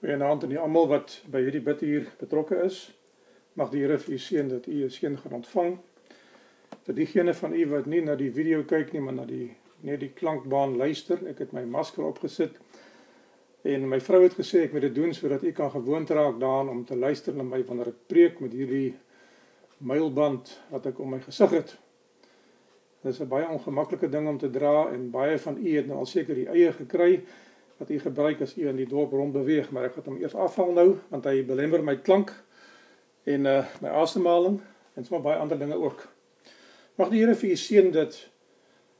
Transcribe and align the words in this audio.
Goeienaand 0.00 0.44
aan 0.44 0.56
almal 0.56 0.86
wat 0.88 1.18
by 1.28 1.42
hierdie 1.44 1.60
bid 1.60 1.82
hier 1.84 2.06
betrokke 2.16 2.56
is. 2.64 2.76
Mag 3.60 3.68
die 3.68 3.82
Here 3.82 3.98
vir 4.00 4.14
u 4.14 4.18
seën 4.18 4.46
dat 4.48 4.66
u 4.66 4.84
'n 4.84 4.90
seën 4.90 5.16
gaan 5.20 5.32
ontvang. 5.38 5.74
Vir 6.86 6.94
diegene 6.94 7.34
van 7.34 7.52
u 7.52 7.66
wat 7.68 7.86
nie 7.86 8.00
na 8.00 8.14
die 8.16 8.30
video 8.32 8.62
kyk 8.62 8.92
nie, 8.92 9.00
maar 9.00 9.12
na 9.12 9.24
die 9.24 9.56
net 9.80 10.00
die 10.00 10.08
klankbaan 10.08 10.76
luister, 10.76 11.18
ek 11.28 11.38
het 11.38 11.52
my 11.52 11.64
masker 11.64 12.04
opgesit 12.04 12.56
en 13.62 13.88
my 13.88 14.00
vrou 14.00 14.22
het 14.22 14.34
gesê 14.34 14.62
ek 14.62 14.72
moet 14.72 14.80
dit 14.80 14.94
doen 14.94 15.14
sodat 15.14 15.42
u 15.42 15.52
kan 15.52 15.70
gewoond 15.70 16.10
raak 16.10 16.40
daaraan 16.40 16.68
om 16.68 16.84
te 16.84 16.96
luister 16.96 17.34
na 17.34 17.42
my 17.42 17.62
wanneer 17.64 17.88
ek 17.88 18.06
preek 18.06 18.40
met 18.40 18.52
hierdie 18.52 18.94
mylband 19.78 20.60
wat 20.70 20.86
ek 20.86 20.98
om 20.98 21.10
my 21.10 21.20
gesig 21.20 21.50
het. 21.50 21.76
Dit 23.02 23.12
is 23.12 23.20
'n 23.20 23.28
baie 23.28 23.48
ongemaklike 23.48 24.08
ding 24.08 24.28
om 24.28 24.38
te 24.38 24.50
dra 24.50 24.88
en 24.92 25.10
baie 25.10 25.38
van 25.38 25.56
u 25.66 25.76
het 25.76 25.86
nou 25.86 25.98
al 25.98 26.06
seker 26.06 26.34
die 26.34 26.48
eie 26.48 26.72
gekry 26.72 27.22
wat 27.80 27.90
u 27.90 27.98
gebruik 27.98 28.42
as 28.44 28.56
u 28.56 28.68
in 28.68 28.76
die 28.76 28.88
dorp 28.88 29.12
rond 29.16 29.32
beweeg, 29.32 29.70
maar 29.72 29.88
ek 29.88 29.94
gaan 29.96 30.10
hom 30.12 30.18
eers 30.20 30.36
afhaal 30.36 30.74
nou 30.76 30.88
want 31.08 31.24
hy 31.24 31.40
belemmer 31.48 31.80
my 31.84 31.96
klank 32.04 32.34
en 33.24 33.48
uh 33.48 33.62
my 33.80 33.88
asemhaling 34.02 34.58
en 34.94 35.06
sommer 35.06 35.24
baie 35.24 35.38
ander 35.40 35.58
dinge 35.58 35.78
ook. 35.80 36.04
Mag 37.00 37.08
die 37.08 37.22
Here 37.22 37.34
vir 37.34 37.54
u 37.54 37.56
seën 37.56 37.88
dat 37.96 38.18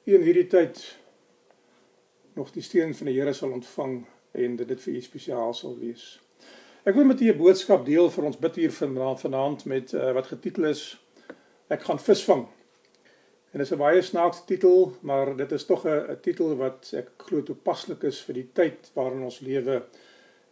u 0.09 0.15
in 0.17 0.25
hierdie 0.25 0.47
tyd 0.49 0.81
nog 2.39 2.53
die 2.57 2.65
steun 2.65 2.95
van 2.97 3.11
die 3.11 3.19
Here 3.19 3.37
sal 3.37 3.53
ontvang 3.53 4.01
en 4.33 4.57
dat 4.57 4.73
dit 4.73 4.81
vir 4.81 4.95
u 4.95 5.03
spesiaal 5.05 5.53
sal 5.55 5.77
wees. 5.77 6.15
Ek 6.89 6.97
wil 6.97 7.05
met 7.05 7.21
u 7.21 7.29
'n 7.29 7.37
boodskap 7.37 7.85
deel 7.85 8.09
vir 8.11 8.25
ons 8.25 8.39
bid 8.41 8.57
hier 8.57 8.73
vanaand 8.73 9.21
vanaand 9.21 9.65
met 9.65 9.93
uh, 9.93 10.13
wat 10.17 10.33
getitel 10.33 10.65
is 10.73 10.97
ek 11.69 11.83
gaan 11.83 12.01
visvang. 12.01 12.49
En 13.51 13.59
dit 13.59 13.67
is 13.67 13.73
'n 13.73 13.79
baie 13.79 14.03
snaakse 14.03 14.45
titel, 14.45 14.97
maar 15.01 15.37
dit 15.37 15.53
is 15.53 15.65
tog 15.65 15.85
'n 15.87 16.19
titel 16.21 16.57
wat 16.57 16.93
ek 16.95 17.09
glo 17.17 17.43
toepaslik 17.43 18.03
is 18.03 18.21
vir 18.21 18.35
die 18.35 18.49
tyd 18.53 18.91
waarin 18.95 19.23
ons 19.23 19.41
lewe 19.41 19.83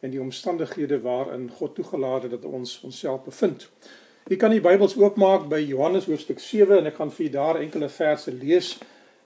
en 0.01 0.11
die 0.11 0.21
omstandighede 0.21 1.01
waarin 1.01 1.51
God 1.51 1.75
toegelaat 1.75 2.23
het 2.23 2.31
dat 2.31 2.45
ons 2.45 2.81
onsself 2.81 3.25
bevind. 3.25 3.71
Jy 4.27 4.37
kan 4.37 4.51
die 4.51 4.61
Bybels 4.61 4.97
oopmaak 4.97 5.49
by 5.49 5.61
Johannes 5.61 6.05
hoofstuk 6.05 6.39
7 6.39 6.79
en 6.79 6.87
ek 6.87 6.95
gaan 6.95 7.11
vir 7.11 7.27
julle 7.27 7.37
daar 7.37 7.61
enkele 7.61 7.89
verse 7.89 8.33
lees 8.33 8.79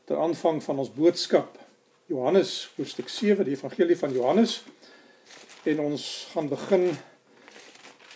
ter 0.05 0.17
aanvang 0.17 0.63
van 0.63 0.79
ons 0.79 0.93
boodskap. 0.93 1.59
Johannes 2.07 2.73
hoofstuk 2.77 3.09
7, 3.09 3.45
die 3.45 3.55
evangelie 3.55 3.99
van 3.99 4.13
Johannes. 4.13 4.65
En 5.65 5.81
ons 5.81 6.29
gaan 6.33 6.49
begin 6.49 6.91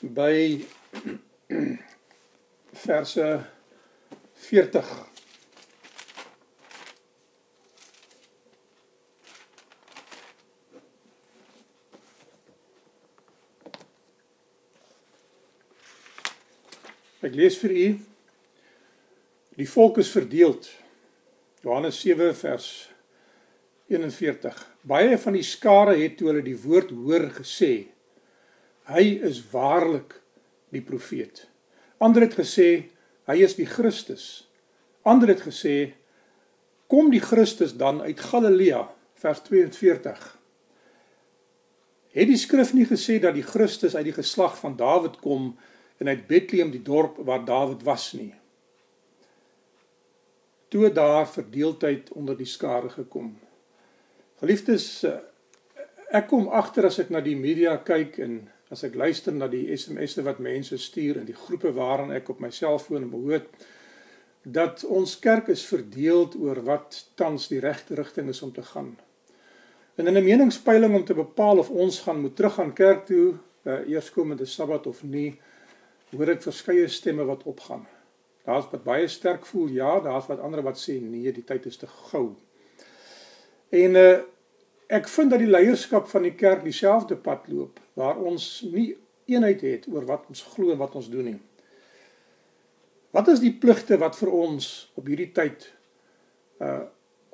by 0.01 0.65
verse 2.87 3.41
40 4.35 5.16
Ek 17.27 17.35
lees 17.35 17.57
vir 17.59 17.73
u. 17.75 17.87
Die 19.59 19.67
volk 19.67 19.99
is 19.99 20.13
verdeeld. 20.15 20.69
Johannes 21.65 21.99
7 22.05 22.31
vers 22.39 22.69
41. 23.91 24.61
Baie 24.87 25.19
van 25.19 25.35
die 25.35 25.43
skare 25.47 25.97
het 25.99 26.15
toe 26.21 26.31
hulle 26.31 26.45
die 26.47 26.59
woord 26.63 26.93
hoor 26.95 27.27
gesê: 27.41 27.89
Hy 28.93 29.05
is 29.27 29.41
waarlik 29.51 30.21
die 30.71 30.85
profeet. 30.87 31.49
Ander 31.99 32.29
het 32.29 32.39
gesê: 32.39 32.93
Hy 33.27 33.41
is 33.43 33.59
die 33.59 33.67
Christus. 33.67 34.47
Ander 35.03 35.35
het 35.35 35.43
gesê: 35.49 35.97
Kom 36.87 37.11
die 37.11 37.25
Christus 37.25 37.75
dan 37.75 38.05
uit 38.07 38.23
Galilea? 38.23 38.85
Vers 39.19 39.43
42. 39.49 40.27
Het 42.15 42.29
die 42.31 42.39
skrif 42.39 42.71
nie 42.77 42.87
gesê 42.87 43.19
dat 43.19 43.35
die 43.35 43.47
Christus 43.47 43.97
uit 43.97 44.13
die 44.13 44.15
geslag 44.15 44.55
van 44.61 44.79
Dawid 44.79 45.19
kom 45.25 45.57
en 45.99 46.09
uit 46.09 46.27
Bethlehem 46.27 46.71
die 46.71 46.83
dorp 46.83 47.17
waar 47.25 47.45
Dawid 47.45 47.83
was 47.83 48.13
nie. 48.13 48.35
Toe 50.69 50.93
daar 50.93 51.29
verdeeldheid 51.29 52.11
onder 52.13 52.37
die 52.37 52.49
skare 52.49 52.89
gekom. 52.89 53.39
Geliefdes, 54.41 55.03
eh, 55.03 55.19
ek 56.11 56.29
kom 56.29 56.49
agter 56.49 56.87
as 56.87 56.99
ek 56.99 57.11
na 57.11 57.21
die 57.21 57.37
media 57.37 57.77
kyk 57.77 58.19
en 58.19 58.51
as 58.71 58.83
ek 58.85 58.95
luister 58.95 59.33
na 59.33 59.49
die 59.49 59.71
SMS'e 59.77 60.23
wat 60.27 60.43
mense 60.43 60.79
stuur 60.79 61.17
in 61.23 61.27
die 61.29 61.39
groepe 61.39 61.73
waaraan 61.73 62.13
ek 62.13 62.29
op 62.29 62.41
my 62.41 62.51
selfoon 62.51 63.11
behoort 63.11 63.67
dat 64.47 64.85
ons 64.85 65.19
kerk 65.19 65.49
is 65.49 65.65
verdeeld 65.67 66.37
oor 66.39 66.61
wat 66.67 66.99
tans 67.19 67.49
die 67.51 67.59
regte 67.61 67.95
rigting 67.99 68.29
is 68.31 68.43
om 68.43 68.53
te 68.55 68.63
gaan. 68.63 68.97
En 69.97 70.07
in 70.07 70.17
'n 70.17 70.25
meningspeiling 70.25 70.95
om 70.95 71.05
te 71.05 71.15
bepaal 71.15 71.59
of 71.59 71.71
ons 71.71 72.01
gaan 72.01 72.21
moet 72.21 72.37
teruggaan 72.37 72.73
kerk 72.73 73.07
toe, 73.07 73.35
uh, 73.63 73.89
eerskomende 73.89 74.45
Sabbat 74.45 74.87
of 74.87 75.03
nie, 75.03 75.41
hoor 76.15 76.33
ek 76.37 76.45
verskeie 76.47 76.87
stemme 76.89 77.27
wat 77.27 77.45
opgaan. 77.49 77.87
Daar's 78.47 78.69
wat 78.71 78.85
baie 78.87 79.09
sterk 79.11 79.47
voel 79.47 79.73
ja, 79.75 79.97
daar's 80.01 80.29
wat 80.31 80.41
ander 80.41 80.63
wat 80.63 80.79
sê 80.79 81.01
nee, 81.03 81.33
die 81.35 81.45
tyd 81.45 81.67
is 81.67 81.81
te 81.81 81.91
gou. 82.11 82.31
En 83.75 84.03
uh 84.03 84.17
ek 84.87 85.09
vind 85.11 85.33
dat 85.35 85.41
die 85.43 85.51
leierskap 85.51 86.05
van 86.07 86.23
die 86.23 86.37
kerk 86.39 86.61
dieselfde 86.63 87.17
pad 87.19 87.49
loop 87.51 87.81
waar 87.99 88.21
ons 88.23 88.45
nie 88.71 88.93
eenheid 89.27 89.65
het 89.67 89.89
oor 89.91 90.05
wat 90.07 90.29
ons 90.31 90.45
glo 90.53 90.71
en 90.71 90.79
wat 90.79 90.95
ons 90.95 91.09
doen 91.11 91.27
nie. 91.27 91.41
Wat 93.11 93.27
is 93.33 93.43
die 93.43 93.51
pligte 93.51 93.99
wat 93.99 94.15
vir 94.15 94.31
ons 94.31 94.69
op 94.95 95.11
hierdie 95.11 95.33
tyd 95.35 95.67
uh 96.63 96.85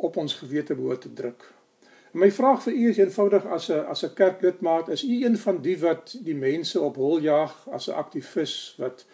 op 0.03 0.17
ons 0.19 0.33
gewete 0.35 0.75
behoort 0.75 1.05
te 1.05 1.13
druk? 1.15 1.45
My 2.13 2.29
vraag 2.29 2.61
vir 2.67 2.75
u 2.77 2.89
is 2.91 2.99
eenvoudig 3.01 3.45
as 3.47 3.71
'n 3.71 3.87
as 3.89 4.03
'n 4.05 4.15
kerklidmaat, 4.15 4.89
is 4.89 5.05
u 5.05 5.25
een 5.25 5.39
van 5.39 5.63
die 5.63 5.79
wat 5.79 6.17
die 6.21 6.35
mense 6.35 6.81
op 6.81 6.97
hol 6.97 7.21
jaag 7.21 7.69
as 7.71 7.89
'n 7.89 7.95
aktivis 7.95 8.75
wat 8.79 9.07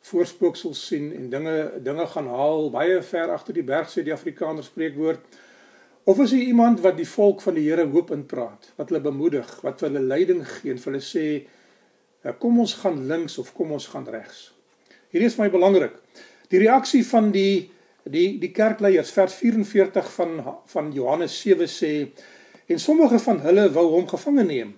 voorspooksels 0.00 0.86
sien 0.86 1.12
en 1.14 1.30
dinge 1.30 1.72
dinge 1.82 2.06
gaan 2.06 2.26
haal 2.26 2.70
baie 2.70 3.02
ver 3.02 3.30
agter 3.30 3.54
die 3.54 3.62
berg 3.62 3.90
sê 3.90 4.02
die 4.02 4.12
Afrikaner 4.12 4.64
spreekwoord? 4.64 5.18
Of 6.04 6.20
is 6.20 6.32
u 6.32 6.38
iemand 6.40 6.80
wat 6.80 6.96
die 6.96 7.08
volk 7.08 7.40
van 7.40 7.54
die 7.54 7.70
Here 7.70 7.86
hoop 7.86 8.10
in 8.10 8.26
praat, 8.26 8.72
wat 8.76 8.88
hulle 8.88 9.00
bemoedig, 9.00 9.60
wat 9.60 9.80
hulle 9.80 10.00
leiding 10.00 10.48
gee 10.48 10.70
en 10.70 10.78
vir 10.78 10.92
hulle 10.92 11.04
sê 11.04 11.46
ja, 12.24 12.32
kom 12.32 12.58
ons 12.58 12.74
gaan 12.74 13.06
links 13.06 13.38
of 13.38 13.52
kom 13.52 13.72
ons 13.72 13.86
gaan 13.86 14.06
regs? 14.08 14.54
Hierdie 15.10 15.26
is 15.26 15.36
my 15.38 15.50
belangrik. 15.50 15.92
Die 16.48 16.58
reaksie 16.58 17.06
van 17.06 17.30
die 17.30 17.70
die 18.10 18.38
die 18.38 18.52
kerkleiers 18.52 19.10
vers 19.10 19.34
44 19.34 20.12
van 20.12 20.38
van 20.66 20.92
Johannes 20.92 21.40
7 21.40 21.68
sê 21.68 21.92
en 22.66 22.78
sommige 22.78 23.18
van 23.18 23.40
hulle 23.40 23.68
wou 23.72 23.86
hom 23.94 24.08
gevange 24.08 24.44
neem 24.44 24.74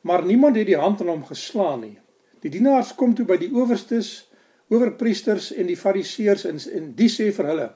maar 0.00 0.24
niemand 0.24 0.56
het 0.56 0.66
die 0.66 0.78
hand 0.78 1.00
aan 1.00 1.08
hom 1.08 1.24
geslaan 1.26 1.80
nie. 1.80 1.98
Die 2.40 2.50
dienaars 2.50 2.94
kom 2.94 3.14
toe 3.18 3.26
by 3.26 3.36
die 3.36 3.50
owerstes 3.50 4.28
owerpriesters 4.68 5.52
en 5.56 5.68
die 5.68 5.76
fariseërs 5.76 6.44
en, 6.48 6.58
en 6.76 6.90
die 6.96 7.08
sê 7.12 7.30
vir 7.34 7.48
hulle 7.50 7.68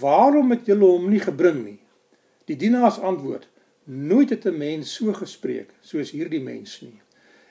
waarom 0.00 0.50
het 0.52 0.66
julle 0.68 0.88
hom 0.90 1.06
nie 1.10 1.22
gebring 1.22 1.60
nie 1.62 1.78
die 2.50 2.56
dienaars 2.58 2.98
antwoord 3.04 3.46
nooit 3.84 4.30
het 4.34 4.46
'n 4.46 4.58
mens 4.58 4.94
so 4.94 5.12
gespreek 5.12 5.70
soos 5.80 6.10
hierdie 6.10 6.42
mens 6.42 6.80
nie 6.82 6.98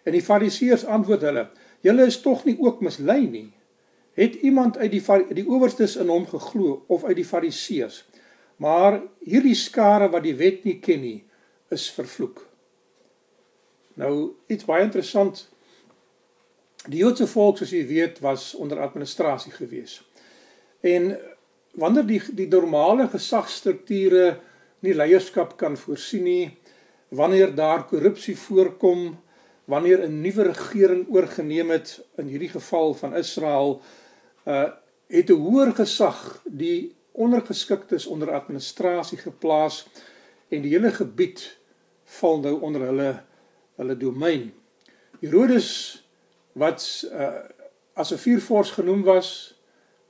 en 0.03 0.13
die 0.13 0.21
fariseërs 0.21 0.85
antwoord 0.85 1.21
hulle 1.21 1.47
julle 1.81 2.05
is 2.05 2.21
tog 2.21 2.45
nie 2.45 2.57
ook 2.59 2.81
mislei 2.81 3.23
nie 3.27 3.49
het 4.17 4.35
iemand 4.41 4.77
uit 4.77 4.91
die 4.91 5.03
die 5.37 5.45
owerstes 5.45 5.95
in 6.01 6.09
hom 6.09 6.25
geglo 6.25 6.83
of 6.87 7.03
uit 7.05 7.19
die 7.19 7.25
fariseërs. 7.25 8.01
Maar 8.57 9.01
hierdie 9.21 9.55
skare 9.55 10.09
wat 10.09 10.23
die 10.25 10.35
wet 10.35 10.63
nie 10.65 10.79
ken 10.81 11.03
nie, 11.03 11.19
is 11.69 11.85
vervloek. 11.93 12.41
Nou 14.01 14.33
iets 14.49 14.65
baie 14.65 14.85
interessant. 14.87 15.43
Die 16.89 17.03
Joodse 17.03 17.27
volk 17.29 17.59
soos 17.61 17.73
jy 17.75 17.83
weet 17.85 18.17
was 18.25 18.55
onder 18.57 18.81
administrasie 18.81 19.53
gewees. 19.53 19.99
En 20.81 21.13
wanneer 21.77 22.07
die 22.09 22.21
die 22.39 22.49
normale 22.49 23.05
gesagsstrukture 23.13 24.39
nie 24.85 24.95
leierskap 24.97 25.57
kan 25.61 25.77
voorsien 25.77 26.25
nie, 26.25 26.57
wanneer 27.13 27.53
daar 27.55 27.85
korrupsie 27.85 28.37
voorkom, 28.37 29.19
wanneer 29.65 30.07
'n 30.07 30.21
nuwe 30.21 30.49
regering 30.49 31.05
oorgeneem 31.09 31.69
het 31.69 31.99
in 32.17 32.27
hierdie 32.27 32.49
geval 32.49 32.93
van 32.93 33.15
Israel 33.15 33.81
uh 34.47 34.69
het 35.07 35.29
'n 35.31 35.39
hoër 35.39 35.71
gesag 35.75 36.41
die 36.43 36.95
ondergeskiktes 37.11 38.05
onder 38.05 38.31
administrasie 38.31 39.17
geplaas 39.17 39.87
en 40.49 40.61
die 40.61 40.71
hele 40.71 40.91
gebied 40.91 41.57
val 42.03 42.39
nou 42.39 42.59
onder 42.61 42.81
hulle 42.81 43.23
hulle 43.75 43.97
domein. 43.97 44.53
Herodes 45.19 45.69
wat 46.53 47.07
uh 47.11 47.39
as 47.93 48.11
'n 48.13 48.17
viervors 48.17 48.71
genoem 48.71 49.03
was 49.03 49.57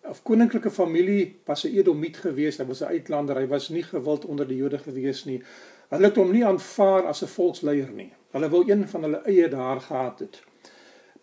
of 0.02 0.24
koninklike 0.24 0.72
familie 0.72 1.40
was 1.46 1.64
'n 1.64 1.78
Edomiet 1.78 2.18
gewees, 2.18 2.58
hy 2.58 2.66
was 2.66 2.82
'n 2.82 2.92
uitlander, 2.96 3.36
hy 3.36 3.48
was 3.48 3.70
nie 3.70 3.84
gewild 3.84 4.26
onder 4.26 4.48
die 4.48 4.58
Jode 4.58 4.78
gewees 4.78 5.26
nie. 5.26 5.44
Hulle 5.90 6.06
het 6.06 6.16
hom 6.16 6.32
nie 6.32 6.46
aanvaar 6.46 7.06
as 7.06 7.22
'n 7.24 7.28
volksleier 7.28 7.92
nie. 7.92 8.14
Hulle 8.32 8.50
wou 8.50 8.72
een 8.72 8.88
van 8.88 9.02
hulle 9.02 9.22
eie 9.26 9.48
daar 9.50 9.82
gehad 9.82 10.20
het. 10.20 10.42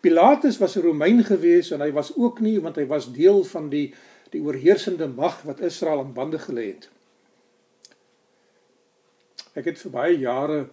Pilatus 0.05 0.59
was 0.61 0.75
'n 0.75 0.85
Romein 0.85 1.23
gewees 1.23 1.71
en 1.71 1.81
hy 1.81 1.91
was 1.91 2.13
ook 2.15 2.39
nie 2.39 2.59
want 2.61 2.75
hy 2.75 2.85
was 2.85 3.11
deel 3.13 3.43
van 3.43 3.69
die 3.69 3.93
die 4.29 4.41
oorheersende 4.41 5.07
mag 5.07 5.41
wat 5.41 5.59
Israel 5.59 6.01
in 6.03 6.13
bande 6.13 6.39
gelê 6.39 6.65
het. 6.73 6.89
Ek 9.53 9.65
het 9.65 9.79
vir 9.79 9.91
baie 9.91 10.17
jare 10.19 10.69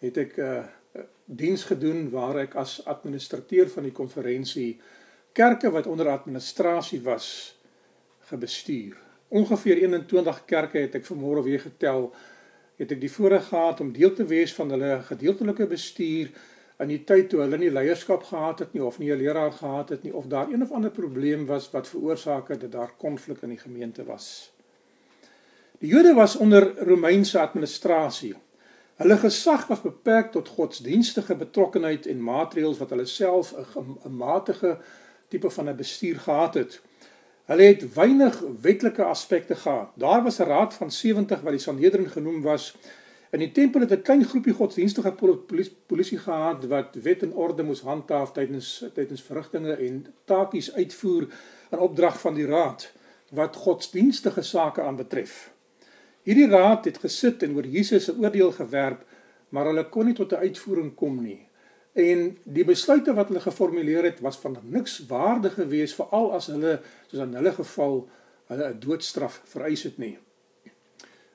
het 0.00 0.16
ek 0.16 0.36
uh 0.36 0.64
uh, 0.94 1.02
diens 1.24 1.64
gedoen 1.64 2.10
waar 2.10 2.38
ek 2.42 2.54
as 2.54 2.80
administrateur 2.84 3.68
van 3.70 3.86
die 3.86 3.94
konferensie 3.94 4.80
kerke 5.32 5.70
wat 5.70 5.86
onder 5.86 6.08
administrasie 6.10 7.00
was 7.02 7.56
gebestuur. 8.30 8.96
Ongeveer 9.28 9.76
21 9.86 10.44
kerke 10.44 10.78
het 10.78 10.94
ek 10.94 11.06
vanmôre 11.06 11.42
weer 11.46 11.60
getel. 11.60 12.10
Het 12.76 12.92
ek 12.92 13.00
die 13.00 13.12
voorreg 13.12 13.46
gehad 13.48 13.80
om 13.80 13.92
deel 13.92 14.12
te 14.12 14.24
wees 14.24 14.54
van 14.54 14.70
hulle 14.70 15.02
gedeeltelike 15.02 15.66
bestuur 15.66 16.32
in 16.80 16.88
die 16.88 17.02
tyd 17.04 17.28
toe 17.28 17.42
hulle 17.42 17.58
nie 17.60 17.70
leierskap 17.70 18.22
gehad 18.30 18.58
het 18.64 18.72
nie 18.72 18.84
of 18.84 18.98
nie 18.98 19.10
'n 19.12 19.18
leraar 19.18 19.52
gehad 19.52 19.88
het 19.88 20.02
nie 20.02 20.14
of 20.14 20.26
daar 20.26 20.48
een 20.48 20.62
of 20.62 20.72
ander 20.72 20.90
probleem 20.90 21.46
was 21.46 21.70
wat 21.70 21.88
veroorsaak 21.88 22.48
het 22.48 22.60
dat 22.60 22.72
daar 22.72 22.92
konflik 22.96 23.42
in 23.42 23.48
die 23.48 23.58
gemeente 23.58 24.04
was. 24.04 24.52
Die 25.78 25.88
Jode 25.88 26.14
was 26.14 26.36
onder 26.36 26.78
Romeinse 26.78 27.38
administrasie. 27.40 28.34
Hulle 28.96 29.16
gesag 29.16 29.66
was 29.66 29.80
beperk 29.80 30.32
tot 30.32 30.48
godsdienstige 30.48 31.34
betrokkenheid 31.34 32.06
en 32.06 32.22
maatreëls 32.22 32.78
wat 32.78 32.90
hulle 32.90 33.06
self 33.06 33.54
'n 34.04 34.16
matige 34.16 34.78
tipe 35.28 35.50
van 35.50 35.68
'n 35.68 35.76
bestuur 35.76 36.18
gehad 36.20 36.54
het. 36.54 36.80
Hulle 37.44 37.62
het 37.62 37.94
weinig 37.94 38.42
wetlike 38.60 39.02
aspekte 39.02 39.54
gehad. 39.54 39.88
Daar 39.94 40.22
was 40.22 40.38
'n 40.38 40.42
raad 40.42 40.74
van 40.74 40.90
70 40.90 41.40
wat 41.40 41.50
die 41.50 41.60
Sanhedrin 41.60 42.10
genoem 42.10 42.42
was. 42.42 42.76
In 43.30 43.38
die 43.38 43.52
tempel 43.52 43.80
het 43.80 43.92
'n 43.92 44.02
klein 44.02 44.24
groepie 44.24 44.52
godsdienstige 44.52 45.12
polisie, 45.12 45.76
polisie 45.86 46.18
gehad 46.18 46.64
wat 46.64 46.94
wet 47.02 47.22
en 47.22 47.32
orde 47.32 47.62
moes 47.62 47.80
handhaaf 47.80 48.32
tydens 48.32 48.84
tydens 48.94 49.22
verrigtinge 49.22 49.74
en 49.74 50.06
taakies 50.24 50.74
uitvoer 50.74 51.28
in 51.70 51.78
opdrag 51.78 52.20
van 52.20 52.34
die 52.34 52.46
raad 52.46 52.92
wat 53.30 53.56
godsdienstige 53.56 54.42
sake 54.42 54.82
aanbetref. 54.82 55.52
Hierdie 56.22 56.48
raad 56.48 56.84
het 56.84 56.98
gesit 56.98 57.42
en 57.42 57.54
oor 57.54 57.66
Jesus 57.66 58.04
se 58.04 58.16
oordeel 58.18 58.52
gewerp, 58.52 59.04
maar 59.48 59.64
hulle 59.64 59.88
kon 59.88 60.06
nie 60.06 60.14
tot 60.14 60.32
'n 60.32 60.42
uitvoering 60.46 60.94
kom 60.94 61.22
nie. 61.22 61.46
En 61.92 62.38
die 62.44 62.64
besluite 62.64 63.14
wat 63.14 63.28
hulle 63.28 63.40
geformuleer 63.40 64.04
het 64.04 64.20
was 64.20 64.38
van 64.38 64.56
niks 64.62 65.06
waarde 65.06 65.50
gewees 65.50 65.94
veral 65.94 66.32
as 66.32 66.46
hulle 66.46 66.80
soos 67.06 67.22
in 67.22 67.34
hulle 67.34 67.52
geval 67.52 68.08
hulle 68.46 68.68
'n 68.68 68.80
doodstraf 68.80 69.40
vereis 69.44 69.82
het 69.82 69.98
nie. 69.98 70.18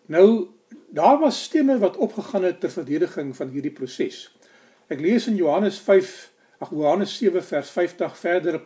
Nou 0.06 0.48
daar 0.96 1.20
was 1.20 1.44
stemme 1.44 1.78
wat 1.82 1.98
opgegaan 1.98 2.48
het 2.48 2.60
ter 2.60 2.72
verdediging 2.72 3.36
van 3.36 3.52
hierdie 3.52 3.74
proses. 3.76 4.30
Ek 4.88 5.02
lees 5.04 5.28
in 5.28 5.36
Johannes 5.36 5.78
5, 5.84 6.16
ag 6.64 6.72
Johannes 6.72 7.18
7 7.20 7.44
vers 7.44 7.70
50 7.76 8.18
verder 8.18 8.62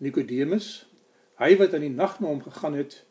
Nikodemus, 0.00 0.86
hy 1.36 1.52
wat 1.60 1.76
in 1.76 1.84
die 1.84 1.92
nag 1.92 2.16
na 2.20 2.30
hom 2.32 2.40
gegaan 2.44 2.78
het, 2.80 3.02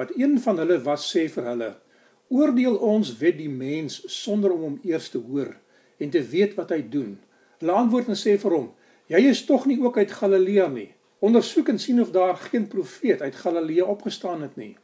wat 0.00 0.14
een 0.16 0.38
van 0.40 0.62
hulle 0.62 0.80
was 0.86 1.04
sê 1.12 1.28
vir 1.30 1.52
hulle 1.52 1.74
Oordeel 2.32 2.78
ons 2.80 3.12
wet 3.20 3.36
die 3.38 3.50
mens 3.52 4.00
sonder 4.10 4.54
om 4.54 4.62
hom 4.64 4.78
eers 4.82 5.10
te 5.12 5.20
hoor 5.20 5.52
en 6.00 6.10
te 6.10 6.22
weet 6.24 6.56
wat 6.56 6.72
hy 6.72 6.80
doen. 6.90 7.18
Hulle 7.60 7.76
antwoord 7.76 8.08
en 8.10 8.18
sê 8.18 8.38
vir 8.40 8.56
hom: 8.56 8.70
"Jy 9.12 9.20
is 9.30 9.44
tog 9.44 9.66
nie 9.66 9.76
ook 9.82 9.98
uit 10.00 10.12
Galilea 10.12 10.66
nie. 10.68 10.94
Ondersoek 11.20 11.68
en 11.68 11.78
sien 11.78 12.00
of 12.00 12.10
daar 12.10 12.36
geen 12.36 12.66
profeet 12.68 13.20
uit 13.20 13.36
Galilea 13.36 13.84
opgestaan 13.84 14.42
het 14.42 14.56
nie." 14.56 14.76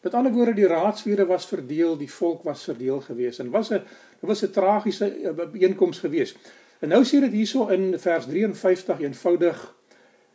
Met 0.00 0.14
ander 0.14 0.32
woorde, 0.32 0.54
die 0.54 0.66
raadsliede 0.66 1.26
was 1.26 1.46
verdeel, 1.46 1.96
die 1.96 2.10
volk 2.12 2.42
was 2.42 2.64
verdeel 2.64 3.00
gewees 3.00 3.38
en 3.38 3.50
was 3.50 3.70
'n 3.70 3.82
dit 4.20 4.28
was 4.28 4.42
'n 4.42 4.50
tragiese 4.50 5.06
eh, 5.06 5.50
bijeenkoms 5.50 5.98
gewees. 5.98 6.36
En 6.78 6.88
nou 6.88 7.04
sê 7.04 7.20
dit 7.20 7.32
hierso 7.32 7.68
in 7.68 7.98
vers 7.98 8.26
53 8.26 9.00
eenvoudig 9.00 9.74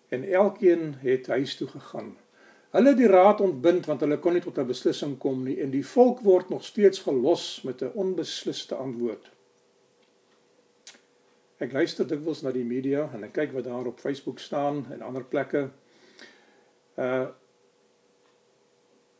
en 0.09 0.23
elkeen 0.23 0.95
het 0.97 1.27
huis 1.27 1.55
toe 1.55 1.67
gegaan. 1.67 2.17
Hulle 2.69 2.93
die 2.95 3.07
raad 3.07 3.41
ontbind 3.41 3.85
want 3.85 3.99
hulle 3.99 4.19
kon 4.19 4.33
nie 4.33 4.41
tot 4.41 4.57
'n 4.57 4.67
beslissing 4.67 5.17
kom 5.17 5.43
nie 5.43 5.61
en 5.61 5.69
die 5.69 5.85
volk 5.85 6.19
word 6.19 6.49
nog 6.49 6.63
steeds 6.63 6.99
gelos 6.99 7.61
met 7.63 7.81
'n 7.81 7.91
onbesliste 7.93 8.75
antwoord. 8.75 9.31
Ek 11.57 11.71
luister 11.71 12.07
dikwels 12.07 12.41
na 12.41 12.51
die 12.51 12.63
media 12.63 13.09
en 13.13 13.23
ek 13.23 13.33
kyk 13.33 13.51
wat 13.51 13.63
daar 13.63 13.85
op 13.85 13.99
Facebook 13.99 14.39
staan 14.39 14.85
en 14.91 15.01
ander 15.01 15.23
plekke. 15.23 15.69
Uh 16.95 17.27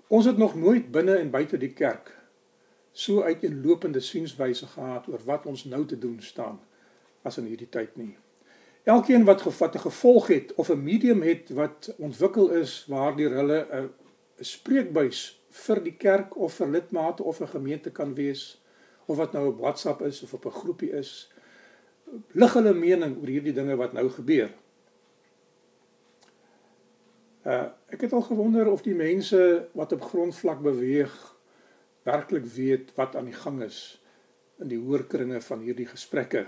Ons 0.07 0.25
het 0.25 0.38
nog 0.38 0.56
nooit 0.56 0.92
binne 0.92 1.16
en 1.18 1.30
buite 1.30 1.57
die 1.57 1.74
kerk 1.74 2.13
so 2.96 3.24
uiteenlopende 3.24 4.00
sienswyse 4.00 4.68
gehad 4.72 5.07
oor 5.12 5.24
wat 5.25 5.46
ons 5.46 5.66
nou 5.66 5.81
te 5.86 5.98
doen 6.00 6.22
staan 6.22 6.60
as 7.28 7.38
in 7.42 7.50
hierdie 7.50 7.69
tyd 7.69 7.96
nie. 8.00 8.13
Elkeen 8.86 9.25
wat 9.25 9.42
gevat 9.42 9.75
'n 9.75 9.86
gevolg 9.90 10.28
het 10.28 10.54
of 10.56 10.69
'n 10.69 10.84
medium 10.84 11.22
het 11.22 11.50
wat 11.50 11.94
ontwikkel 11.98 12.50
is 12.50 12.86
waardeur 12.88 13.34
hulle 13.34 13.68
'n 13.72 13.90
spreekbuis 14.40 15.42
vir 15.50 15.84
die 15.84 15.96
kerk 15.98 16.38
of 16.38 16.54
vir 16.54 16.68
lidmate 16.68 17.24
of 17.24 17.42
'n 17.42 17.48
gemeente 17.48 17.92
kan 17.92 18.13
wees 18.16 18.62
of 19.06 19.18
wat 19.18 19.34
nou 19.34 19.48
op 19.48 19.60
WhatsApp 19.60 20.01
is 20.01 20.24
of 20.24 20.34
op 20.34 20.46
'n 20.46 20.60
groepie 20.62 20.92
is 20.92 21.31
lig 22.31 22.54
hulle 22.54 22.74
mening 22.74 23.18
oor 23.18 23.28
hierdie 23.28 23.54
dinge 23.54 23.75
wat 23.75 23.94
nou 23.94 24.10
gebeur. 24.10 24.50
Uh 27.46 27.70
ek 27.94 28.02
het 28.02 28.14
al 28.14 28.26
gewonder 28.26 28.68
of 28.68 28.82
die 28.82 28.96
mense 28.98 29.40
wat 29.78 29.92
op 29.94 30.02
grondvlak 30.02 30.64
beweeg 30.66 31.14
werklik 32.04 32.46
weet 32.46 32.90
wat 32.98 33.16
aan 33.16 33.30
die 33.30 33.38
gang 33.38 33.62
is 33.64 34.02
in 34.60 34.72
die 34.72 34.80
hoërkringe 34.80 35.42
van 35.42 35.62
hierdie 35.62 35.88
gesprekke. 35.88 36.46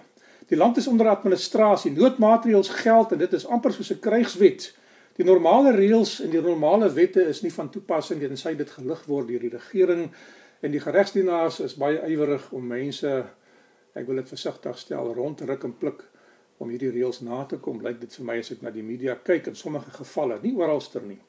Die 0.50 0.58
land 0.58 0.78
is 0.78 0.88
onder 0.88 1.10
administrasie. 1.12 1.92
Noodmaatreëls 1.92 2.70
geld 2.82 3.12
en 3.12 3.22
dit 3.22 3.34
is 3.34 3.46
amper 3.46 3.74
soos 3.74 3.92
'n 3.94 4.00
krygswet. 4.00 4.74
Die 5.18 5.26
normale 5.26 5.72
reëls 5.76 6.20
en 6.22 6.30
die 6.30 6.42
normale 6.42 6.90
wette 6.94 7.22
is 7.22 7.42
nie 7.42 7.54
van 7.54 7.70
toepassing 7.70 8.20
nie, 8.20 8.28
tensy 8.28 8.56
dit 8.56 8.70
gelig 8.70 9.06
word 9.06 9.28
deur 9.28 9.40
die 9.40 9.56
regering 9.58 10.12
en 10.62 10.72
die 10.72 10.80
geregsdienaars 10.80 11.60
is 11.60 11.76
baie 11.76 12.02
ywerig 12.10 12.52
om 12.52 12.68
mense 12.68 13.26
ek 13.94 14.06
wil 14.08 14.16
dit 14.16 14.30
versigtig 14.30 14.78
stel 14.78 15.14
rond 15.14 15.38
te 15.38 15.46
ruk 15.46 15.64
en 15.64 15.78
pluk 15.78 16.04
om 16.58 16.70
hierdie 16.70 16.92
reëls 16.92 17.22
na 17.26 17.44
te 17.46 17.60
kom. 17.62 17.82
Lyk 17.84 18.00
dit 18.02 18.16
vir 18.20 18.26
my 18.26 18.38
as 18.42 18.52
ek 18.56 18.64
na 18.66 18.74
die 18.74 18.86
media 18.86 19.16
kyk 19.16 19.52
in 19.52 19.56
sommige 19.56 19.92
gevalle, 20.00 20.40
nie 20.44 20.56
oralster 20.58 21.06
nie. 21.06 21.20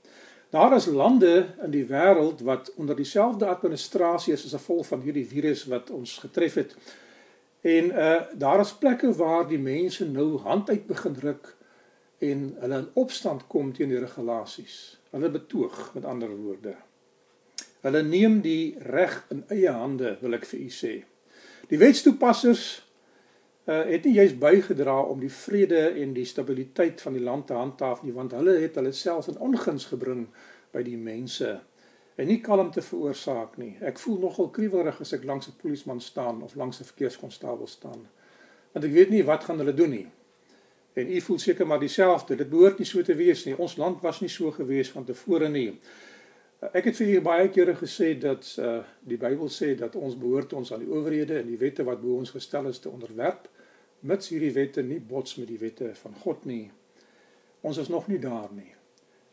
Daar 0.51 0.73
is 0.77 0.87
lande 0.87 1.55
in 1.65 1.73
die 1.75 1.85
wêreld 1.85 2.41
wat 2.49 2.73
onder 2.81 2.97
dieselfde 2.97 3.47
administrasie 3.47 4.33
is 4.33 4.47
as 4.49 4.57
gevolg 4.57 4.87
van 4.89 5.05
hierdie 5.05 5.27
virus 5.29 5.67
wat 5.69 5.91
ons 5.93 6.17
getref 6.25 6.57
het. 6.63 6.75
En 7.61 7.93
uh 7.93 8.21
daar 8.33 8.61
is 8.61 8.73
plekke 8.73 9.13
waar 9.13 9.49
die 9.49 9.61
mense 9.61 10.09
nou 10.09 10.39
hand 10.39 10.71
uit 10.71 10.87
begin 10.87 11.17
ruk 11.21 11.55
en 12.19 12.57
hulle 12.61 12.79
in 12.79 12.89
opstand 12.95 13.47
kom 13.47 13.73
teen 13.73 13.93
die 13.93 14.01
regulasies. 14.01 14.99
Hulle 15.11 15.31
betoog 15.31 15.91
met 15.95 16.05
ander 16.05 16.33
woorde. 16.37 16.75
Hulle 17.85 18.03
neem 18.03 18.41
die 18.41 18.77
reg 18.79 19.21
in 19.31 19.45
eie 19.53 19.71
hande, 19.71 20.17
wil 20.21 20.35
ek 20.35 20.49
vir 20.51 20.61
u 20.65 20.71
sê. 20.73 20.95
Die 21.69 21.79
wetstoepassers 21.79 22.65
uh 23.69 23.85
het 23.85 24.05
nie 24.05 24.15
juist 24.17 24.39
bygedra 24.41 25.01
om 25.01 25.21
die 25.21 25.33
vrede 25.33 25.89
en 26.03 26.13
die 26.17 26.25
stabiliteit 26.25 27.01
van 27.05 27.13
die 27.13 27.23
land 27.23 27.47
te 27.47 27.57
handhaaf 27.59 28.03
nie, 28.03 28.13
want 28.17 28.33
hulle 28.33 28.57
het 28.63 28.79
hulle 28.81 28.93
self 28.93 29.29
in 29.29 29.39
onguns 29.39 29.85
gebring 29.93 30.29
by 30.73 30.83
die 30.83 30.97
mense 30.97 31.59
en 32.19 32.27
nie 32.27 32.41
kalmte 32.43 32.83
veroorsaak 32.83 33.59
nie. 33.61 33.77
Ek 33.85 34.01
voel 34.03 34.17
nogal 34.25 34.49
kriewelrig 34.51 34.97
as 35.01 35.13
ek 35.15 35.25
langs 35.25 35.49
'n 35.49 35.59
polisieman 35.63 36.01
staan 36.01 36.43
of 36.43 36.55
langs 36.55 36.81
'n 36.81 36.89
verkeerskonstabel 36.91 37.67
staan. 37.67 38.09
Want 38.73 38.85
ek 38.85 38.93
weet 38.93 39.11
nie 39.11 39.25
wat 39.25 39.45
gaan 39.45 39.59
hulle 39.59 39.75
doen 39.75 39.91
nie. 39.91 40.09
En 40.93 41.11
u 41.11 41.21
voel 41.21 41.39
seker 41.39 41.67
maar 41.67 41.81
dieselfde. 41.81 42.37
Dit 42.37 42.51
behoort 42.51 42.79
nie 42.79 42.87
so 42.87 43.03
te 43.03 43.15
wees 43.15 43.45
nie. 43.45 43.59
Ons 43.59 43.77
land 43.77 44.01
was 44.01 44.21
nie 44.21 44.29
so 44.29 44.51
gewees 44.51 44.91
van 44.91 45.05
tevore 45.05 45.49
nie. 45.49 45.79
Ek 46.73 46.85
het 46.85 46.97
vir 46.97 47.07
u 47.07 47.21
baie 47.21 47.49
kere 47.49 47.75
gesê 47.75 48.19
dat 48.19 48.57
uh 48.59 48.81
die 49.01 49.17
Bybel 49.17 49.49
sê 49.49 49.77
dat 49.79 49.97
ons 49.97 50.19
behoort 50.19 50.53
ons 50.53 50.73
aan 50.73 50.83
die 50.83 50.91
owerhede 50.91 51.39
en 51.39 51.47
die 51.47 51.59
wette 51.59 51.85
wat 51.85 52.01
bo 52.03 52.17
ons 52.17 52.31
gestel 52.31 52.67
is 52.67 52.79
te 52.79 52.91
onderwerp, 52.91 53.49
mits 54.01 54.29
hierdie 54.29 54.53
wette 54.53 54.83
nie 54.83 55.01
bots 55.01 55.37
met 55.37 55.49
die 55.49 55.59
wette 55.59 55.95
van 55.95 56.15
God 56.15 56.45
nie. 56.45 56.71
Ons 57.61 57.79
is 57.79 57.89
nog 57.89 58.07
nie 58.07 58.19
daar 58.19 58.53
nie 58.53 58.79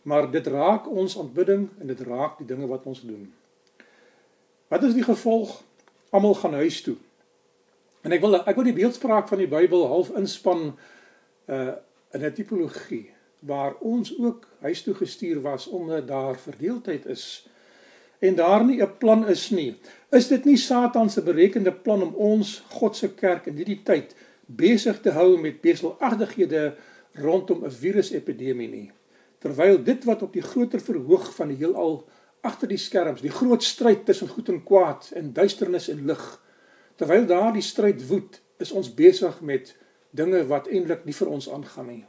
maar 0.05 0.31
dit 0.31 0.47
raak 0.47 0.87
ons 0.89 1.17
aanbidding 1.17 1.69
en 1.79 1.87
dit 1.87 2.01
raak 2.05 2.37
die 2.37 2.45
dinge 2.45 2.67
wat 2.69 2.83
ons 2.85 3.01
doen. 3.01 3.25
Wat 4.69 4.83
is 4.83 4.93
die 4.93 5.05
gevolg? 5.05 5.63
Almal 6.09 6.35
gaan 6.37 6.53
huis 6.53 6.77
toe. 6.85 6.95
En 8.05 8.13
ek 8.13 8.21
wil 8.21 8.37
ek 8.37 8.53
wil 8.53 8.69
die 8.69 8.77
beeldspraak 8.77 9.31
van 9.31 9.41
die 9.41 9.49
Bybel 9.49 9.87
half 9.89 10.13
inspann 10.13 10.75
uh 11.49 11.73
in 12.15 12.23
'n 12.23 12.33
tipologie 12.33 13.11
waar 13.39 13.73
ons 13.81 14.13
ook 14.17 14.45
huis 14.61 14.83
toe 14.83 14.93
gestuur 14.93 15.41
was 15.41 15.67
omdat 15.67 16.07
daar 16.07 16.37
verdeeldheid 16.39 17.05
is 17.05 17.47
en 18.19 18.35
daar 18.35 18.63
nie 18.63 18.81
'n 18.81 18.97
plan 18.97 19.27
is 19.27 19.49
nie. 19.49 19.75
Is 20.11 20.27
dit 20.27 20.45
nie 20.45 20.57
Satan 20.57 21.09
se 21.09 21.21
berekende 21.21 21.73
plan 21.73 22.01
om 22.01 22.13
ons 22.15 22.63
God 22.69 22.95
se 22.95 23.09
kerk 23.13 23.45
in 23.45 23.55
hierdie 23.55 23.83
tyd 23.83 24.15
besig 24.45 25.01
te 25.01 25.11
hou 25.15 25.37
met 25.41 25.61
beselagtighede 25.61 26.75
rondom 27.13 27.65
'n 27.65 27.71
virusepidemie 27.71 28.69
nie? 28.69 28.91
terwyl 29.45 29.83
dit 29.83 30.03
wat 30.03 30.21
op 30.25 30.33
die 30.33 30.41
groter 30.41 30.81
verhoog 30.81 31.27
van 31.35 31.51
die 31.53 31.59
heelal 31.59 31.99
agter 32.45 32.69
die 32.69 32.81
skerms, 32.81 33.21
die 33.21 33.33
groot 33.33 33.63
stryd 33.63 34.05
tussen 34.05 34.29
goed 34.31 34.49
en 34.49 34.63
kwaad 34.65 35.11
en 35.17 35.33
duisternis 35.33 35.89
en 35.93 36.05
lig, 36.09 36.23
terwyl 36.97 37.27
daardie 37.29 37.63
stryd 37.65 38.07
woed, 38.09 38.39
is 38.57 38.71
ons 38.71 38.89
besig 38.93 39.41
met 39.41 39.75
dinge 40.15 40.45
wat 40.49 40.69
eintlik 40.71 41.03
nie 41.05 41.13
vir 41.13 41.29
ons 41.29 41.49
aangaan 41.51 41.89
nie. 41.91 42.03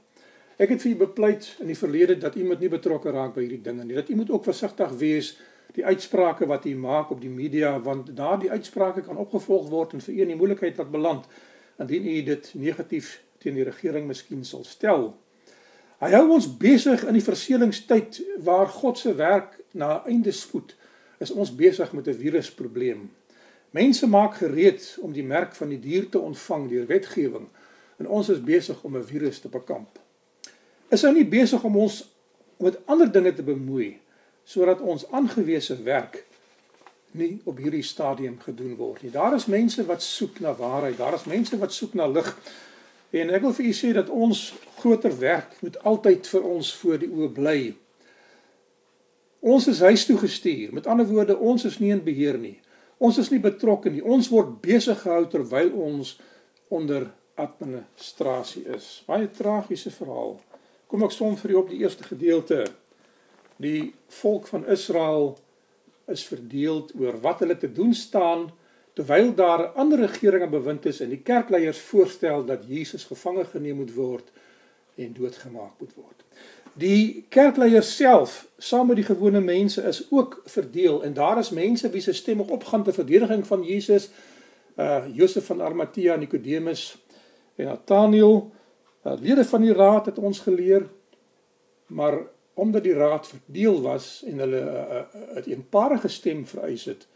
Ek 0.57 0.73
het 0.73 0.81
vir 0.81 0.95
u 0.95 0.97
bepleit 1.03 1.51
in 1.61 1.69
die 1.69 1.77
verlede 1.77 2.17
dat 2.21 2.37
u 2.37 2.45
moet 2.47 2.63
nie 2.63 2.73
betrokke 2.73 3.13
raak 3.13 3.35
by 3.35 3.45
hierdie 3.45 3.65
dinge 3.65 3.85
nie. 3.85 3.97
Dat 3.99 4.09
u 4.09 4.17
moet 4.17 4.31
ook 4.33 4.47
versigtig 4.47 4.95
wees 4.97 5.35
die 5.77 5.85
uitsprake 5.85 6.47
wat 6.49 6.65
u 6.65 6.73
maak 6.81 7.11
op 7.13 7.21
die 7.21 7.33
media 7.33 7.75
want 7.85 8.15
daardie 8.17 8.49
uitsprake 8.51 9.05
kan 9.05 9.21
opgevolg 9.21 9.69
word 9.69 9.93
en 9.93 10.01
vir 10.01 10.15
u 10.15 10.23
in 10.25 10.33
die 10.33 10.39
moeilikheid 10.39 10.79
wat 10.81 10.95
beland 10.95 11.29
indien 11.79 12.07
u 12.07 12.23
dit 12.23 12.51
negatief 12.55 13.21
teen 13.39 13.55
die 13.55 13.65
regering 13.65 14.07
miskien 14.07 14.45
sal 14.45 14.65
stel. 14.65 15.15
Hy 16.01 16.11
hou 16.13 16.27
ons 16.35 16.49
besig 16.61 17.05
in 17.09 17.17
die 17.17 17.25
verseelingstyd 17.25 18.21
waar 18.45 18.69
God 18.69 18.99
se 18.99 19.15
werk 19.17 19.61
na 19.73 20.03
einde 20.05 20.33
spoed. 20.33 20.75
Is 21.21 21.33
ons 21.33 21.55
besig 21.57 21.93
met 21.93 22.09
'n 22.09 22.19
virusprobleem. 22.19 23.11
Mense 23.71 24.07
maak 24.07 24.35
gereed 24.35 24.97
om 25.01 25.13
die 25.13 25.25
merk 25.25 25.55
van 25.55 25.69
die 25.69 25.81
dier 25.81 26.09
te 26.09 26.19
ontvang 26.19 26.69
deur 26.69 26.87
wetgewing 26.87 27.49
en 27.97 28.09
ons 28.09 28.29
is 28.29 28.43
besig 28.43 28.83
om 28.85 28.97
'n 28.97 29.05
virus 29.05 29.41
te 29.41 29.49
bekamp. 29.49 29.99
Is 30.89 31.03
hy 31.03 31.11
nie 31.11 31.25
besig 31.25 31.65
om 31.65 31.77
ons 31.77 32.05
met 32.59 32.79
ander 32.87 33.13
dinge 33.13 33.35
te 33.35 33.43
bemoei 33.43 34.01
sodat 34.45 34.81
ons 34.81 35.11
aangewese 35.11 35.83
werk 35.83 36.26
nie 37.17 37.41
op 37.45 37.59
hierdie 37.59 37.85
stadium 37.85 38.39
gedoen 38.41 38.77
word 38.77 39.03
nie. 39.03 39.11
Daar 39.15 39.35
is 39.37 39.49
mense 39.51 39.85
wat 39.87 40.03
soek 40.03 40.41
na 40.41 40.55
waarheid. 40.57 40.99
Daar 40.99 41.15
is 41.15 41.25
mense 41.25 41.59
wat 41.59 41.73
soek 41.73 41.95
na 41.95 42.07
lig. 42.07 42.31
En 43.11 43.31
ek 43.31 43.43
wil 43.43 43.55
vir 43.57 43.67
u 43.71 43.73
sê 43.77 43.93
dat 43.97 44.11
ons 44.13 44.55
groter 44.79 45.15
werk 45.19 45.57
moet 45.63 45.79
altyd 45.85 46.27
vir 46.27 46.47
ons 46.47 46.73
voor 46.81 47.03
die 47.03 47.11
oë 47.11 47.33
bly. 47.37 47.61
Ons 49.47 49.69
is 49.71 49.81
huis 49.81 50.07
toe 50.07 50.19
gestuur. 50.19 50.73
Met 50.75 50.87
ander 50.91 51.07
woorde, 51.07 51.39
ons 51.39 51.65
is 51.65 51.79
nie 51.79 51.93
in 51.95 52.03
beheer 52.05 52.39
nie. 52.39 52.57
Ons 52.99 53.21
is 53.23 53.31
nie 53.31 53.41
betrokke 53.41 53.93
nie. 53.93 54.03
Ons 54.03 54.31
word 54.33 54.57
besig 54.65 54.99
gehou 55.05 55.27
terwyl 55.31 55.71
ons 55.87 56.17
onder 56.73 57.11
administrasie 57.37 58.65
is. 58.75 59.03
Baie 59.07 59.29
tragiese 59.31 59.93
verhaal. 59.93 60.39
Kom 60.89 61.05
ek 61.05 61.15
som 61.15 61.37
vir 61.37 61.53
u 61.55 61.59
op 61.61 61.71
die 61.71 61.83
eerste 61.85 62.07
gedeelte. 62.09 62.65
Die 63.63 63.93
volk 64.21 64.49
van 64.49 64.67
Israel 64.73 65.37
is 66.07 66.25
verdeel 66.25 66.87
oor 66.99 67.21
wat 67.21 67.43
hulle 67.43 67.57
te 67.57 67.73
doen 67.73 67.95
staan 67.95 68.51
terwyl 68.97 69.35
daar 69.35 69.61
'n 69.61 69.75
ander 69.75 69.99
regering 69.99 70.43
aan 70.43 70.51
bewind 70.51 70.87
is 70.87 71.01
en 71.01 71.09
die 71.09 71.23
kerkleiers 71.23 71.79
voorstel 71.79 72.45
dat 72.45 72.65
Jesus 72.69 73.05
gevange 73.05 73.45
geneem 73.45 73.77
moet 73.77 73.95
word 73.95 74.31
en 74.95 75.13
doodgemaak 75.13 75.73
moet 75.79 75.95
word. 75.95 76.25
Die 76.77 77.25
kerkleiers 77.29 77.97
self, 77.97 78.49
saam 78.59 78.87
met 78.87 78.97
die 78.97 79.05
gewone 79.05 79.41
mense, 79.41 79.83
is 79.83 80.07
ook 80.11 80.43
verdeel 80.45 81.03
en 81.05 81.13
daar 81.13 81.39
is 81.39 81.51
mense 81.51 81.91
wie 81.91 82.01
se 82.01 82.13
stemme 82.13 82.45
opgaan 82.49 82.85
te 82.85 82.93
verdediging 82.93 83.47
van 83.47 83.63
Jesus, 83.65 84.11
uh 84.77 85.05
Josef 85.13 85.47
van 85.47 85.63
Arimatea, 85.63 86.17
Nikodemus 86.17 86.97
en 87.57 87.65
Nathanael, 87.65 88.53
uh, 89.07 89.13
lede 89.21 89.45
van 89.45 89.61
die 89.61 89.73
raad 89.73 90.07
het 90.07 90.19
ons 90.19 90.41
geleer, 90.41 90.89
maar 91.87 92.19
omdat 92.57 92.83
die 92.83 92.95
raad 92.95 93.27
verdeel 93.29 93.83
was 93.85 94.23
en 94.25 94.39
hulle 94.39 94.61
'n 94.61 94.69
uh, 94.69 95.01
uh, 95.23 95.37
uh, 95.37 95.47
eenparige 95.47 96.09
stem 96.09 96.47
vereis 96.47 96.85
het, 96.85 97.07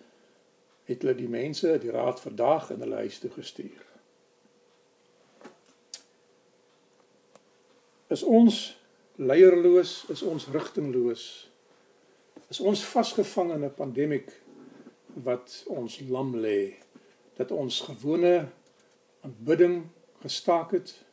het 0.85 1.03
hulle 1.03 1.15
die 1.15 1.29
mense 1.29 1.79
die 1.79 1.91
raad 1.91 2.21
vandag 2.21 2.71
in 2.71 2.81
hulle 2.81 2.95
huis 2.95 3.19
toe 3.19 3.31
gestuur. 3.31 3.85
Is 8.07 8.23
ons 8.23 8.77
leierloos, 9.17 10.05
is 10.09 10.23
ons 10.23 10.47
rigtingloos? 10.53 11.51
Is 12.49 12.61
ons 12.61 12.85
vasgevang 12.85 13.53
in 13.53 13.65
'n 13.65 13.75
pandemie 13.75 14.25
wat 15.25 15.65
ons 15.67 16.01
lam 16.09 16.37
lê? 16.37 16.75
Dat 17.37 17.51
ons 17.51 17.81
gewone 17.81 18.49
aanbidding 19.21 19.87
gestaak 20.21 20.71
het 20.71 21.05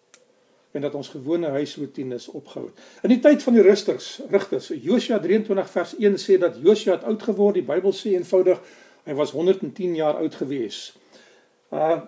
en 0.77 0.86
dat 0.86 0.96
ons 0.96 1.10
gewone 1.10 1.50
huisroetines 1.57 2.27
opgehou 2.38 2.67
het. 2.69 2.81
In 3.07 3.15
die 3.15 3.22
tyd 3.24 3.43
van 3.43 3.57
die 3.57 3.65
rusters, 3.65 4.19
rigters, 4.29 4.69
Josua 4.75 5.17
23 5.24 5.72
vers 5.74 5.96
1 5.98 6.19
sê 6.22 6.38
dat 6.41 6.60
Josua 6.62 7.00
het 7.00 7.07
oud 7.10 7.25
geword. 7.25 7.57
Die 7.57 7.65
Bybel 7.65 7.96
sê 7.96 8.13
eenvoudig 8.13 8.62
Hy 9.07 9.15
was 9.15 9.31
110 9.31 9.96
jaar 9.96 10.19
oud 10.19 10.36
gewees. 10.36 10.91
Uh 11.72 12.01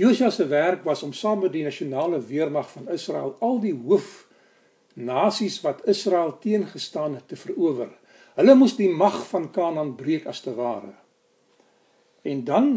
Josia 0.00 0.30
se 0.30 0.46
werk 0.46 0.84
was 0.86 1.02
om 1.02 1.10
saam 1.12 1.42
met 1.42 1.52
die 1.52 1.64
nasionale 1.66 2.20
weermag 2.24 2.70
van 2.72 2.86
Israel 2.88 3.34
al 3.44 3.58
die 3.60 3.74
hoof 3.74 4.28
nasies 4.94 5.58
wat 5.60 5.82
Israel 5.90 6.30
teengestaan 6.40 7.18
het 7.18 7.26
te 7.28 7.36
verower. 7.36 7.90
Hulle 8.38 8.54
moes 8.56 8.78
die 8.78 8.88
mag 8.88 9.18
van 9.28 9.50
Kanaan 9.52 9.92
breek 9.98 10.24
as 10.30 10.40
te 10.40 10.54
ware. 10.56 10.94
En 12.22 12.44
dan 12.48 12.70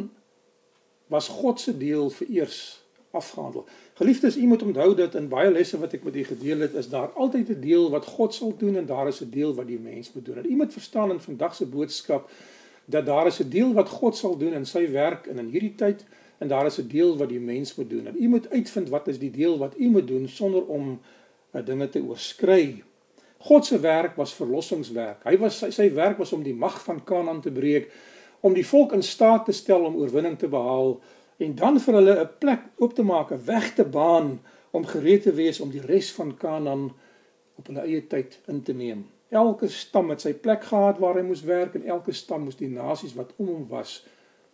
was 1.07 1.29
God 1.31 1.61
se 1.61 1.77
deel 1.77 2.09
vereers 2.09 2.83
afgehandel. 3.11 3.67
Geliefdes, 4.03 4.37
u 4.37 4.47
moet 4.47 4.63
onthou 4.63 4.95
dat 4.95 5.15
in 5.15 5.29
baie 5.31 5.51
lesse 5.51 5.77
wat 5.79 5.93
ek 5.95 6.01
met 6.03 6.15
u 6.19 6.23
gedeel 6.27 6.65
het, 6.65 6.73
is 6.75 6.89
daar 6.91 7.13
altyd 7.15 7.49
'n 7.49 7.59
deel 7.59 7.85
wat 7.89 8.05
God 8.05 8.33
sal 8.33 8.51
doen 8.57 8.75
en 8.75 8.85
daar 8.85 9.07
is 9.07 9.21
'n 9.21 9.29
deel 9.29 9.53
wat 9.55 9.67
die 9.67 9.79
mens 9.79 10.11
moet 10.13 10.25
doen. 10.25 10.37
En 10.37 10.51
u 10.51 10.55
moet 10.55 10.73
verstaan 10.73 11.11
in 11.11 11.19
vandag 11.19 11.55
se 11.55 11.65
boodskap 11.65 12.29
dat 12.85 13.05
daar 13.05 13.27
is 13.27 13.39
'n 13.39 13.49
deel 13.49 13.73
wat 13.73 13.89
God 13.89 14.17
sal 14.17 14.37
doen 14.37 14.53
in 14.53 14.65
sy 14.65 14.91
werk 14.91 15.25
en 15.27 15.37
in 15.39 15.47
hierdie 15.47 15.75
tyd 15.75 16.05
en 16.37 16.47
daar 16.47 16.65
is 16.65 16.77
'n 16.77 16.87
deel 16.87 17.17
wat 17.17 17.29
die 17.29 17.39
mens 17.39 17.75
moet 17.75 17.89
doen. 17.89 18.07
En 18.07 18.15
u 18.19 18.27
moet 18.27 18.49
uitvind 18.49 18.89
wat 18.89 19.07
is 19.07 19.19
die 19.19 19.31
deel 19.31 19.57
wat 19.57 19.73
u 19.79 19.89
moet 19.89 20.07
doen 20.07 20.27
sonder 20.27 20.65
om 20.65 20.99
uh, 21.55 21.65
dinge 21.65 21.89
te 21.89 22.03
oorskry. 22.03 22.83
God 23.37 23.65
se 23.65 23.79
werk 23.79 24.15
was 24.15 24.33
verlossingswerk. 24.33 25.23
Hy 25.23 25.37
was 25.37 25.57
sy, 25.57 25.69
sy 25.69 25.93
werk 25.93 26.17
was 26.17 26.33
om 26.33 26.43
die 26.43 26.55
mag 26.55 26.83
van 26.83 27.03
Kanaan 27.03 27.41
te 27.41 27.51
breek, 27.51 27.91
om 28.39 28.53
die 28.53 28.67
volk 28.67 28.91
in 28.91 29.03
staat 29.03 29.45
te 29.45 29.51
stel 29.51 29.83
om 29.83 29.95
oorwinning 29.95 30.37
te 30.37 30.47
behaal 30.47 31.01
en 31.37 31.55
dan 31.55 31.79
vir 31.79 31.93
hulle 31.93 32.15
'n 32.21 32.29
plek 32.39 32.61
oop 32.77 32.93
te 32.93 33.03
maak, 33.03 33.31
'n 33.31 33.45
weg 33.45 33.73
te 33.75 33.83
baan 33.83 34.39
om 34.71 34.85
gereed 34.85 35.23
te 35.23 35.33
wees 35.33 35.59
om 35.59 35.71
die 35.71 35.81
res 35.81 36.11
van 36.11 36.37
Kanaan 36.37 36.91
op 37.55 37.67
hulle 37.67 37.81
eie 37.81 38.07
tyd 38.07 38.39
in 38.47 38.63
te 38.63 38.73
neem. 38.73 39.05
Elke 39.29 39.67
stam 39.67 40.09
het 40.09 40.21
sy 40.21 40.33
plek 40.33 40.63
gehad 40.63 40.99
waar 41.01 41.15
hy 41.15 41.21
moes 41.25 41.43
werk 41.45 41.75
en 41.75 41.85
elke 41.85 42.13
stam 42.13 42.43
moes 42.43 42.57
die 42.57 42.69
nasies 42.69 43.13
wat 43.17 43.33
om 43.37 43.47
hom 43.47 43.67
was 43.67 44.05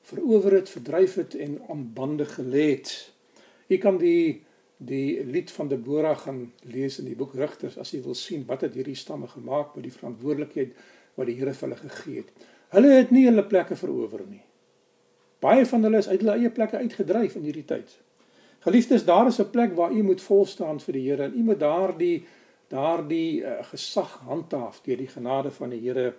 verower 0.01 0.51
het, 0.51 0.69
verdryf 0.69 1.15
het 1.15 1.35
en 1.35 1.61
aan 1.69 1.91
bande 1.93 2.25
gelê 2.25 2.69
het. 2.75 3.11
Jy 3.67 3.77
kan 3.77 3.97
die 3.97 4.45
die 4.79 5.23
lied 5.27 5.51
van 5.51 5.67
Deborah 5.67 6.15
gaan 6.17 6.53
lees 6.63 7.01
in 7.01 7.09
die 7.09 7.15
boek 7.19 7.33
Rigters 7.35 7.75
as 7.77 7.91
jy 7.91 7.99
wil 8.05 8.15
sien 8.15 8.45
wat 8.47 8.61
het 8.63 8.77
hierdie 8.79 8.95
stamme 8.95 9.27
gemaak 9.27 9.73
met 9.75 9.83
die 9.83 9.91
verantwoordelikheid 9.91 10.71
wat 11.19 11.27
die 11.27 11.35
Here 11.35 11.51
vir 11.53 11.67
hulle 11.67 11.79
gegee 11.81 12.21
het. 12.21 12.47
Hulle 12.71 12.93
het 12.93 13.11
nie 13.11 13.25
hulle 13.25 13.43
plekke 13.43 13.75
verower 13.75 14.23
nie. 14.29 14.39
Baie 15.39 15.65
van 15.65 15.83
hulle 15.83 15.97
is 15.97 16.07
uit 16.07 16.19
hulle 16.19 16.35
eie 16.35 16.51
plekke 16.51 16.77
uitgedryf 16.77 17.35
in 17.35 17.47
hierdie 17.47 17.65
tyd. 17.65 17.95
Geliefdes, 18.59 19.05
daar 19.05 19.27
is 19.27 19.39
'n 19.39 19.49
plek 19.49 19.75
waar 19.75 19.91
u 19.91 20.03
moet 20.03 20.21
vol 20.21 20.45
staan 20.45 20.79
vir 20.79 20.93
die 20.93 21.09
Here 21.09 21.23
en 21.23 21.37
u 21.37 21.43
moet 21.43 21.59
daardie 21.59 22.25
daardie 22.67 23.41
uh, 23.41 23.63
gesag 23.65 24.19
handhaaf 24.27 24.81
deur 24.81 24.97
die 24.97 25.07
genade 25.07 25.51
van 25.51 25.69
die 25.69 25.79
Here 25.79 26.13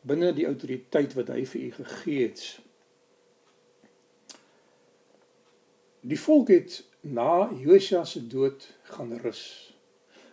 binne 0.00 0.32
die 0.32 0.46
autoriteit 0.46 1.14
wat 1.14 1.28
hy 1.28 1.44
vir 1.44 1.60
u 1.60 1.70
gegee 1.72 2.22
het. 2.22 2.60
Die 6.00 6.20
volk 6.20 6.48
het 6.48 6.84
na 7.00 7.50
Josia 7.58 8.04
se 8.04 8.26
dood 8.26 8.68
gaan 8.82 9.16
rus. 9.22 9.74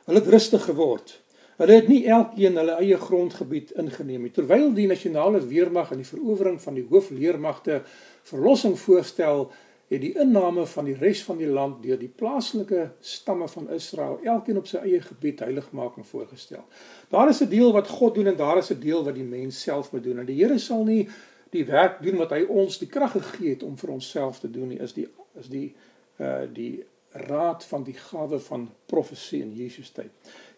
Hulle 0.06 0.20
het 0.20 0.28
rustig 0.28 0.66
geword. 0.66 1.23
Hulle 1.58 1.74
het 1.74 1.88
nie 1.88 2.06
elkeen 2.10 2.58
hulle 2.58 2.78
eie 2.82 2.98
grondgebied 2.98 3.76
ingeneem 3.78 4.26
nie. 4.26 4.32
Terwyl 4.34 4.72
die 4.74 4.88
nasionale 4.90 5.44
weermag 5.48 5.92
en 5.94 6.02
die 6.02 6.08
verowering 6.08 6.58
van 6.62 6.80
die 6.80 6.86
hoofleermagte 6.90 7.82
verlossing 8.30 8.80
voorstel, 8.80 9.52
het 9.94 10.02
die 10.02 10.14
inname 10.18 10.66
van 10.66 10.88
die 10.88 10.96
res 10.98 11.22
van 11.28 11.38
die 11.38 11.50
land 11.50 11.84
deur 11.84 12.00
die 12.00 12.10
plaaslike 12.10 12.88
stamme 13.04 13.48
van 13.52 13.70
Israel, 13.76 14.18
elkeen 14.24 14.58
op 14.58 14.70
sy 14.70 14.82
eie 14.82 15.02
gebied 15.04 15.44
heiligmaking 15.46 16.08
voorgestel. 16.08 16.64
Daar 17.12 17.30
is 17.30 17.42
'n 17.42 17.50
deel 17.50 17.74
wat 17.74 17.88
God 17.88 18.16
doen 18.16 18.28
en 18.28 18.36
daar 18.36 18.58
is 18.58 18.72
'n 18.72 18.80
deel 18.80 19.04
wat 19.04 19.16
die 19.16 19.24
mens 19.24 19.62
self 19.62 19.92
moet 19.92 20.04
doen. 20.04 20.20
En 20.20 20.26
die 20.26 20.42
Here 20.44 20.58
sal 20.58 20.84
nie 20.84 21.10
die 21.50 21.66
werk 21.66 22.02
doen 22.02 22.18
wat 22.18 22.32
hy 22.32 22.44
ons 22.50 22.78
die 22.78 22.88
krag 22.88 23.12
gegee 23.12 23.50
het 23.50 23.64
om 23.64 23.78
vir 23.78 23.90
onsself 23.90 24.40
te 24.40 24.50
doen 24.50 24.68
nie, 24.68 24.80
is 24.80 24.94
die 24.94 25.08
is 25.40 25.50
die 25.50 25.76
uh 26.20 26.42
die 26.54 26.84
raad 27.14 27.64
van 27.64 27.84
die 27.84 27.94
gawe 27.94 28.40
van 28.40 28.70
profesie 28.86 29.42
in 29.42 29.54
Jesus 29.54 29.90
tyd. 29.90 30.10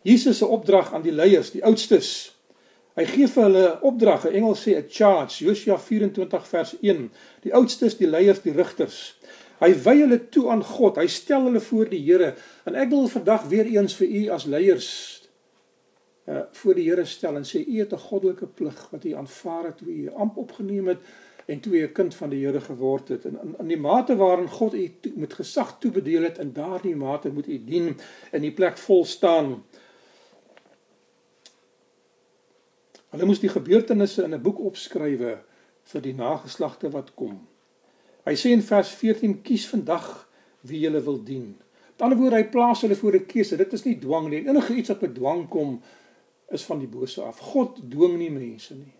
Jesus 0.05 0.37
se 0.37 0.45
opdrag 0.45 0.93
aan 0.93 1.05
die 1.05 1.13
leiers, 1.15 1.51
die 1.51 1.63
oudstes, 1.65 2.35
Hy 2.95 3.03
gee 3.09 3.27
vir 3.27 3.43
hulle 3.43 3.63
opdrag, 3.83 4.23
in 4.29 4.37
Engels 4.39 4.61
sê 4.63 4.77
'n 4.77 4.87
charge, 4.87 5.43
Josua 5.43 5.75
24 5.77 6.45
vers 6.47 6.75
1. 6.79 7.09
Die 7.43 7.51
oudstes, 7.53 7.97
die 7.99 8.07
leiers, 8.07 8.39
die 8.39 8.53
rigters. 8.55 9.17
Hy 9.59 9.73
wy 9.83 9.95
hulle 9.99 10.19
toe 10.31 10.49
aan 10.51 10.63
God. 10.63 10.95
Hy 10.99 11.07
stel 11.07 11.49
hulle 11.49 11.59
voor 11.59 11.89
die 11.89 11.99
Here. 11.99 12.33
En 12.65 12.75
ek 12.75 12.89
wil 12.89 13.07
vandag 13.07 13.47
weer 13.51 13.65
eens 13.65 13.95
vir 13.95 14.07
u 14.07 14.29
as 14.29 14.45
leiers 14.45 14.89
uh 16.25 16.41
voor 16.51 16.73
die 16.73 16.87
Here 16.89 17.05
stel 17.05 17.35
en 17.37 17.43
sê 17.45 17.59
u 17.67 17.79
het 17.79 17.93
'n 17.93 18.07
goddelike 18.07 18.47
plig 18.47 18.87
wat 18.91 19.05
u 19.05 19.11
aanvaar 19.13 19.65
het 19.65 19.77
toe 19.77 19.87
u 19.87 20.09
amp 20.09 20.37
opgeneem 20.37 20.87
het 20.87 20.97
en 21.45 21.59
toe 21.59 21.73
u 21.73 21.83
'n 21.83 21.91
kind 21.91 22.15
van 22.15 22.29
die 22.29 22.45
Here 22.45 22.61
geword 22.61 23.09
het. 23.09 23.25
En 23.25 23.39
in, 23.59 23.67
die 23.67 23.77
mate 23.77 24.15
waarin 24.15 24.47
God 24.47 24.73
u 24.73 24.91
to, 25.01 25.09
met 25.15 25.33
gesag 25.33 25.77
toebedeel 25.79 26.23
het, 26.23 26.37
in 26.37 26.53
daardie 26.53 26.95
mate 26.95 27.29
moet 27.29 27.47
u 27.47 27.63
dien 27.63 27.97
in 28.31 28.41
die 28.41 28.51
plek 28.53 28.77
vol 28.77 29.05
staan. 29.05 29.63
Hulle 33.15 33.29
moes 33.29 33.39
die 33.39 33.49
gebeurtenisse 33.49 34.25
in 34.27 34.33
'n 34.35 34.41
boek 34.43 34.57
opskrywe 34.59 35.37
vir 35.91 36.01
die 36.01 36.13
nageslagte 36.13 36.89
wat 36.91 37.13
kom. 37.15 37.47
Hy 38.25 38.33
sê 38.35 38.51
in 38.51 38.61
vers 38.61 38.89
14: 38.89 39.41
"Kies 39.41 39.67
vandag 39.67 40.27
wie 40.61 40.81
jy 40.81 40.91
wil 41.03 41.23
dien." 41.23 41.55
Met 41.93 42.01
ander 42.01 42.17
woorde, 42.17 42.35
hy 42.35 42.49
plaas 42.51 42.81
hulle 42.81 42.95
voor 42.95 43.15
'n 43.15 43.25
keuse. 43.25 43.57
Dit 43.57 43.73
is 43.73 43.85
nie 43.85 43.99
dwang 43.99 44.29
nie. 44.29 44.47
Enige 44.47 44.73
iets 44.73 44.89
wat 44.89 45.01
met 45.01 45.15
dwang 45.15 45.47
kom 45.49 45.81
is 46.49 46.63
van 46.63 46.79
die 46.79 46.87
bose 46.87 47.21
af. 47.21 47.39
God 47.39 47.79
dwing 47.89 48.17
nie 48.17 48.31
mense 48.31 48.75
nie. 48.75 48.93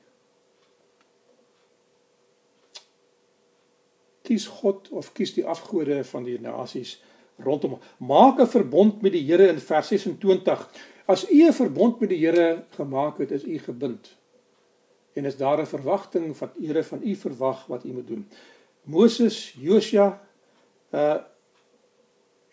Kies 4.22 4.48
God 4.48 4.90
of 4.90 5.12
kies 5.14 5.34
die 5.34 5.46
afgode 5.46 6.04
van 6.04 6.24
die 6.24 6.40
nasies 6.40 7.02
rondom. 7.38 7.80
Maak 7.98 8.40
'n 8.40 8.48
verbond 8.48 9.02
met 9.02 9.12
die 9.12 9.26
Here 9.26 9.48
in 9.48 9.60
vers 9.60 9.88
26. 9.88 10.70
As 11.06 11.30
u 11.32 11.48
'n 11.48 11.54
verbond 11.54 12.00
met 12.00 12.10
die 12.10 12.26
Here 12.26 12.64
gemaak 12.70 13.18
het, 13.18 13.32
is 13.32 13.44
u 13.44 13.60
gebind. 13.60 14.18
En 15.14 15.26
is 15.26 15.38
daar 15.38 15.62
'n 15.62 15.66
verwagting 15.66 16.38
wat 16.38 16.52
Here 16.60 16.84
van 16.84 17.00
u 17.04 17.16
verwag 17.16 17.66
wat 17.66 17.86
u 17.86 17.94
moet 17.94 18.08
doen. 18.08 18.28
Moses, 18.82 19.56
Josua, 19.60 20.22
uh 20.92 21.18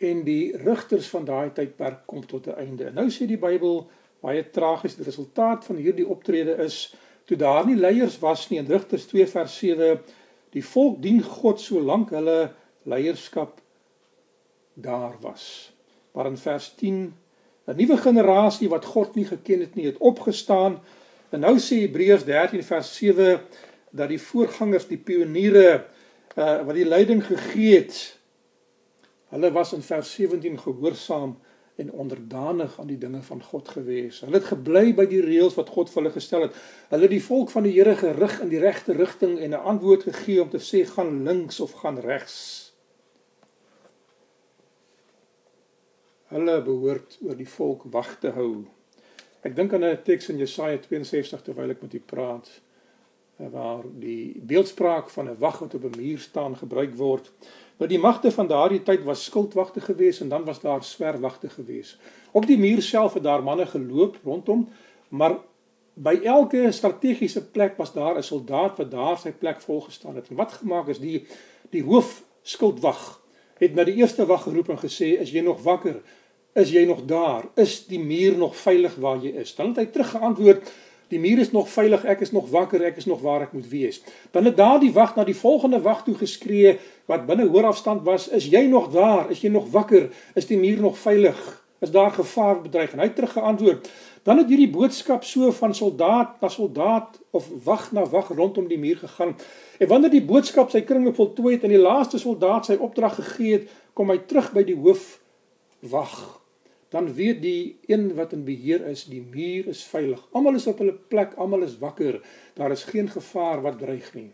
en 0.03 0.25
die 0.25 0.57
rigters 0.57 1.09
van 1.09 1.25
daai 1.25 1.53
tydperk 1.53 2.07
kom 2.07 2.27
tot 2.27 2.47
'n 2.47 2.59
einde. 2.59 2.91
Nou 2.91 3.11
sê 3.11 3.27
die 3.27 3.39
Bybel 3.39 3.87
baie 4.21 4.51
tragies 4.51 4.97
die 4.97 5.05
resultaat 5.05 5.65
van 5.65 5.77
hierdie 5.77 6.07
optrede 6.07 6.57
is 6.65 6.95
toe 7.25 7.37
daar 7.37 7.67
nie 7.67 7.77
leiers 7.77 8.19
was 8.19 8.49
nie 8.51 8.59
in 8.59 8.67
Rigters 8.67 9.07
2 9.07 9.27
vers 9.27 9.59
7 9.59 10.01
die 10.51 10.65
volk 10.65 11.03
dien 11.03 11.23
God 11.23 11.61
solank 11.61 12.11
hulle 12.11 12.53
leierskap 12.83 13.61
daar 14.75 15.17
was. 15.21 15.73
Maar 16.13 16.27
in 16.27 16.37
vers 16.37 16.75
10 16.75 17.15
'n 17.67 17.77
nuwe 17.77 17.97
generasie 17.97 18.69
wat 18.69 18.85
God 18.85 19.15
nie 19.15 19.25
geken 19.25 19.61
het 19.61 19.75
nie, 19.75 19.87
het 19.87 19.99
opgestaan. 19.99 20.81
En 21.31 21.41
nou 21.41 21.59
sê 21.59 21.85
Hebreërs 21.87 22.25
13 22.25 22.65
vers 22.65 22.97
7 22.97 23.41
dat 23.91 24.09
die 24.09 24.21
voorgangers, 24.21 24.89
die 24.89 24.99
pioniere 24.99 25.85
uh 26.37 26.65
wat 26.65 26.75
die 26.75 26.89
leiding 26.89 27.25
gegee 27.25 27.75
het, 27.75 28.17
hulle 29.29 29.53
was 29.53 29.73
in 29.73 29.83
vers 29.83 30.15
17 30.15 30.59
gehoorsaam 30.59 31.37
en 31.77 31.93
onderdanig 31.93 32.81
aan 32.81 32.87
die 32.87 32.99
dinge 32.99 33.23
van 33.23 33.43
God 33.43 33.69
gewees. 33.69 34.21
Hulle 34.21 34.39
het 34.39 34.49
gebly 34.51 34.93
by 34.95 35.07
die 35.09 35.23
reëls 35.25 35.57
wat 35.57 35.73
God 35.73 35.91
vir 35.91 36.03
hulle 36.03 36.15
gestel 36.15 36.47
het. 36.47 36.59
Hulle 36.93 37.09
het 37.09 37.15
die 37.15 37.25
volk 37.25 37.51
van 37.51 37.67
die 37.67 37.73
Here 37.73 37.97
gerig 37.97 38.41
in 38.45 38.53
die 38.53 38.61
regte 38.61 38.97
rigting 38.97 39.39
en 39.39 39.51
'n 39.57 39.65
antwoord 39.75 40.03
gegee 40.03 40.43
om 40.43 40.51
te 40.51 40.61
sê 40.61 40.85
gaan 40.89 41.25
links 41.25 41.61
of 41.61 41.73
gaan 41.73 41.99
regs. 41.99 42.62
Hulle 46.33 46.61
behoort 46.65 47.19
oor 47.23 47.37
die 47.37 47.49
volk 47.49 47.85
wag 47.93 48.15
te 48.21 48.33
hou. 48.37 48.65
Ek 49.43 49.57
dink 49.57 49.73
aan 49.75 49.85
'n 49.85 50.03
teks 50.05 50.29
in 50.29 50.39
Jesaja 50.39 50.79
62 50.79 51.43
terwyl 51.43 51.71
ek 51.71 51.83
met 51.83 51.95
u 51.95 52.01
praat 52.01 52.49
eh, 53.39 53.49
waar 53.51 53.85
die 53.99 54.41
beeldspraak 54.41 55.11
van 55.11 55.29
'n 55.29 55.39
wag 55.39 55.59
wat 55.59 55.75
op 55.75 55.85
'n 55.85 55.99
muur 55.99 56.19
staan 56.19 56.57
gebruik 56.57 56.95
word. 56.95 57.33
Nou 57.79 57.89
die 57.89 57.99
magte 57.99 58.31
van 58.31 58.47
daardie 58.47 58.83
tyd 58.83 59.05
was 59.05 59.25
skildwagte 59.25 59.81
gewees 59.81 60.21
en 60.21 60.29
dan 60.29 60.45
was 60.45 60.61
daar 60.61 60.85
swerwagte 60.85 61.49
gewees. 61.49 61.99
Op 62.31 62.47
die 62.47 62.59
muur 62.59 62.83
self 62.83 63.15
het 63.15 63.23
daar 63.23 63.43
manne 63.43 63.67
geloop 63.67 64.19
rondom, 64.25 64.69
maar 65.09 65.39
by 65.95 66.21
elke 66.25 66.71
strategiese 66.73 67.51
plek 67.51 67.77
was 67.77 67.93
daar 67.93 68.17
'n 68.17 68.23
soldaat 68.23 68.77
wat 68.77 68.91
daar 68.91 69.19
sy 69.19 69.33
plek 69.33 69.61
volgestaan 69.61 70.15
het. 70.15 70.29
En 70.29 70.37
wat 70.37 70.53
gemaak 70.53 70.89
is 70.89 70.99
die 70.99 71.27
die 71.71 71.83
hoof 71.83 72.25
skildwag 72.43 73.23
het 73.59 73.75
na 73.75 73.85
die 73.85 73.95
eerste 73.95 74.27
wag 74.27 74.43
geroep 74.43 74.69
en 74.69 74.79
gesê 74.79 75.21
is 75.21 75.31
jy 75.31 75.41
nog 75.41 75.63
wakker 75.63 76.03
Is 76.53 76.69
jy 76.69 76.85
nog 76.85 77.05
daar? 77.09 77.47
Is 77.57 77.87
die 77.89 78.01
muur 78.01 78.37
nog 78.37 78.57
veilig 78.57 78.95
waar 79.01 79.17
jy 79.17 79.31
is? 79.41 79.55
Dan 79.57 79.71
het 79.71 79.79
hy 79.81 79.85
teruggeantwoord: 79.89 80.67
Die 81.09 81.21
muur 81.21 81.39
is 81.41 81.51
nog 81.53 81.69
veilig, 81.73 82.05
ek 82.05 82.21
is 82.27 82.33
nog 82.33 82.51
wakker, 82.53 82.83
ek 82.85 82.99
is 83.01 83.07
nog 83.09 83.23
waar 83.25 83.47
ek 83.47 83.55
moet 83.57 83.69
wees. 83.71 84.03
Dan 84.37 84.45
het 84.45 84.59
daardie 84.59 84.93
wag 84.93 85.15
na 85.17 85.25
die 85.25 85.37
volgende 85.37 85.81
wag 85.81 86.03
toe 86.05 86.15
geskree 86.15 86.75
wat 87.09 87.25
binne 87.27 87.47
hoorafstand 87.49 88.05
was: 88.05 88.29
Is 88.29 88.51
jy 88.53 88.67
nog 88.69 88.91
daar? 88.93 89.31
Is 89.33 89.41
jy 89.41 89.49
nog 89.49 89.71
wakker? 89.73 90.11
Is 90.37 90.51
die 90.51 90.59
muur 90.61 90.81
nog 90.81 90.99
veilig? 90.99 91.41
Is 91.81 91.91
daar 91.91 92.13
gevaar 92.13 92.61
bedreig? 92.61 92.93
En 92.93 93.01
hy 93.01 93.09
het 93.09 93.17
teruggeantwoord. 93.17 93.89
Dan 94.23 94.45
het 94.45 94.53
hierdie 94.53 94.71
boodskap 94.71 95.25
so 95.25 95.49
van 95.57 95.73
soldaat 95.75 96.37
na 96.41 96.53
soldaat 96.53 97.17
of 97.33 97.49
wag 97.65 97.89
na 97.97 98.05
wag 98.05 98.29
rondom 98.29 98.69
die 98.69 98.79
muur 98.79 99.01
gegaan. 99.01 99.33
En 99.81 99.89
wanneer 99.89 100.13
die 100.13 100.25
boodskap 100.25 100.71
sy 100.71 100.85
kringe 100.85 101.17
voltooi 101.17 101.57
het 101.57 101.65
en 101.65 101.73
die 101.73 101.81
laaste 101.81 102.21
soldaat 102.21 102.69
sy 102.69 102.77
opdrag 102.77 103.17
gegee 103.25 103.57
het, 103.57 103.75
kom 103.97 104.13
hy 104.13 104.21
terug 104.29 104.53
by 104.53 104.69
die 104.69 104.77
hoof 104.77 105.17
wag 105.81 106.42
dan 106.93 107.09
weet 107.17 107.41
die 107.43 107.79
een 107.89 108.11
wat 108.15 108.35
in 108.37 108.45
beheer 108.45 108.85
is, 108.87 109.07
die 109.09 109.23
muur 109.25 109.67
is 109.73 109.81
veilig. 109.89 110.21
Almal 110.37 110.59
is 110.61 110.69
op 110.69 110.83
hulle 110.83 110.93
plek, 110.93 111.33
almal 111.41 111.65
is 111.65 111.79
wakker. 111.81 112.21
Daar 112.55 112.75
is 112.75 112.85
geen 112.85 113.09
gevaar 113.09 113.63
wat 113.65 113.79
dreig 113.81 114.11
nie. 114.15 114.29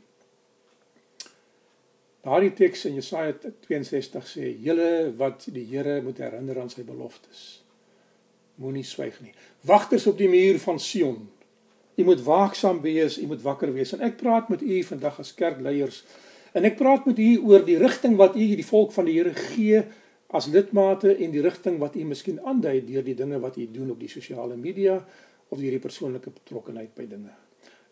Daardie 2.27 2.53
teks 2.53 2.83
in 2.89 2.97
Jesaja 2.99 3.37
62 3.69 4.27
sê: 4.27 4.51
"Julle 4.59 5.15
wat 5.17 5.47
die 5.55 5.65
Here 5.71 6.01
moet 6.03 6.19
herinner 6.19 6.59
aan 6.61 6.71
sy 6.71 6.83
beloftes, 6.83 7.63
moenie 8.55 8.85
swyg 8.85 9.21
nie. 9.23 9.33
Wagters 9.63 10.07
op 10.07 10.19
die 10.19 10.29
muur 10.29 10.59
van 10.59 10.81
Sion, 10.81 11.29
u 11.95 12.05
moet 12.05 12.23
waaksaam 12.23 12.81
wees, 12.83 13.19
u 13.19 13.27
moet 13.27 13.43
wakker 13.43 13.73
wees." 13.73 13.93
En 13.93 14.01
ek 14.01 14.17
praat 14.17 14.49
met 14.49 14.63
u 14.63 14.83
vandag 14.83 15.19
as 15.19 15.35
kerkleiers 15.35 16.05
en 16.53 16.65
ek 16.65 16.77
praat 16.77 17.07
met 17.07 17.19
u 17.19 17.39
oor 17.39 17.65
die 17.65 17.79
rigting 17.79 18.17
wat 18.17 18.37
u 18.37 18.45
die 18.57 18.67
volk 18.67 18.93
van 18.93 19.05
die 19.05 19.15
Here 19.21 19.35
gee 19.35 19.85
as 20.29 20.47
lidmate 20.53 21.15
en 21.17 21.31
die 21.33 21.43
rigting 21.43 21.79
wat 21.81 21.97
u 21.97 22.05
miskien 22.05 22.41
aandui 22.45 22.83
deur 22.85 23.05
die 23.05 23.17
dinge 23.17 23.41
wat 23.41 23.57
u 23.57 23.65
doen 23.73 23.91
op 23.91 24.01
die 24.01 24.11
sosiale 24.13 24.57
media 24.57 24.99
of 25.49 25.59
deur 25.59 25.73
die 25.73 25.81
persoonlike 25.81 26.31
betrokkenheid 26.31 26.93
by 26.95 27.07
dinge. 27.09 27.33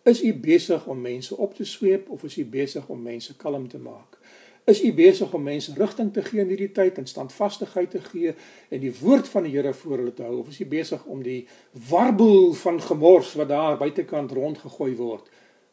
Is 0.07 0.21
u 0.23 0.35
besig 0.39 0.85
om 0.87 1.01
mense 1.01 1.37
op 1.37 1.55
te 1.57 1.65
sweep 1.65 2.11
of 2.13 2.25
is 2.29 2.37
u 2.37 2.45
besig 2.45 2.89
om 2.93 3.01
mense 3.03 3.37
kalm 3.37 3.69
te 3.69 3.79
maak? 3.79 4.19
Is 4.67 4.83
u 4.85 4.93
besig 4.95 5.33
om 5.35 5.43
mense 5.43 5.73
rigting 5.75 6.13
te 6.13 6.23
gee 6.27 6.43
in 6.43 6.53
hierdie 6.53 6.73
tyd 6.75 6.99
en 6.99 7.07
standvastigheid 7.07 7.91
te 7.91 8.03
gee 8.05 8.35
en 8.69 8.83
die 8.83 8.93
woord 9.01 9.29
van 9.33 9.47
die 9.47 9.55
Here 9.57 9.73
voor 9.75 9.97
hulle 9.97 10.13
te 10.15 10.27
hou 10.27 10.41
of 10.43 10.51
is 10.53 10.61
u 10.61 10.67
besig 10.67 11.05
om 11.05 11.23
die 11.23 11.47
warboel 11.89 12.53
van 12.53 12.83
gemors 12.83 13.33
wat 13.41 13.49
daar 13.49 13.79
buitekant 13.81 14.35
rondgegooi 14.37 14.93
word 14.99 15.31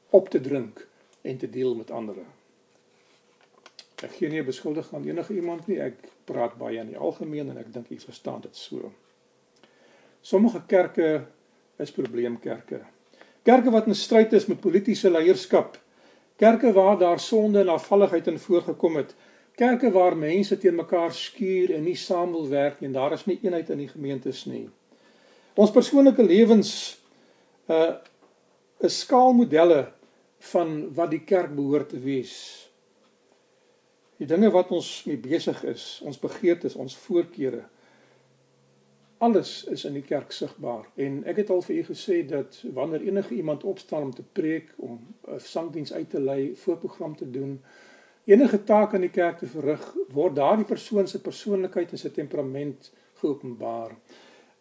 op 0.09 0.29
te 0.29 0.41
drink 0.41 0.87
en 1.21 1.37
te 1.37 1.49
deel 1.49 1.75
met 1.75 1.91
ander? 1.91 2.23
Ek 4.01 4.11
gee 4.17 4.29
nie 4.29 4.39
'n 4.39 4.45
beskuldiging 4.45 4.93
aan 4.93 5.07
enige 5.07 5.33
iemand 5.33 5.67
nie. 5.67 5.79
Ek 5.79 5.95
praat 6.25 6.57
baie 6.57 6.79
in 6.79 6.87
die 6.87 6.97
algemeen 6.97 7.49
en 7.49 7.57
ek 7.57 7.73
dink 7.73 7.89
jy 7.89 7.99
verstaan 7.99 8.41
dit 8.41 8.55
so. 8.55 8.91
Sommige 10.21 10.61
kerke 10.67 11.25
is 11.77 11.91
probleemkerke. 11.91 12.81
Kerke 13.43 13.71
wat 13.71 13.87
in 13.87 13.95
stryd 13.95 14.33
is 14.33 14.45
met 14.45 14.61
politieke 14.61 15.09
leierskap. 15.09 15.77
Kerke 16.35 16.73
waar 16.73 16.97
daar 16.97 17.19
sonde 17.19 17.59
en 17.59 17.69
afvalligheid 17.69 18.27
in 18.27 18.39
voorgekom 18.39 18.95
het. 18.95 19.15
Kerke 19.55 19.91
waar 19.91 20.17
mense 20.17 20.57
teen 20.57 20.75
mekaar 20.75 21.13
skuur 21.13 21.73
en 21.75 21.83
nie 21.83 21.95
saam 21.95 22.31
wil 22.31 22.47
werk 22.49 22.79
nie 22.79 22.87
en 22.87 22.93
daar 22.93 23.13
is 23.13 23.25
nie 23.25 23.39
eenheid 23.43 23.69
in 23.69 23.77
die 23.77 23.87
gemeentes 23.87 24.45
nie. 24.45 24.69
Ons 25.55 25.71
persoonlike 25.71 26.23
lewens 26.23 26.99
uh 27.69 27.93
is 28.83 28.99
skaalmodelle 28.99 29.93
van 30.51 30.93
wat 30.93 31.11
die 31.13 31.21
kerk 31.23 31.53
behoort 31.55 31.93
te 31.93 31.99
wees. 32.03 32.62
Die 34.23 34.29
dinge 34.31 34.53
wat 34.55 34.69
ons 34.71 34.89
mee 35.03 35.19
besig 35.19 35.57
is, 35.67 35.99
ons 36.07 36.19
begeertes, 36.21 36.77
ons 36.79 36.93
voorkeure, 36.95 37.65
alles 39.23 39.51
is 39.71 39.83
in 39.83 39.97
die 39.97 40.03
kerk 40.07 40.31
sigbaar. 40.31 40.85
En 40.95 41.17
ek 41.27 41.41
het 41.41 41.49
al 41.51 41.63
vir 41.65 41.81
u 41.81 41.83
gesê 41.89 42.21
dat 42.27 42.61
wanneer 42.77 43.03
enige 43.03 43.35
iemand 43.35 43.65
opstaan 43.67 44.05
om 44.07 44.13
te 44.15 44.23
preek, 44.23 44.69
om 44.77 45.01
'n 45.27 45.39
sangdiens 45.39 45.93
uit 45.93 46.09
te 46.09 46.21
lei, 46.21 46.55
voorprogram 46.55 47.15
te 47.15 47.27
doen, 47.31 47.59
enige 48.25 48.63
taak 48.63 48.93
in 48.93 49.01
die 49.01 49.09
kerk 49.09 49.37
te 49.37 49.47
verrig, 49.47 49.83
word 50.09 50.35
daardie 50.35 50.71
persoon 50.71 51.07
se 51.07 51.21
persoonlikheid 51.21 51.91
en 51.91 51.97
sy 51.97 52.09
temperament 52.09 52.91
geopenbaar. 53.19 53.91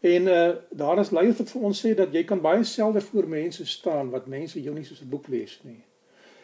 En 0.01 0.27
uh 0.27 0.55
daar 0.71 0.99
is 0.99 1.11
leiers 1.11 1.39
wat 1.39 1.51
vir 1.51 1.63
ons 1.63 1.87
sê 1.87 1.95
dat 1.95 2.13
jy 2.13 2.25
kan 2.25 2.41
baie 2.41 2.65
selde 2.65 3.01
voor 3.01 3.29
mense 3.29 3.67
staan 3.67 4.11
wat 4.11 4.27
mense 4.27 4.63
jou 4.63 4.75
nie 4.75 4.85
soos 4.85 5.03
'n 5.03 5.11
boek 5.11 5.29
lees 5.29 5.61
nie. 5.63 5.85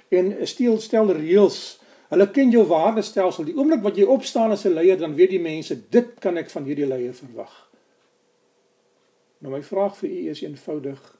En 0.09 0.47
steel 0.47 0.79
stel 0.79 1.13
reëls 1.13 1.81
Hulle 2.09 2.31
ken 2.33 2.51
jou 2.51 2.65
waardestelsel. 2.67 3.45
Die 3.45 3.57
oomblik 3.57 3.83
wat 3.85 3.99
jy 4.01 4.07
opstaan 4.09 4.51
as 4.51 4.65
'n 4.65 4.75
leier, 4.75 4.99
dan 4.99 5.15
weet 5.15 5.31
die 5.31 5.41
mense, 5.41 5.89
dit 5.91 6.15
kan 6.21 6.37
ek 6.37 6.51
van 6.51 6.65
hierdie 6.65 6.87
leier 6.87 7.15
verwag. 7.15 7.69
Nou 9.39 9.53
my 9.53 9.63
vraag 9.63 9.97
vir 9.97 10.11
u 10.11 10.29
is 10.31 10.43
eenvoudig. 10.43 11.17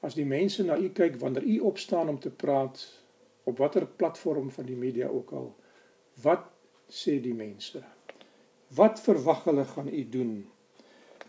As 0.00 0.14
die 0.14 0.26
mense 0.26 0.64
na 0.64 0.76
u 0.76 0.88
kyk 0.88 1.16
wanneer 1.20 1.44
u 1.44 1.58
opstaan 1.58 2.08
om 2.08 2.18
te 2.18 2.30
praat 2.30 3.02
op 3.44 3.58
watter 3.58 3.86
platform 3.86 4.50
van 4.50 4.64
die 4.64 4.76
media 4.76 5.08
ook 5.08 5.32
al, 5.32 5.54
wat 6.22 6.50
sê 6.88 7.20
die 7.20 7.34
mense? 7.34 7.82
Wat 8.74 9.00
verwag 9.00 9.44
hulle 9.44 9.64
gaan 9.64 9.88
u 9.88 10.08
doen? 10.08 10.50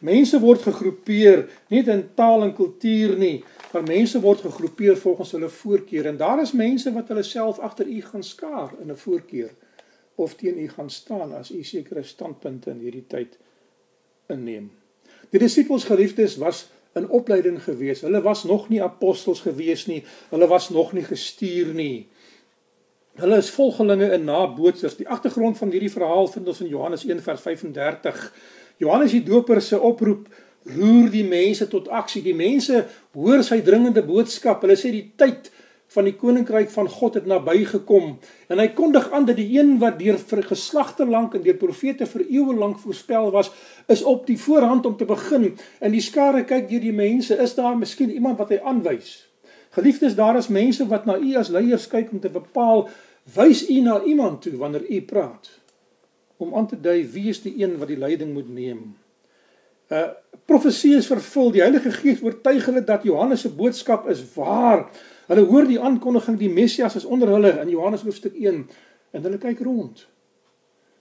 Mense 0.05 0.39
word 0.43 0.61
gegroepeer 0.67 1.45
nie 1.73 1.81
in 1.81 2.03
taal 2.17 2.45
en 2.45 2.53
kultuur 2.53 3.15
nie, 3.17 3.43
maar 3.71 3.85
mense 3.87 4.19
word 4.21 4.43
gegroepeer 4.45 4.97
volgens 5.01 5.33
hulle 5.35 5.49
voorkeur 5.49 6.09
en 6.11 6.19
daar 6.19 6.41
is 6.43 6.53
mense 6.53 6.93
wat 6.93 7.09
hulle 7.11 7.23
self 7.25 7.59
agter 7.59 7.89
u 7.89 8.01
gaan 8.01 8.23
skaar 8.23 8.75
in 8.81 8.91
'n 8.91 9.01
voorkeur 9.05 9.51
of 10.15 10.35
teen 10.35 10.59
u 10.59 10.67
gaan 10.69 10.89
staan 10.89 11.33
as 11.33 11.51
u 11.51 11.63
sekere 11.63 12.03
standpunte 12.03 12.69
in 12.69 12.79
hierdie 12.79 13.07
tyd 13.07 13.37
inneem. 14.27 14.71
Die 15.29 15.39
disippels 15.39 15.83
geliefdes 15.83 16.37
was 16.37 16.67
in 16.95 17.09
opleiding 17.09 17.63
gewees. 17.63 18.01
Hulle 18.01 18.21
was 18.21 18.43
nog 18.43 18.69
nie 18.69 18.83
apostels 18.83 19.41
gewees 19.41 19.85
nie. 19.85 20.03
Hulle 20.29 20.47
was 20.47 20.69
nog 20.69 20.93
nie 20.93 21.03
gestuur 21.03 21.73
nie. 21.73 22.07
Hulle 23.15 23.37
is 23.37 23.49
volgelinge 23.49 24.09
en 24.11 24.23
nabootsers. 24.23 24.95
Die 24.95 25.07
agtergrond 25.07 25.57
van 25.57 25.71
hierdie 25.71 25.91
verhaal 25.91 26.27
vind 26.27 26.47
ons 26.47 26.61
in 26.61 26.71
Johannes 26.71 27.05
1:35. 27.05 28.31
Johannes 28.79 29.15
die 29.15 29.23
Doper 29.23 29.61
se 29.61 29.79
oproep 29.79 30.27
roer 30.75 31.11
die 31.13 31.25
mense 31.27 31.67
tot 31.69 31.88
aksie. 31.93 32.23
Die 32.25 32.35
mense 32.35 32.85
hoor 33.13 33.43
sy 33.45 33.61
dringende 33.65 34.03
boodskap. 34.05 34.63
Hulle 34.65 34.77
sê 34.79 34.91
die 34.93 35.07
tyd 35.17 35.51
van 35.95 36.07
die 36.07 36.15
koninkryk 36.17 36.71
van 36.73 36.89
God 36.89 37.19
het 37.19 37.27
nabygekom 37.29 38.15
en 38.51 38.61
hy 38.61 38.67
kondig 38.77 39.05
aan 39.15 39.27
dat 39.29 39.38
die 39.39 39.47
een 39.53 39.75
wat 39.79 39.99
deur 39.99 40.17
vir 40.17 40.41
geslagte 40.49 41.05
lank 41.07 41.35
en 41.38 41.43
deur 41.45 41.57
profete 41.61 42.07
vir 42.09 42.25
eeue 42.25 42.55
lank 42.57 42.79
voorspel 42.81 43.29
was 43.35 43.51
is 43.91 44.03
op 44.03 44.25
die 44.27 44.38
voorhand 44.41 44.85
om 44.89 44.97
te 44.97 45.07
begin 45.07 45.51
en 45.79 45.95
die 45.95 46.03
skare 46.03 46.43
kyk 46.49 46.67
deur 46.71 46.83
die 46.83 46.95
mense 46.95 47.38
is 47.41 47.55
daar 47.55 47.77
miskien 47.77 48.11
iemand 48.11 48.41
wat 48.41 48.51
hy 48.55 48.59
aanwys 48.63 49.13
geliefdes 49.77 50.17
daar 50.17 50.39
is 50.41 50.49
mense 50.49 50.88
wat 50.89 51.05
na 51.05 51.19
u 51.21 51.35
as 51.39 51.53
leiers 51.53 51.88
kyk 51.91 52.11
om 52.11 52.23
te 52.23 52.33
bepaal 52.33 52.88
wys 53.38 53.67
u 53.69 53.79
na 53.85 54.01
iemand 54.03 54.41
toe 54.41 54.57
wanneer 54.57 54.89
u 54.89 55.01
praat 55.05 55.53
om 56.37 56.55
aan 56.55 56.67
te 56.67 56.79
dui 56.79 57.05
wie 57.11 57.29
is 57.29 57.41
die 57.41 57.55
een 57.61 57.77
wat 57.77 57.87
die 57.87 57.97
leiding 57.99 58.33
moet 58.33 58.49
neem 58.49 58.95
uh 59.89 60.09
profesie 60.45 60.93
is 60.93 61.07
vervul. 61.09 61.51
Die 61.55 61.63
Heilige 61.63 61.89
Gees 61.89 62.19
oortuig 62.21 62.65
hulle 62.69 62.83
dat 62.85 63.03
Johannes 63.03 63.41
se 63.41 63.49
boodskap 63.49 64.05
is 64.09 64.19
waar. 64.35 64.83
Hulle 65.25 65.45
hoor 65.49 65.65
die 65.65 65.79
aankondiging 65.81 66.37
die 66.37 66.51
Messias 66.53 66.95
is 66.99 67.05
onder 67.05 67.31
hulle 67.33 67.49
in 67.63 67.71
Johannes 67.73 68.03
hoofstuk 68.05 68.35
1 68.37 68.59
en 69.11 69.25
hulle 69.25 69.39
kyk 69.41 69.63
rond. 69.65 70.03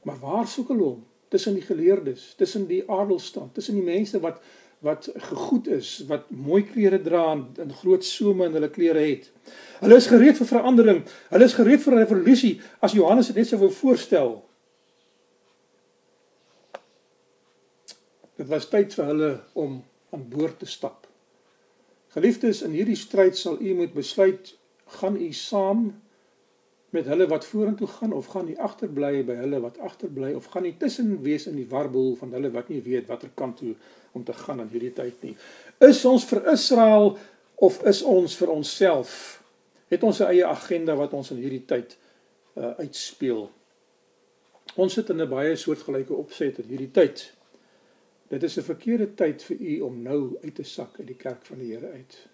Maar 0.08 0.16
waar 0.22 0.48
soek 0.48 0.72
hulle 0.72 0.86
hom? 0.86 1.02
Tussen 1.28 1.58
die 1.58 1.64
geleerdes, 1.66 2.32
tussen 2.38 2.64
die 2.70 2.80
adelstand, 2.88 3.52
tussen 3.54 3.76
die 3.76 3.84
mense 3.84 4.20
wat 4.24 4.40
wat 4.84 5.10
gegoed 5.12 5.68
is, 5.72 5.90
wat 6.08 6.26
mooi 6.28 6.60
klere 6.64 6.98
dra 7.00 7.30
en, 7.32 7.46
en 7.60 7.70
groot 7.72 8.04
some 8.04 8.44
in 8.44 8.52
hulle 8.52 8.68
klere 8.68 9.00
het. 9.00 9.30
Hulle 9.80 9.96
is 9.96 10.08
gereed 10.08 10.36
vir 10.36 10.48
verandering. 10.50 10.98
Hulle 11.30 11.48
is 11.48 11.56
gereed 11.56 11.80
vir 11.84 11.94
'n 11.94 12.02
revolusie 12.04 12.60
as 12.80 12.92
Johannes 12.92 13.28
dit 13.32 13.36
net 13.36 13.48
sou 13.48 13.60
wou 13.60 13.70
voorstel. 13.72 14.34
Dit 18.36 18.48
was 18.50 18.68
tyd 18.68 18.94
vir 18.94 19.10
hulle 19.12 19.32
om 19.52 19.82
aan 20.14 20.28
boord 20.28 20.58
te 20.58 20.66
stap. 20.66 21.06
Geliefdes, 22.14 22.62
in 22.62 22.74
hierdie 22.74 22.98
stryd 22.98 23.38
sal 23.38 23.58
u 23.60 23.74
moet 23.74 23.94
besluit, 23.94 24.54
gaan 24.98 25.16
u 25.16 25.32
saam 25.32 25.88
met 26.94 27.08
hulle 27.10 27.26
wat 27.26 27.46
vorentoe 27.46 27.86
gaan 27.86 28.12
of 28.12 28.26
gaan 28.26 28.48
u 28.48 28.56
agterbly 28.56 29.24
by 29.26 29.34
hulle 29.40 29.58
wat 29.64 29.78
agterbly 29.82 30.30
of 30.38 30.46
gaan 30.52 30.68
u 30.68 30.74
tussen 30.78 31.16
wees 31.22 31.48
in 31.50 31.56
die 31.58 31.66
warboel 31.68 32.14
van 32.20 32.34
hulle 32.36 32.52
wat 32.54 32.70
nie 32.70 32.82
weet 32.84 33.08
watter 33.10 33.32
kant 33.34 33.56
toe 33.58 33.74
om 34.14 34.24
te 34.24 34.32
gaan 34.44 34.62
in 34.62 34.70
hierdie 34.70 34.92
tyd 34.94 35.24
nie. 35.26 35.34
Is 35.82 36.04
ons 36.06 36.26
vir 36.30 36.44
Israel 36.52 37.16
of 37.66 37.80
is 37.82 38.02
ons 38.06 38.36
vir 38.38 38.52
onsself? 38.54 39.42
Het 39.90 40.02
ons 40.02 40.20
'n 40.20 40.30
eie 40.30 40.46
agenda 40.46 40.94
wat 40.94 41.12
ons 41.12 41.30
in 41.30 41.42
hierdie 41.42 41.66
tyd 41.66 41.98
uh, 42.54 42.78
uitspeel? 42.78 43.50
Ons 44.76 44.92
sit 44.92 45.10
in 45.10 45.22
'n 45.22 45.28
baie 45.28 45.56
soortgelyke 45.56 46.14
opset 46.14 46.58
in 46.58 46.68
hierdie 46.68 46.90
tyd. 46.90 47.32
Dit 48.28 48.42
is 48.42 48.56
'n 48.56 48.62
verkeerde 48.62 49.14
tyd 49.14 49.42
vir 49.42 49.56
u 49.60 49.80
om 49.80 50.02
nou 50.02 50.36
uit 50.42 50.54
te 50.54 50.62
sak 50.62 50.98
uit 50.98 51.06
die 51.06 51.16
kerk 51.16 51.46
van 51.46 51.58
die 51.58 51.72
Here 51.72 51.90
uit. 51.90 52.28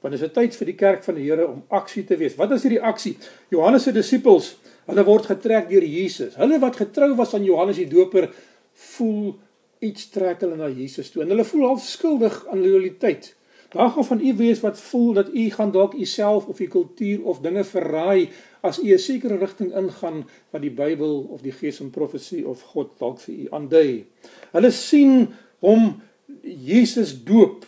Want 0.00 0.14
dit 0.14 0.22
is 0.22 0.28
'n 0.28 0.32
tyd 0.32 0.56
vir 0.56 0.66
die 0.66 0.74
kerk 0.74 1.04
van 1.04 1.14
die 1.14 1.30
Here 1.30 1.48
om 1.48 1.64
aksie 1.68 2.04
te 2.04 2.16
wees. 2.16 2.36
Wat 2.36 2.50
is 2.50 2.62
hierdie 2.62 2.82
aksie? 2.82 3.16
Johannes 3.48 3.82
se 3.82 3.92
disippels, 3.92 4.56
hulle 4.86 5.04
word 5.04 5.26
getrek 5.26 5.68
deur 5.68 5.84
Jesus. 5.84 6.34
Hulle 6.34 6.58
wat 6.58 6.76
getrou 6.76 7.14
was 7.14 7.34
aan 7.34 7.44
Johannes 7.44 7.76
die 7.76 7.88
Doper, 7.88 8.34
voel 8.72 9.38
iets 9.78 10.08
trek 10.10 10.40
hulle 10.40 10.56
na 10.56 10.68
Jesus 10.68 11.10
toe. 11.10 11.22
En 11.22 11.28
hulle 11.28 11.44
voel 11.44 11.66
half 11.66 11.82
skuldig 11.82 12.46
aan 12.46 12.60
loyaliteit. 12.60 13.34
Daar 13.74 13.90
gaan 13.90 14.04
van 14.04 14.20
u 14.20 14.34
wees 14.36 14.60
wat 14.60 14.80
voel 14.80 15.12
dat 15.12 15.34
u 15.34 15.50
gaan 15.50 15.72
dalk 15.72 15.94
u 15.94 16.04
self 16.04 16.46
of 16.46 16.60
u 16.60 16.66
kultuur 16.66 17.24
of 17.24 17.40
dinge 17.40 17.64
verraai 17.64 18.28
as 18.64 18.78
u 18.80 18.88
'n 18.92 18.98
sekere 18.98 19.36
rigting 19.36 19.74
ingaan 19.76 20.24
wat 20.50 20.62
die 20.62 20.72
Bybel 20.72 21.28
of 21.30 21.42
die 21.42 21.52
Gees 21.52 21.80
en 21.80 21.90
profesie 21.90 22.46
of 22.48 22.62
God 22.72 22.98
dalk 22.98 23.20
vir 23.20 23.34
u 23.34 23.46
aandui. 23.50 24.06
Hulle 24.52 24.70
sien 24.70 25.28
hom 25.60 26.00
Jesus 26.42 27.12
doop. 27.24 27.66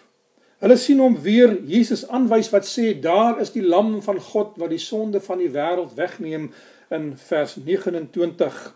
Hulle 0.59 0.77
sien 0.77 0.99
hom 0.99 1.19
weer 1.21 1.53
Jesus 1.69 2.07
aanwys 2.09 2.51
wat 2.51 2.65
sê 2.65 2.95
daar 3.01 3.41
is 3.41 3.53
die 3.53 3.63
lam 3.63 4.01
van 4.03 4.21
God 4.21 4.57
wat 4.57 4.71
die 4.71 4.81
sonde 4.81 5.21
van 5.21 5.39
die 5.39 5.53
wêreld 5.53 5.95
wegneem 5.95 6.51
in 6.89 7.17
vers 7.17 7.57
29. 7.57 8.75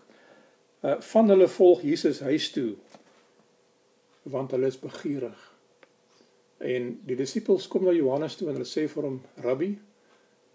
Uh, 0.82 1.00
van 1.00 1.28
hulle 1.28 1.48
volg 1.48 1.82
Jesus 1.82 2.20
huis 2.20 2.50
toe 2.50 2.74
want 4.22 4.50
hulle 4.50 4.66
is 4.66 4.78
begeerig. 4.78 5.38
En 6.60 6.90
die 7.08 7.16
disippels 7.16 7.68
kom 7.68 7.84
na 7.84 7.92
Johannes 7.96 8.36
toe 8.36 8.48
en 8.48 8.58
hulle 8.58 8.68
sê 8.68 8.84
vir 8.88 9.06
hom: 9.08 9.22
"Rabbi, 9.40 9.70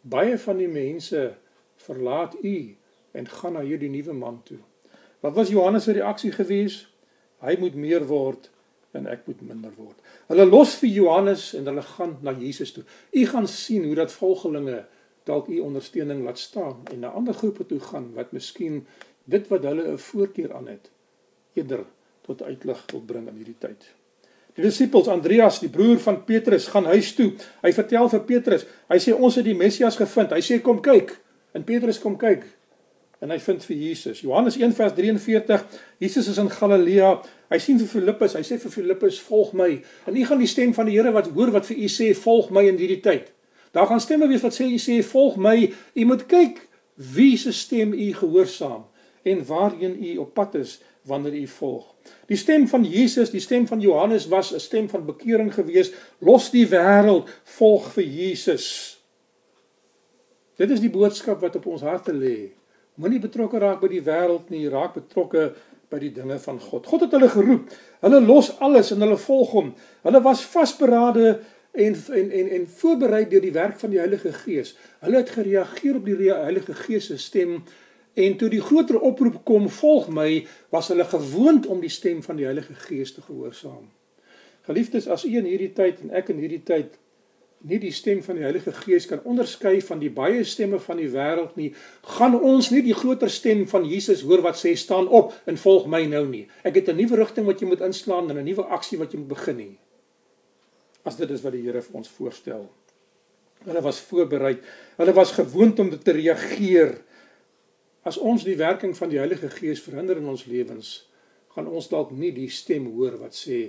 baie 0.01 0.38
van 0.38 0.58
die 0.62 0.69
mense 0.69 1.34
verlaat 1.76 2.36
u 2.44 2.76
en 3.12 3.28
gaan 3.28 3.54
na 3.54 3.62
hierdie 3.62 3.90
nuwe 3.90 4.14
man 4.14 4.42
toe." 4.44 4.60
Wat 5.20 5.34
was 5.34 5.50
Johannes 5.50 5.84
se 5.84 5.92
reaksie 5.92 6.32
gewees? 6.32 6.88
Hy 7.42 7.56
moet 7.60 7.76
meer 7.76 8.06
word 8.06 8.50
en 8.92 9.08
ek 9.08 9.26
moet 9.28 9.42
minder 9.42 9.72
word. 9.78 9.98
Hulle 10.30 10.46
los 10.46 10.76
vir 10.80 10.90
Johannes 10.90 11.54
en 11.58 11.66
hulle 11.66 11.82
gaan 11.82 12.18
na 12.22 12.32
Jesus 12.32 12.72
toe. 12.72 12.84
U 13.12 13.26
gaan 13.26 13.48
sien 13.48 13.84
hoe 13.84 13.96
dat 13.96 14.14
volgelinge 14.16 14.86
dalk 15.26 15.50
u 15.50 15.60
ondersteuning 15.66 16.24
laat 16.24 16.40
staan 16.40 16.86
en 16.94 17.00
na 17.00 17.12
ander 17.18 17.34
groepe 17.34 17.66
toe 17.66 17.80
gaan 17.80 18.12
wat 18.14 18.32
miskien 18.32 18.86
dit 19.26 19.48
wat 19.50 19.66
hulle 19.66 19.88
'n 19.92 19.98
voorkeur 19.98 20.54
aan 20.54 20.68
het 20.68 20.92
eerder 21.54 21.86
tot 22.22 22.42
uitlig 22.42 22.86
wil 22.92 23.02
bring 23.02 23.28
in 23.28 23.36
hierdie 23.36 23.60
tyd. 23.60 23.86
Die 24.56 24.64
disippels 24.64 25.08
Andreas, 25.08 25.60
die 25.60 25.70
broer 25.70 26.00
van 26.00 26.24
Petrus, 26.24 26.68
gaan 26.68 26.86
huis 26.86 27.14
toe. 27.16 27.34
Hy 27.62 27.74
vertel 27.74 28.10
vir 28.10 28.20
Petrus, 28.20 28.66
hy 28.88 28.98
sê 29.04 29.14
ons 29.14 29.36
het 29.36 29.46
die 29.46 29.56
Messias 29.56 29.96
gevind. 30.00 30.32
Hy 30.32 30.42
sê 30.42 30.62
kom 30.62 30.80
kyk. 30.82 31.18
En 31.56 31.63
Petrus 31.63 32.00
kom 32.04 32.18
kyk. 32.20 32.44
En 33.24 33.32
hy 33.32 33.38
vind 33.39 33.63
vir 33.63 33.78
Jesus. 33.80 34.20
Johannes 34.26 34.58
1:43, 34.60 35.63
Jesus 36.04 36.28
is 36.28 36.39
in 36.41 36.52
Galilea. 36.52 37.13
Hy 37.50 37.60
sien 37.63 37.80
vir 37.80 37.88
Filippus, 37.88 38.36
hy 38.36 38.44
sê 38.44 38.58
vir 38.60 38.72
Filippus, 38.72 39.20
"Volg 39.30 39.54
my." 39.54 39.82
En 40.06 40.18
u 40.18 40.26
gaan 40.26 40.44
die 40.44 40.52
stem 40.52 40.74
van 40.74 40.86
die 40.86 40.98
Here 40.98 41.12
wat 41.12 41.32
hoor 41.32 41.52
wat 41.52 41.65
vir 41.65 41.78
u 41.78 41.88
sê, 41.88 42.13
"Volg 42.15 42.50
my 42.50 42.68
in 42.68 42.78
hierdie 42.78 43.02
tyd." 43.02 43.32
Daar 43.72 43.88
gaan 43.88 44.00
stemme 44.00 44.28
wees 44.28 44.41
wat 44.41 44.54
sê 44.54 44.65
u 44.65 44.78
sê, 44.78 45.04
"Volg 45.04 45.38
my." 45.38 45.74
U 45.96 46.06
moet 46.06 46.26
kyk 46.26 46.68
wie 46.96 47.38
se 47.38 47.52
stem 47.52 47.94
u 47.94 48.13
gehoorsaam 48.13 48.86
en 49.24 49.46
waarheen 49.46 50.04
u 50.04 50.18
op 50.18 50.34
pad 50.34 50.56
is 50.56 50.82
wanneer 51.02 51.34
u 51.34 51.48
volg. 51.48 51.96
Die 52.28 52.38
stem 52.38 52.68
van 52.68 52.84
Jesus, 52.84 53.30
die 53.30 53.39
stem 53.39 53.68
van 53.68 53.80
Johannes 53.80 54.28
was 54.28 54.54
'n 54.54 54.60
stem 54.60 54.89
van 54.89 55.06
bekering 55.06 55.54
geweest. 55.54 55.94
Los 56.20 56.50
die 56.50 56.68
wêreld, 56.68 57.30
volg 57.44 57.91
vir 57.94 58.04
Jesus. 58.04 58.94
Dit 60.60 60.72
is 60.72 60.84
die 60.84 60.91
boodskap 60.91 61.41
wat 61.44 61.58
op 61.60 61.68
ons 61.74 61.84
harte 61.86 62.13
lê. 62.15 62.52
Moenie 63.02 63.20
betrokke 63.20 63.60
raak 63.60 63.82
by 63.82 63.89
die 63.91 64.04
wêreld 64.04 64.52
nie, 64.54 64.68
raak 64.72 64.96
betrokke 64.96 65.50
by 65.91 66.00
die 66.02 66.13
dinge 66.15 66.38
van 66.41 66.60
God. 66.63 66.88
God 66.88 67.06
het 67.06 67.15
hulle 67.18 67.30
geroep. 67.30 67.74
Hulle 68.06 68.22
los 68.24 68.54
alles 68.63 68.94
en 68.96 69.04
hulle 69.04 69.20
volg 69.20 69.52
hom. 69.56 69.74
Hulle 70.08 70.22
was 70.24 70.46
vasberade 70.48 71.39
en 71.76 71.98
en 72.22 72.30
en 72.32 72.54
en 72.60 72.70
voorberei 72.80 73.26
deur 73.30 73.44
die 73.44 73.56
werk 73.56 73.80
van 73.80 73.91
die 73.91 74.00
Heilige 74.00 74.32
Gees. 74.46 74.78
Hulle 75.04 75.20
het 75.24 75.34
gereageer 75.36 76.00
op 76.00 76.06
die 76.08 76.32
Heilige 76.32 76.74
Gees 76.86 77.12
se 77.12 77.18
stem 77.20 77.60
En 78.15 78.38
toe 78.39 78.48
die 78.50 78.62
groter 78.63 79.00
oproep 79.04 79.41
kom, 79.44 79.68
volg 79.70 80.08
my, 80.08 80.46
was 80.72 80.88
hulle 80.88 81.04
gewoond 81.04 81.65
om 81.68 81.82
die 81.84 81.91
stem 81.91 82.22
van 82.24 82.38
die 82.39 82.46
Heilige 82.48 82.76
Gees 82.86 83.12
te 83.12 83.24
gehoorsaam. 83.26 83.89
Geliefdes, 84.68 85.10
as 85.12 85.26
u 85.28 85.34
in 85.36 85.50
hierdie 85.50 85.74
tyd 85.76 86.00
en 86.06 86.13
ek 86.15 86.32
in 86.32 86.39
hierdie 86.39 86.62
tyd 86.63 86.96
nie 87.62 87.80
die 87.80 87.91
stem 87.91 88.22
van 88.24 88.36
die 88.36 88.44
Heilige 88.44 88.74
Gees 88.74 89.08
kan 89.10 89.24
onderskei 89.24 89.80
van 89.82 90.00
die 90.00 90.12
baie 90.13 90.44
stemme 90.44 90.80
van 90.80 90.98
die 90.98 91.10
wêreld 91.10 91.56
nie, 91.58 91.72
gaan 92.18 92.36
ons 92.36 92.70
nie 92.72 92.82
die 92.86 92.94
groter 92.94 93.30
stem 93.30 93.65
van 93.68 93.86
Jesus 93.89 94.22
hoor 94.22 94.44
wat 94.46 94.60
sê 94.60 94.76
staan 94.78 95.08
op 95.08 95.34
en 95.46 95.58
volg 95.58 95.88
my 95.88 96.04
nou 96.06 96.26
nie. 96.28 96.48
Ek 96.63 96.76
het 96.76 96.89
'n 96.89 96.98
nuwe 96.98 97.15
rigting 97.15 97.46
wat 97.46 97.62
jy 97.62 97.68
moet 97.68 97.82
inslaan 97.82 98.30
en 98.30 98.38
'n 98.38 98.46
nuwe 98.46 98.63
aksie 98.63 98.98
wat 98.98 99.12
jy 99.13 99.20
moet 99.20 99.34
begin 99.34 99.58
nie. 99.58 99.78
As 101.06 101.15
dit 101.15 101.30
is 101.30 101.41
wat 101.41 101.54
die 101.54 101.62
Here 101.62 101.82
vir 101.82 101.96
ons 101.96 102.10
voorstel. 102.10 102.70
Hulle 103.65 103.82
was 103.82 104.00
voorberei. 104.00 104.58
Hulle 104.98 105.13
was 105.13 105.32
gewoond 105.32 105.80
om 105.80 105.89
te 106.00 106.12
reageer 106.12 107.02
As 108.06 108.20
ons 108.22 108.44
die 108.46 108.58
werking 108.60 108.94
van 108.94 109.10
die 109.10 109.18
Heilige 109.18 109.50
Gees 109.50 109.80
verhinder 109.82 110.20
in 110.22 110.28
ons 110.30 110.44
lewens, 110.46 110.89
gaan 111.56 111.65
ons 111.65 111.88
dalk 111.89 112.12
nie 112.13 112.30
die 112.36 112.52
stem 112.54 112.86
hoor 112.94 113.18
wat 113.18 113.34
sê 113.34 113.62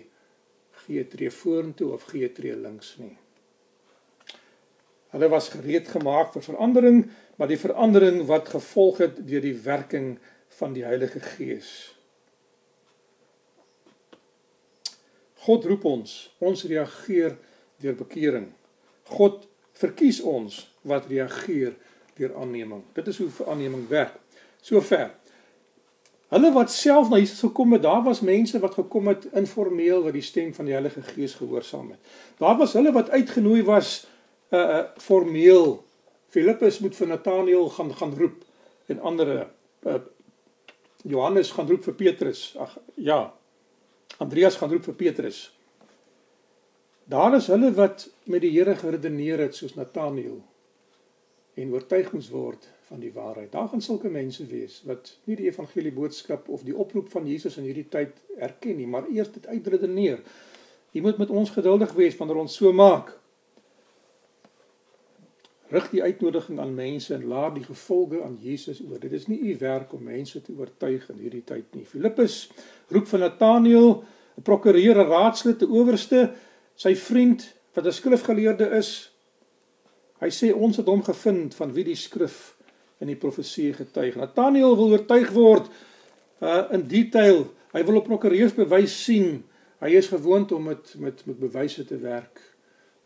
gee 0.83 1.05
tree 1.09 1.33
vorentoe 1.33 1.95
of 1.97 2.05
gee 2.11 2.29
tree 2.37 2.57
links 2.57 2.99
nie. 3.01 3.15
Hulle 5.17 5.31
was 5.33 5.49
gereed 5.49 5.89
gemaak 5.89 6.35
vir 6.35 6.45
verandering, 6.45 6.99
maar 7.41 7.49
die 7.49 7.61
verandering 7.61 8.27
wat 8.29 8.51
gevolg 8.53 8.99
het 9.01 9.21
deur 9.25 9.41
die 9.41 9.57
werking 9.65 10.19
van 10.59 10.75
die 10.77 10.85
Heilige 10.85 11.23
Gees. 11.25 11.71
God 15.47 15.65
roep 15.65 15.85
ons, 15.89 16.13
ons 16.39 16.65
reageer 16.69 17.39
deur 17.81 17.97
bekering. 17.97 18.51
God 19.09 19.47
verkies 19.79 20.19
ons 20.21 20.67
wat 20.85 21.09
reageer 21.09 21.73
deur 22.19 22.35
aanneming. 22.37 22.83
Dit 22.93 23.09
is 23.09 23.23
hoe 23.23 23.31
aanneming 23.49 23.87
werk 23.89 24.19
sover. 24.61 25.15
Hulle 26.35 26.51
wat 26.53 26.73
self 26.75 27.09
na 27.09 27.21
Jesus 27.23 27.45
gekom 27.47 27.73
het, 27.77 27.85
daar 27.87 28.03
was 28.05 28.21
mense 28.27 28.59
wat 28.61 28.75
gekom 28.75 29.09
het 29.13 29.29
informeel 29.39 30.03
wat 30.05 30.17
die 30.17 30.25
stem 30.27 30.53
van 30.57 30.69
die 30.69 30.75
Heilige 30.75 31.05
Gees 31.15 31.39
gehoorsaam 31.39 31.95
het. 31.95 32.15
Daar 32.43 32.59
was 32.61 32.75
hulle 32.77 32.93
wat 32.93 33.13
uitgenooi 33.15 33.63
was 33.65 34.03
uh 34.51 34.85
formeel. 35.03 35.85
Filippus 36.29 36.79
moet 36.79 36.97
vir 36.97 37.09
Nataneel 37.09 37.69
gaan 37.69 37.95
gaan 37.95 38.15
roep 38.19 38.45
en 38.87 39.01
ander 39.01 39.33
uh 39.87 39.99
Johannes 41.07 41.51
gaan 41.51 41.69
roep 41.69 41.85
vir 41.85 41.95
Petrus. 41.95 42.57
Ag 42.59 42.79
ja. 42.95 43.35
Andreas 44.19 44.57
gaan 44.57 44.71
roep 44.71 44.85
vir 44.85 44.95
Petrus. 44.95 45.53
Daar 47.05 47.37
is 47.37 47.47
hulle 47.47 47.71
wat 47.75 48.09
met 48.25 48.41
die 48.43 48.51
Here 48.51 48.75
geredeneer 48.77 49.39
het 49.39 49.55
soos 49.55 49.75
Nataneel. 49.75 50.43
en 51.57 51.73
oortuig 51.73 52.11
moes 52.13 52.29
word 52.29 52.67
van 52.91 53.01
die 53.01 53.13
waarheid. 53.15 53.49
Daar 53.53 53.69
gaan 53.73 53.83
sulke 53.83 54.11
mense 54.13 54.45
wees 54.47 54.83
wat 54.87 55.15
nie 55.25 55.39
die 55.39 55.49
evangelie 55.49 55.93
boodskap 55.95 56.51
of 56.53 56.67
die 56.67 56.77
oproep 56.77 57.09
van 57.15 57.29
Jesus 57.29 57.57
in 57.57 57.65
hierdie 57.69 57.89
tyd 57.91 58.19
erken 58.37 58.77
nie, 58.77 58.89
maar 58.91 59.09
eers 59.09 59.33
dit 59.33 59.47
uitredeneer. 59.49 60.21
Jy 60.93 61.03
moet 61.05 61.19
met 61.19 61.33
ons 61.33 61.53
geduldig 61.55 61.95
wees 61.97 62.17
wanneer 62.21 62.43
ons 62.45 62.57
so 62.61 62.73
maak. 62.77 63.15
Rig 65.69 65.89
die 65.91 66.03
uitnodiging 66.03 66.61
aan 66.63 66.75
mense 66.75 67.15
en 67.15 67.25
laat 67.27 67.57
die 67.57 67.65
gevolge 67.65 68.23
aan 68.23 68.37
Jesus 68.41 68.81
oor. 68.85 69.01
Dit 69.03 69.13
is 69.13 69.27
nie 69.27 69.41
u 69.41 69.57
werk 69.59 69.93
om 69.93 70.05
mense 70.07 70.43
te 70.43 70.55
oortuig 70.55 71.09
in 71.11 71.19
hierdie 71.25 71.43
tyd 71.45 71.75
nie. 71.75 71.83
Filippus 71.85 72.51
roep 72.95 73.09
van 73.11 73.21
Nathanael, 73.21 74.05
'n 74.39 74.43
prokureur, 74.43 74.97
'n 74.99 75.09
raadslid, 75.11 75.63
'n 75.63 75.71
owerste, 75.71 76.33
sy 76.75 76.95
vriend 76.95 77.55
wat 77.75 77.87
'n 77.87 77.93
skrifgeleerde 77.93 78.71
is. 78.79 79.13
Hy 80.21 80.31
sê 80.31 80.55
ons 80.55 80.77
het 80.77 80.87
hom 80.87 81.03
gevind 81.03 81.55
van 81.55 81.73
wie 81.73 81.85
die 81.85 81.97
skrif 81.97 82.57
in 83.01 83.07
die 83.07 83.17
profesie 83.17 83.73
getuig. 83.73 84.17
Nathanael 84.17 84.77
wil 84.77 84.91
oortuig 84.91 85.31
word 85.31 85.69
uh 86.41 86.65
in 86.71 86.87
detail. 86.89 87.47
Hy 87.73 87.85
wil 87.85 87.97
op 87.97 88.05
prokureursbewys 88.05 89.05
sien. 89.05 89.45
Hy 89.81 89.91
is 89.99 90.09
gewoond 90.09 90.53
om 90.53 90.63
met 90.63 90.95
met 90.99 91.27
met 91.27 91.39
bewyse 91.39 91.85
te 91.85 91.99
werk. 91.99 92.56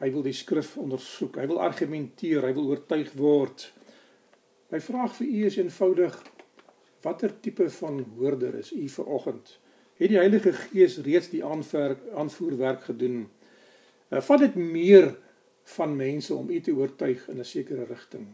Hy 0.01 0.09
wil 0.15 0.25
die 0.25 0.37
skrif 0.37 0.77
ondersoek. 0.81 1.37
Hy 1.37 1.47
wil 1.51 1.61
argumenteer, 1.61 2.47
hy 2.49 2.55
wil 2.57 2.71
oortuig 2.73 3.13
word. 3.21 3.67
My 4.73 4.81
vraag 4.81 5.13
vir 5.19 5.27
u 5.27 5.41
is 5.49 5.59
eenvoudig: 5.61 6.17
watter 7.05 7.35
tipe 7.45 7.67
van 7.81 8.01
hoorder 8.17 8.57
is 8.63 8.73
u 8.73 8.87
vir 8.89 9.11
oggend? 9.19 9.59
Het 10.01 10.15
die 10.15 10.21
Heilige 10.21 10.55
Gees 10.57 10.97
reeds 11.05 11.29
die 11.29 11.45
aanwerk 11.45 12.07
aanvoerwerk 12.17 12.87
gedoen? 12.89 13.27
Uh, 14.09 14.23
vat 14.25 14.41
dit 14.41 14.57
meer 14.57 15.11
van 15.77 15.93
mense 15.97 16.35
om 16.35 16.49
u 16.49 16.61
te 16.65 16.73
oortuig 16.73 17.29
in 17.29 17.39
'n 17.39 17.45
sekere 17.45 17.85
rigting? 17.85 18.27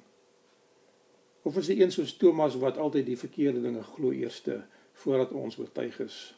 Of 1.42 1.56
is 1.56 1.66
dit 1.66 1.80
een 1.80 1.90
soos 1.90 2.16
Thomas 2.16 2.54
wat 2.62 2.78
altyd 2.78 3.06
die 3.06 3.18
verkeerde 3.18 3.62
dinge 3.62 3.82
glo 3.82 4.10
eerste 4.10 4.64
voordat 4.92 5.32
ons 5.32 5.58
oortuig 5.58 5.98
is? 6.00 6.34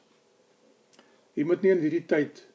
Jy 1.35 1.45
moet 1.45 1.63
nie 1.63 1.71
in 1.71 1.85
hierdie 1.85 2.07
tyd 2.07 2.48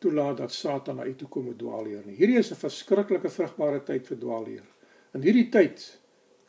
toelaat 0.00 0.36
dat 0.40 0.52
Satan 0.52 0.96
na 0.96 1.06
u 1.06 1.14
toe 1.14 1.28
kom 1.28 1.50
met 1.50 1.58
dwaalleer 1.60 2.02
nie. 2.06 2.16
Hierdie 2.16 2.38
is 2.40 2.50
'n 2.50 2.56
verskriklike 2.56 3.30
vrugbare 3.30 3.82
tyd 3.84 4.06
vir 4.06 4.18
dwaalleer. 4.18 4.66
In 5.14 5.22
hierdie 5.22 5.48
tyd 5.48 6.00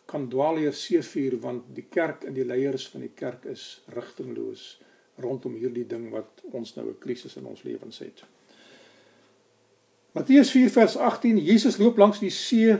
kan 0.06 0.30
dwaalleer 0.30 0.74
seefuur 0.74 1.40
want 1.40 1.64
die 1.76 1.88
kerk 1.90 2.24
en 2.24 2.34
die 2.34 2.46
leiers 2.46 2.88
van 2.88 3.02
die 3.02 3.16
kerk 3.16 3.46
is 3.46 3.84
rigtingloos 3.96 4.80
rondom 5.18 5.54
hierdie 5.56 5.88
ding 5.88 6.10
wat 6.12 6.42
ons 6.52 6.76
nou 6.76 6.88
'n 6.88 7.00
krisis 7.00 7.36
in 7.36 7.46
ons 7.46 7.64
lewens 7.64 8.00
het. 8.00 8.24
Matteus 10.12 10.52
4 10.52 10.70
vers 10.70 10.98
18 10.98 11.38
Jesus 11.38 11.78
loop 11.78 11.98
langs 11.98 12.20
die 12.20 12.30
see 12.30 12.78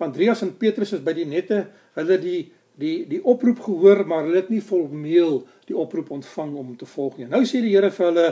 Andreas 0.00 0.42
en 0.42 0.56
Petrus 0.56 0.94
is 0.96 1.02
by 1.04 1.12
die 1.12 1.26
nette. 1.28 1.66
Hulle 1.94 2.18
die 2.20 2.52
die 2.80 3.04
die 3.08 3.20
oproep 3.28 3.58
gehoor, 3.60 4.06
maar 4.08 4.24
hulle 4.24 4.40
het 4.40 4.48
nie 4.48 4.62
volmeel 4.64 5.42
die 5.68 5.76
oproep 5.76 6.10
ontvang 6.10 6.54
om 6.56 6.76
te 6.76 6.86
volg 6.88 7.18
nie. 7.18 7.26
Nou 7.28 7.42
sê 7.44 7.60
die 7.60 7.74
Here 7.74 7.90
vir 7.92 8.06
hulle: 8.06 8.28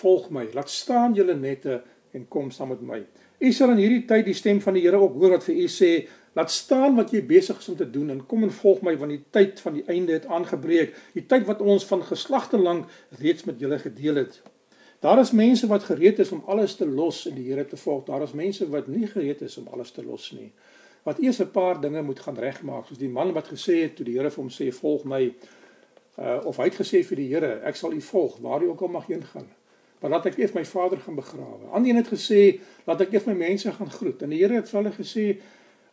"Volg 0.00 0.30
my. 0.30 0.48
Laat 0.52 0.70
staan 0.70 1.14
julle 1.14 1.34
nette 1.34 1.82
en 2.12 2.28
kom 2.28 2.50
saam 2.50 2.68
met 2.68 2.82
my." 2.82 3.04
U 3.38 3.52
sal 3.52 3.70
in 3.70 3.82
hierdie 3.82 4.04
tyd 4.08 4.24
die 4.24 4.34
stem 4.34 4.60
van 4.60 4.74
die 4.74 4.82
Here 4.82 4.96
ook 4.96 5.14
hoor 5.20 5.36
wat 5.36 5.44
vir 5.44 5.54
u 5.54 5.68
sê: 5.68 6.08
"Laat 6.34 6.50
staan 6.50 6.96
wat 6.96 7.10
jy 7.12 7.22
besig 7.26 7.58
is 7.58 7.68
om 7.68 7.76
te 7.76 7.90
doen 7.90 8.10
en 8.10 8.26
kom 8.26 8.42
en 8.42 8.50
volg 8.50 8.82
my 8.82 8.96
want 8.96 9.10
die 9.10 9.24
tyd 9.30 9.60
van 9.60 9.74
die 9.74 9.84
einde 9.86 10.12
het 10.12 10.26
aangebreek. 10.26 10.94
Die 11.14 11.26
tyd 11.26 11.46
wat 11.46 11.60
ons 11.60 11.84
van 11.84 12.02
geslagte 12.02 12.58
lank 12.58 12.86
reeds 13.20 13.44
met 13.44 13.60
julle 13.60 13.78
gedeel 13.78 14.14
het." 14.14 14.42
Daar 15.00 15.18
is 15.18 15.30
mense 15.30 15.66
wat 15.66 15.82
gereed 15.82 16.18
is 16.18 16.32
om 16.32 16.42
alles 16.46 16.74
te 16.74 16.86
los 16.86 17.26
en 17.28 17.34
die 17.34 17.44
Here 17.50 17.66
te 17.66 17.76
volg. 17.76 18.04
Daar 18.04 18.22
is 18.22 18.32
mense 18.32 18.68
wat 18.68 18.86
nie 18.86 19.06
gereed 19.06 19.40
is 19.40 19.56
om 19.56 19.68
alles 19.68 19.90
te 19.90 20.04
los 20.04 20.32
nie. 20.32 20.52
Wat 21.02 21.18
eers 21.18 21.38
'n 21.40 21.50
paar 21.50 21.80
dinge 21.80 22.02
moet 22.02 22.20
gaan 22.20 22.38
regmaak, 22.38 22.86
soos 22.86 22.98
die 22.98 23.08
man 23.08 23.32
wat 23.32 23.48
gesê 23.48 23.82
het 23.82 23.96
toe 23.96 24.04
die 24.04 24.16
Here 24.16 24.30
vir 24.30 24.42
hom 24.42 24.50
sê 24.50 24.72
volg 24.72 25.04
my 25.04 25.34
uh 26.18 26.40
of 26.44 26.56
hy 26.56 26.64
het 26.64 26.80
gesê 26.80 27.04
vir 27.04 27.16
die 27.16 27.28
Here, 27.28 27.60
ek 27.62 27.76
sal 27.76 27.92
u 27.92 28.00
volg 28.00 28.38
waar 28.38 28.62
u 28.62 28.68
ook 28.68 28.80
al 28.80 28.88
mag 28.88 29.06
heen 29.06 29.24
gaan. 29.24 29.48
Maar 30.06 30.20
laat 30.20 30.26
ek 30.30 30.36
eers 30.38 30.52
my 30.54 30.62
vader 30.64 31.00
gaan 31.02 31.16
begrawe. 31.18 31.64
Ander 31.74 31.90
een 31.90 31.96
het 31.98 32.06
gesê 32.12 32.60
laat 32.86 33.00
ek 33.02 33.16
eers 33.16 33.24
my 33.26 33.32
mense 33.34 33.72
gaan 33.74 33.88
groet. 33.90 34.20
En 34.22 34.30
die 34.30 34.38
Here 34.38 34.54
het 34.54 34.68
vir 34.70 34.78
hulle 34.78 34.92
gesê 34.94 35.24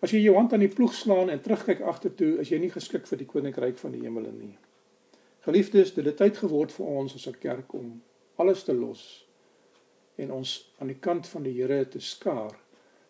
as 0.05 0.13
jy 0.13 0.19
jou 0.21 0.35
hand 0.37 0.53
aan 0.53 0.61
die 0.61 0.69
ploeg 0.69 0.93
slaan 0.93 1.31
en 1.33 1.41
terugkyk 1.41 1.81
agtertoe, 1.81 2.35
is 2.43 2.51
jy 2.53 2.59
nie 2.61 2.69
geskik 2.69 3.09
vir 3.09 3.23
die 3.23 3.25
koninkryk 3.25 3.81
van 3.81 3.95
die 3.95 4.03
hemele 4.03 4.29
nie. 4.35 4.51
Geliefdes, 5.47 5.95
dit 5.97 6.05
het 6.05 6.21
tyd 6.21 6.37
geword 6.43 6.75
vir 6.77 6.93
ons 6.93 7.17
as 7.17 7.25
'n 7.25 7.39
kerk 7.41 7.73
om 7.73 8.03
alles 8.37 8.63
te 8.63 8.73
los 8.73 9.25
en 10.21 10.31
ons 10.31 10.69
aan 10.77 10.93
die 10.93 11.01
kant 11.01 11.27
van 11.27 11.43
die 11.49 11.57
Here 11.57 11.81
te 11.89 11.99
skaar 11.99 12.53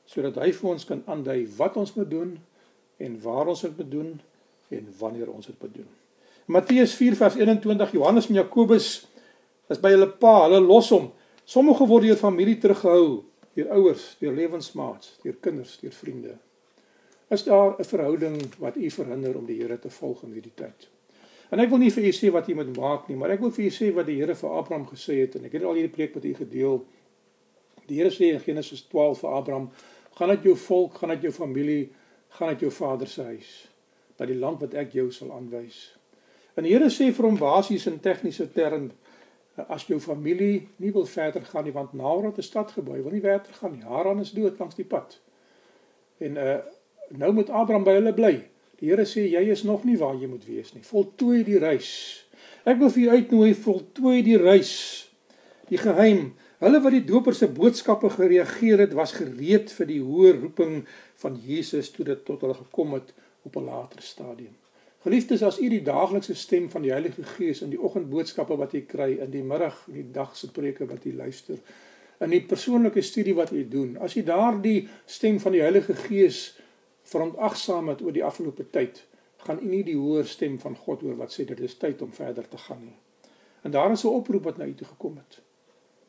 sodat 0.05 0.39
hy 0.39 0.53
vir 0.53 0.69
ons 0.69 0.85
kan 0.85 1.03
aandui 1.05 1.47
wat 1.57 1.75
ons 1.75 1.95
moet 1.95 2.09
doen 2.09 2.39
en 2.97 3.21
waar 3.21 3.47
ons 3.47 3.61
dit 3.61 3.77
moet 3.77 3.91
doen 3.91 4.21
en 4.69 4.93
wanneer 4.99 5.27
ons 5.27 5.45
dit 5.45 5.61
moet 5.61 5.73
doen. 5.73 5.89
Matteus 6.45 6.95
4 6.95 7.15
vers 7.15 7.35
21 7.35 7.91
Johannes 7.91 8.27
en 8.29 8.35
Jakobus 8.35 9.07
is 9.73 9.81
by 9.81 9.93
hulle 9.95 10.09
pa, 10.21 10.45
hulle 10.45 10.61
los 10.63 10.91
hom. 10.93 11.11
Sommige 11.49 11.87
word 11.89 12.07
deur 12.07 12.19
familie 12.19 12.59
teruggehou, 12.61 13.23
deur 13.57 13.69
ouers, 13.75 14.13
deur 14.21 14.33
lewensmaats, 14.37 15.17
deur 15.25 15.35
kinders, 15.43 15.75
deur 15.81 15.93
vriende. 15.93 16.37
Is 17.33 17.43
daar 17.43 17.75
'n 17.79 17.83
verhouding 17.83 18.37
wat 18.59 18.77
u 18.77 18.89
verhinder 18.89 19.37
om 19.37 19.45
die 19.45 19.61
Here 19.61 19.79
te 19.79 19.89
volg 19.89 20.23
in 20.23 20.33
hierdie 20.33 20.55
tyd? 20.55 20.89
En 21.51 21.59
ek 21.59 21.69
wil 21.69 21.77
nie 21.77 21.91
vir 21.91 22.03
u 22.03 22.11
sê 22.11 22.31
wat 22.31 22.47
u 22.49 22.55
moet 22.55 22.77
maak 22.77 23.07
nie, 23.07 23.15
maar 23.15 23.29
ek 23.29 23.39
wil 23.39 23.51
vir 23.51 23.65
u 23.65 23.69
sê 23.69 23.93
wat 23.93 24.05
die 24.05 24.15
Here 24.19 24.35
vir 24.35 24.49
Abraham 24.49 24.87
gesê 24.87 25.19
het 25.21 25.35
en 25.35 25.45
ek 25.45 25.51
het 25.53 25.63
al 25.63 25.73
hierdie 25.73 25.95
preek 25.95 26.15
met 26.15 26.25
u 26.25 26.33
gedeel. 26.33 26.85
Die 27.87 27.97
Here 27.97 28.09
sê 28.09 28.31
in 28.33 28.39
Genesis 28.39 28.81
12 28.87 29.19
vir 29.19 29.29
Abraham: 29.29 29.69
"Gaan 30.17 30.29
uit 30.29 30.43
jou 30.43 30.55
volk, 30.55 30.93
gaan 30.97 31.09
uit 31.09 31.21
jou 31.21 31.31
familie, 31.31 31.91
gaan 32.29 32.47
uit 32.47 32.59
jou 32.59 32.71
vader 32.71 33.07
se 33.07 33.23
huis, 33.23 33.67
na 34.19 34.25
die 34.25 34.35
land 34.35 34.61
wat 34.61 34.73
ek 34.73 34.93
jou 34.93 35.11
sal 35.11 35.31
aanwys." 35.31 35.93
En 36.55 36.63
die 36.63 36.73
Here 36.73 36.89
sê 36.89 37.11
vir 37.13 37.25
hom 37.25 37.37
basies 37.37 37.87
in 37.87 37.99
tegniese 37.99 38.51
term: 38.53 38.91
"As 39.55 39.85
jou 39.87 39.99
familie 39.99 40.67
nie 40.75 40.91
wil 40.91 41.05
verder 41.05 41.45
gaan 41.45 41.63
nie, 41.63 41.73
want 41.73 41.93
Naarot 41.93 42.37
is 42.37 42.45
stad 42.45 42.71
gebou, 42.71 43.03
wil 43.03 43.11
nie 43.11 43.21
verder 43.21 43.53
gaan 43.53 43.71
nie. 43.71 43.83
Haran 43.83 44.19
is 44.19 44.31
dood 44.31 44.59
langs 44.59 44.75
die 44.75 44.85
pad." 44.85 45.19
En 46.17 46.35
uh 46.37 46.57
nou 47.09 47.33
moet 47.33 47.49
Abraham 47.49 47.83
by 47.83 47.93
hulle 47.99 48.13
bly. 48.13 48.33
Die 48.79 48.89
Here 48.89 49.05
sê 49.05 49.27
jy 49.29 49.43
is 49.51 49.63
nog 49.63 49.83
nie 49.83 49.97
waar 49.97 50.15
jy 50.15 50.27
moet 50.27 50.45
wees 50.45 50.73
nie. 50.73 50.81
Voltooi 50.83 51.43
die 51.43 51.59
reis. 51.61 51.91
Ek 52.65 52.79
wil 52.79 52.89
vir 52.89 53.03
u 53.03 53.09
uitnooi 53.09 53.53
voltooi 53.53 54.23
die 54.23 54.37
reis. 54.39 54.73
Die 55.69 55.77
geheim. 55.77 56.33
Hulle 56.63 56.79
wat 56.81 56.95
die 56.95 57.03
doper 57.03 57.35
se 57.35 57.49
boodskappe 57.51 58.09
gereageer 58.09 58.85
het, 58.85 58.95
was 58.95 59.15
gereed 59.19 59.71
vir 59.75 59.89
die 59.89 59.99
hoë 59.99 60.33
roeping 60.39 60.75
van 61.23 61.35
Jesus 61.43 61.91
toe 61.91 62.05
dit 62.07 62.25
tot 62.25 62.41
hulle 62.41 62.55
gekom 62.55 62.95
het 62.95 63.13
op 63.43 63.57
'n 63.57 63.65
later 63.67 64.01
stadium. 64.01 64.55
Geliefdes, 65.03 65.43
as 65.43 65.59
u 65.59 65.67
die 65.67 65.81
daaglikse 65.83 66.35
stem 66.35 66.69
van 66.71 66.85
die 66.85 66.91
Heilige 66.91 67.23
Gees 67.35 67.61
in 67.61 67.73
die 67.73 67.79
oggendboodskappe 67.79 68.55
wat 68.55 68.73
u 68.73 68.81
kry, 68.87 69.17
in 69.19 69.31
die 69.33 69.43
middag 69.43 69.81
en 69.87 69.97
die 69.97 70.11
dag 70.15 70.37
se 70.39 70.47
preke 70.51 70.87
wat 70.87 71.03
u 71.05 71.11
luister, 71.15 71.59
in 72.23 72.31
die 72.31 72.43
persoonlike 72.47 73.01
studie 73.03 73.35
wat 73.35 73.51
u 73.51 73.65
doen, 73.67 73.97
as 73.99 74.15
u 74.15 74.23
daardie 74.23 74.87
stem 75.05 75.41
van 75.43 75.51
die 75.51 75.61
Heilige 75.61 75.95
Gees 76.05 76.53
verontagsaam 77.11 77.91
het 77.91 78.03
oor 78.05 78.15
die 78.15 78.23
afgelope 78.23 78.69
tyd, 78.71 79.03
gaan 79.43 79.59
u 79.59 79.67
nie 79.67 79.83
die 79.83 79.97
hoër 79.99 80.29
stem 80.29 80.55
van 80.59 80.77
God 80.85 81.03
hoor 81.03 81.17
wat 81.19 81.35
sê 81.35 81.43
dit 81.49 81.59
is 81.59 81.75
tyd 81.77 82.01
om 82.01 82.13
verder 82.15 82.47
te 82.47 82.57
gaan 82.57 82.85
nie. 82.85 82.95
En 83.67 83.71
daar 83.71 83.91
is 83.91 84.03
'n 84.03 84.15
oproep 84.15 84.43
wat 84.43 84.57
na 84.57 84.65
u 84.65 84.75
toe 84.75 84.87
gekom 84.87 85.17
het. 85.17 85.41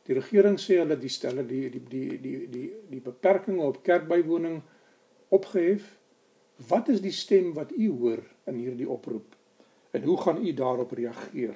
Die 0.05 0.15
regering 0.15 0.59
sê 0.59 0.77
hulle 0.79 0.97
die 0.97 1.09
stelle 1.09 1.45
die 1.45 1.69
die 1.69 1.83
die 1.89 2.21
die 2.21 2.49
die 2.49 2.71
die 2.89 3.01
beperkings 3.01 3.63
op 3.63 3.83
kerkbywoning 3.83 4.61
opgehef. 5.27 5.97
Wat 6.67 6.87
is 6.87 7.01
die 7.01 7.11
stem 7.11 7.53
wat 7.53 7.71
u 7.75 7.89
hoor 7.91 8.23
in 8.45 8.55
hierdie 8.55 8.89
oproep? 8.89 9.35
En 9.91 10.03
hoe 10.03 10.17
gaan 10.21 10.45
u 10.45 10.53
daarop 10.53 10.91
reageer? 10.91 11.55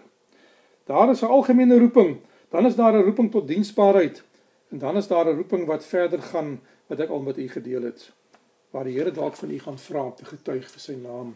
Daar 0.83 1.09
is 1.09 1.21
'n 1.21 1.25
algemene 1.25 1.79
roeping, 1.79 2.17
dan 2.49 2.65
is 2.65 2.75
daar 2.75 2.93
'n 2.93 3.03
roeping 3.03 3.31
tot 3.31 3.47
diensbaarheid 3.47 4.23
en 4.69 4.77
dan 4.77 4.97
is 4.97 5.07
daar 5.07 5.25
'n 5.25 5.35
roeping 5.35 5.65
wat 5.65 5.85
verder 5.85 6.21
gaan 6.21 6.61
wat 6.87 6.99
ek 6.99 7.09
al 7.09 7.21
met 7.21 7.37
u 7.37 7.47
gedeel 7.47 7.81
het 7.81 8.11
waar 8.69 8.83
die 8.83 8.97
Here 8.97 9.11
dalk 9.11 9.35
van 9.35 9.51
u 9.51 9.59
gaan 9.59 9.79
vra 9.79 10.03
om 10.03 10.15
te 10.15 10.25
getuig 10.25 10.71
vir 10.71 10.81
sy 10.81 10.95
naam 11.01 11.33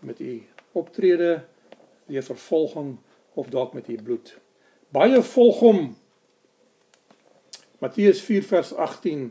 met 0.00 0.20
u 0.20 0.42
optrede, 0.72 1.44
deur 2.06 2.22
vervolging 2.22 2.96
of 3.34 3.50
dalk 3.52 3.72
met 3.72 3.88
u 3.88 4.02
bloed. 4.02 4.32
Baie 4.88 5.22
volg 5.22 5.60
hom. 5.60 5.96
Matteus 7.78 8.20
4 8.20 8.42
vers 8.42 8.72
18 8.74 9.28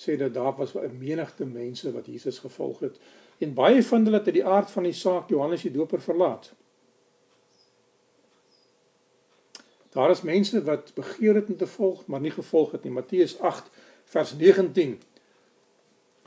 sê 0.00 0.16
dat 0.16 0.34
daar 0.34 0.56
was 0.56 0.74
'n 0.74 0.98
menigte 0.98 1.44
mense 1.44 1.92
wat 1.92 2.06
Jesus 2.06 2.38
gevolg 2.38 2.80
het 2.80 2.98
en 3.38 3.54
baie 3.54 3.82
van 3.82 4.04
hulle 4.04 4.16
het 4.16 4.26
uit 4.26 4.34
die 4.34 4.46
aard 4.46 4.70
van 4.70 4.82
die 4.82 4.92
saak 4.92 5.28
Johannes 5.28 5.62
die 5.62 5.72
Doper 5.72 6.00
verlaat. 6.00 6.52
Daar 9.90 10.10
is 10.10 10.22
mense 10.22 10.62
wat 10.62 10.94
begeer 10.94 11.34
het 11.34 11.48
om 11.48 11.56
te 11.56 11.66
volg, 11.66 12.06
maar 12.06 12.20
nie 12.20 12.30
gevolg 12.30 12.72
het 12.72 12.82
nie. 12.84 12.92
Matteus 12.92 13.38
8 13.38 13.70
vers 14.04 14.34
19 14.34 15.00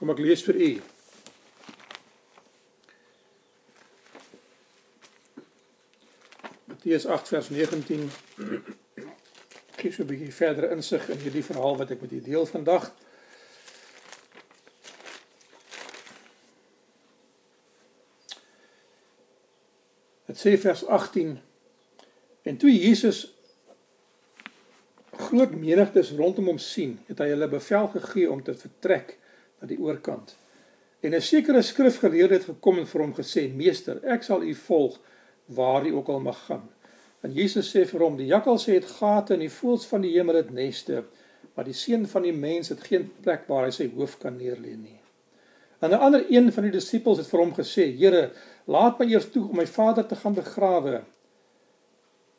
Kom 0.03 0.11
ek 0.11 0.19
lees 0.19 0.41
vir 0.43 0.57
u. 0.59 0.69
Matteus 6.67 7.05
8 7.05 7.31
vers 7.31 7.49
19. 7.53 8.09
Gee 9.77 9.91
so 9.91 10.03
'n 10.03 10.09
bietjie 10.09 10.33
verdere 10.33 10.73
insig 10.75 11.07
in 11.09 11.23
hierdie 11.23 11.45
verhaal 11.45 11.77
wat 11.77 11.91
ek 11.95 12.01
met 12.01 12.11
u 12.11 12.21
deel 12.21 12.45
vandag. 12.45 12.89
Dit 20.33 20.41
sê 20.41 20.55
vers 20.57 20.81
18 20.89 21.35
en 22.49 22.55
toe 22.57 22.71
Jesus 22.73 23.19
groot 25.27 25.51
menigtes 25.53 26.09
rondom 26.17 26.47
hom 26.49 26.57
sien, 26.57 26.95
het 27.05 27.19
hy 27.21 27.27
hulle 27.35 27.47
bevel 27.51 27.91
gegee 27.93 28.31
om 28.33 28.41
te 28.41 28.55
vertrek 28.57 29.11
na 29.61 29.69
die 29.69 29.77
oorkant. 29.77 30.33
En 31.05 31.13
'n 31.13 31.21
sekere 31.21 31.61
skrifgeleerde 31.61 32.39
het 32.39 32.47
gekom 32.49 32.79
en 32.81 32.89
vir 32.89 33.01
hom 33.01 33.13
gesê: 33.13 33.43
"Meester, 33.53 33.99
ek 34.03 34.23
sal 34.23 34.41
u 34.41 34.55
volg 34.55 34.97
waar 35.45 35.85
u 35.85 35.91
ook 36.01 36.07
al 36.07 36.19
mag 36.19 36.39
gaan." 36.45 36.65
En 37.21 37.31
Jesus 37.31 37.69
sê 37.75 37.85
vir 37.85 37.99
hom: 37.99 38.17
"Die 38.17 38.33
jakkalse 38.33 38.71
het 38.71 38.85
gate 38.85 39.33
en 39.33 39.39
die 39.39 39.53
voëls 39.53 39.85
van 39.85 40.01
die 40.01 40.17
hemel 40.17 40.35
het 40.35 40.49
neste, 40.51 41.03
maar 41.53 41.65
die 41.65 41.77
seun 41.77 42.07
van 42.07 42.21
die 42.21 42.33
mens 42.33 42.69
het 42.69 42.81
geen 42.81 43.11
plek 43.21 43.47
waar 43.47 43.65
hy 43.65 43.71
sy 43.71 43.91
hoof 43.95 44.17
kan 44.17 44.37
neerlê 44.37 44.75
nie." 44.77 44.99
En 45.79 45.89
'n 45.89 45.99
ander 45.99 46.25
een 46.29 46.51
van 46.51 46.63
die 46.63 46.71
disippels 46.71 47.17
het 47.17 47.27
vir 47.27 47.39
hom 47.39 47.53
gesê: 47.53 47.97
"Here, 47.97 48.31
laat 48.65 48.99
my 48.99 49.05
eers 49.11 49.29
toe 49.31 49.47
om 49.49 49.55
my 49.55 49.67
vader 49.67 50.05
te 50.05 50.15
gaan 50.15 50.33
begrawe." 50.33 51.01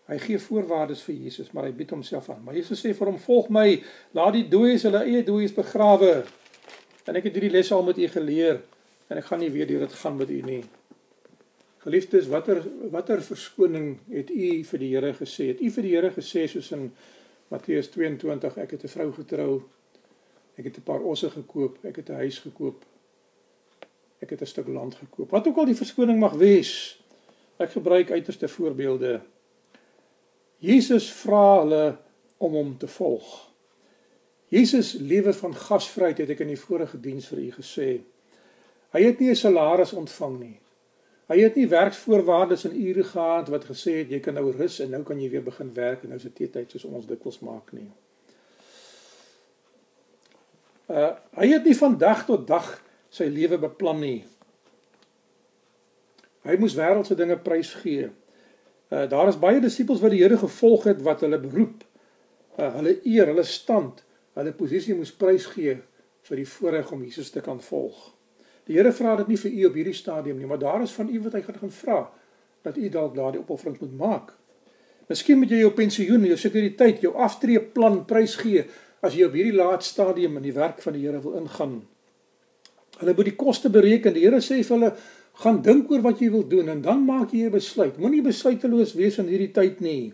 Hy 0.05 0.19
gee 0.19 0.39
voorwaardes 0.39 1.03
vir 1.03 1.15
Jesus, 1.15 1.51
maar 1.53 1.65
hy 1.65 1.73
bied 1.73 1.91
homself 1.91 2.29
aan. 2.31 2.43
Maar 2.45 2.55
Jesus 2.55 2.85
sê 2.85 2.93
vir 2.95 3.07
hom: 3.07 3.19
"Volg 3.19 3.49
my, 3.49 3.83
laat 4.13 4.33
die 4.33 4.49
dooies 4.49 4.83
hulle 4.83 5.05
eie 5.05 5.25
dooies 5.25 5.55
begrawe." 5.55 6.25
En 7.05 7.17
ek 7.17 7.25
het 7.25 7.37
hierdie 7.37 7.53
les 7.53 7.73
al 7.73 7.83
met 7.83 7.99
u 7.99 8.09
geleer 8.09 8.63
en 9.09 9.17
ek 9.21 9.25
gaan 9.25 9.39
nie 9.39 9.51
weer 9.53 9.67
deur 9.67 9.85
dit 9.85 9.93
gaan 9.93 10.17
met 10.17 10.31
u 10.31 10.41
nie. 10.41 10.65
Geliefdes, 11.85 12.31
watter 12.33 12.63
watter 12.91 13.21
verskoning 13.23 13.99
het 14.09 14.31
u 14.31 14.65
vir 14.65 14.81
die 14.81 14.89
Here 14.95 15.13
gesê? 15.13 15.51
Het 15.53 15.61
u 15.61 15.71
vir 15.71 15.83
die 15.83 15.93
Here 15.93 16.11
gesê 16.15 16.47
soos 16.49 16.71
in 16.73 16.93
Matteus 17.53 17.91
22, 17.93 18.57
ek 18.57 18.71
het 18.71 18.85
'n 18.85 18.89
vrou 18.89 19.13
getrou. 19.13 19.63
Ek 20.57 20.65
het 20.65 20.79
'n 20.79 20.83
paar 20.83 21.01
osse 21.01 21.31
gekoop, 21.31 21.79
ek 21.85 21.97
het 21.97 22.09
'n 22.09 22.25
huis 22.25 22.39
gekoop. 22.39 22.85
Ek 24.25 24.33
het 24.33 24.41
'n 24.41 24.49
stuk 24.49 24.69
land 24.69 24.95
gekoop. 24.95 25.31
Wat 25.31 25.47
ook 25.47 25.57
al 25.57 25.69
die 25.69 25.77
verskoning 25.77 26.19
mag 26.19 26.33
wees. 26.41 27.01
Ek 27.57 27.71
gebruik 27.71 28.11
uiterste 28.11 28.49
voorbeelde 28.49 29.21
Jesus 30.65 31.11
vra 31.13 31.61
hulle 31.61 31.97
om 32.37 32.53
hom 32.53 32.77
te 32.79 32.89
volg. 32.89 33.51
Jesus 34.49 34.93
lewe 34.93 35.33
van 35.33 35.55
gasvryheid 35.55 36.23
het 36.23 36.31
ek 36.37 36.45
in 36.45 36.53
die 36.55 36.61
vorige 36.61 37.01
diens 37.01 37.27
vir 37.29 37.43
u 37.43 37.49
gesê. 37.59 37.89
Hy 38.95 39.03
het 39.03 39.21
nie 39.21 39.31
'n 39.31 39.37
salaris 39.37 39.93
ontvang 39.93 40.39
nie. 40.41 40.61
Hy 41.29 41.39
het 41.41 41.55
nie 41.57 41.69
werksvoorwaardes 41.69 42.65
en 42.65 42.77
ure 42.77 43.05
gehad 43.05 43.49
wat 43.49 43.65
gesê 43.65 43.93
het 44.05 44.11
jy 44.11 44.21
kan 44.21 44.35
nou 44.35 44.51
rus 44.53 44.81
en 44.81 44.91
nou 44.91 45.03
kan 45.03 45.21
jy 45.21 45.31
weer 45.31 45.43
begin 45.43 45.75
werk 45.75 46.03
en 46.03 46.09
nou 46.09 46.17
is 46.17 46.29
dit 46.29 46.53
tyd 46.53 46.71
soos 46.71 46.85
ons 46.85 47.07
dikwels 47.07 47.41
maak 47.41 47.73
nie. 47.73 47.91
Uh 50.89 51.13
hy 51.41 51.49
het 51.49 51.65
nie 51.65 51.77
van 51.77 51.99
dag 51.99 52.27
tot 52.27 52.47
dag 52.47 52.83
sy 53.15 53.29
lewe 53.31 53.61
beplan 53.63 54.01
nie. 54.03 54.21
Hy 56.45 56.59
moes 56.61 56.75
wêreldse 56.77 57.17
dinge 57.17 57.39
prysgee. 57.41 58.11
Uh, 58.91 59.07
daar 59.11 59.31
is 59.31 59.39
baie 59.41 59.63
disippels 59.63 60.03
wat 60.03 60.13
die 60.13 60.23
Here 60.23 60.37
gevolg 60.39 60.89
het 60.91 61.01
wat 61.07 61.23
hulle 61.25 61.39
beroep, 61.41 61.87
uh, 62.59 62.69
hulle 62.77 62.99
eer, 63.07 63.31
hulle 63.33 63.47
stand, 63.49 64.03
hulle 64.37 64.53
posisie 64.57 64.97
moes 64.99 65.15
prysgee 65.17 65.79
vir 66.25 66.41
die 66.41 66.49
voorreg 66.49 66.93
om 66.93 67.05
Jesus 67.07 67.33
te 67.33 67.43
kan 67.45 67.63
volg. 67.65 68.11
Die 68.69 68.77
Here 68.77 68.93
vra 68.97 69.17
dit 69.21 69.33
nie 69.33 69.41
vir 69.41 69.57
u 69.57 69.65
op 69.71 69.79
hierdie 69.81 69.97
stadium 69.97 70.39
nie, 70.41 70.49
maar 70.49 70.61
daar 70.61 70.85
is 70.85 70.95
van 70.97 71.09
u 71.09 71.23
wat 71.25 71.39
hy 71.39 71.43
gaan 71.47 71.61
gaan 71.63 71.75
vra 71.79 71.99
dat 72.65 72.77
u 72.81 72.89
dalk 72.89 73.17
daardie 73.17 73.43
opoffering 73.43 73.77
moet 73.81 73.97
maak. 73.99 74.31
Miskien 75.09 75.37
moet 75.41 75.51
jy 75.53 75.59
jou 75.61 75.73
pensioen, 75.77 76.23
jou 76.25 76.37
sekuriteit, 76.41 77.03
jou 77.05 77.13
aftreeplan 77.21 78.03
prysgee 78.09 78.65
as 79.05 79.17
jy 79.17 79.27
op 79.29 79.35
hierdie 79.37 79.57
laat 79.57 79.85
stadium 79.85 80.39
in 80.41 80.47
die 80.49 80.55
werk 80.57 80.81
van 80.81 80.97
die 80.97 81.05
Here 81.05 81.21
wil 81.21 81.37
ingaan. 81.43 81.83
Hulle 83.01 83.15
moet 83.15 83.31
die 83.31 83.37
koste 83.37 83.71
bereken. 83.71 84.15
Die 84.15 84.25
Here 84.27 84.41
sê 84.43 84.61
vir 84.63 84.77
hulle 84.77 84.91
gaan 85.43 85.63
dink 85.63 85.91
oor 85.91 86.03
wat 86.05 86.21
jy 86.23 86.31
wil 86.31 86.45
doen 86.49 86.71
en 86.71 86.83
dan 86.83 87.05
maak 87.07 87.33
jy 87.33 87.47
'n 87.47 87.51
besluit. 87.51 87.99
Moenie 87.99 88.23
besluiteloos 88.23 88.95
wees 88.95 89.19
in 89.19 89.29
hierdie 89.29 89.53
tyd 89.53 89.81
nie. 89.81 90.13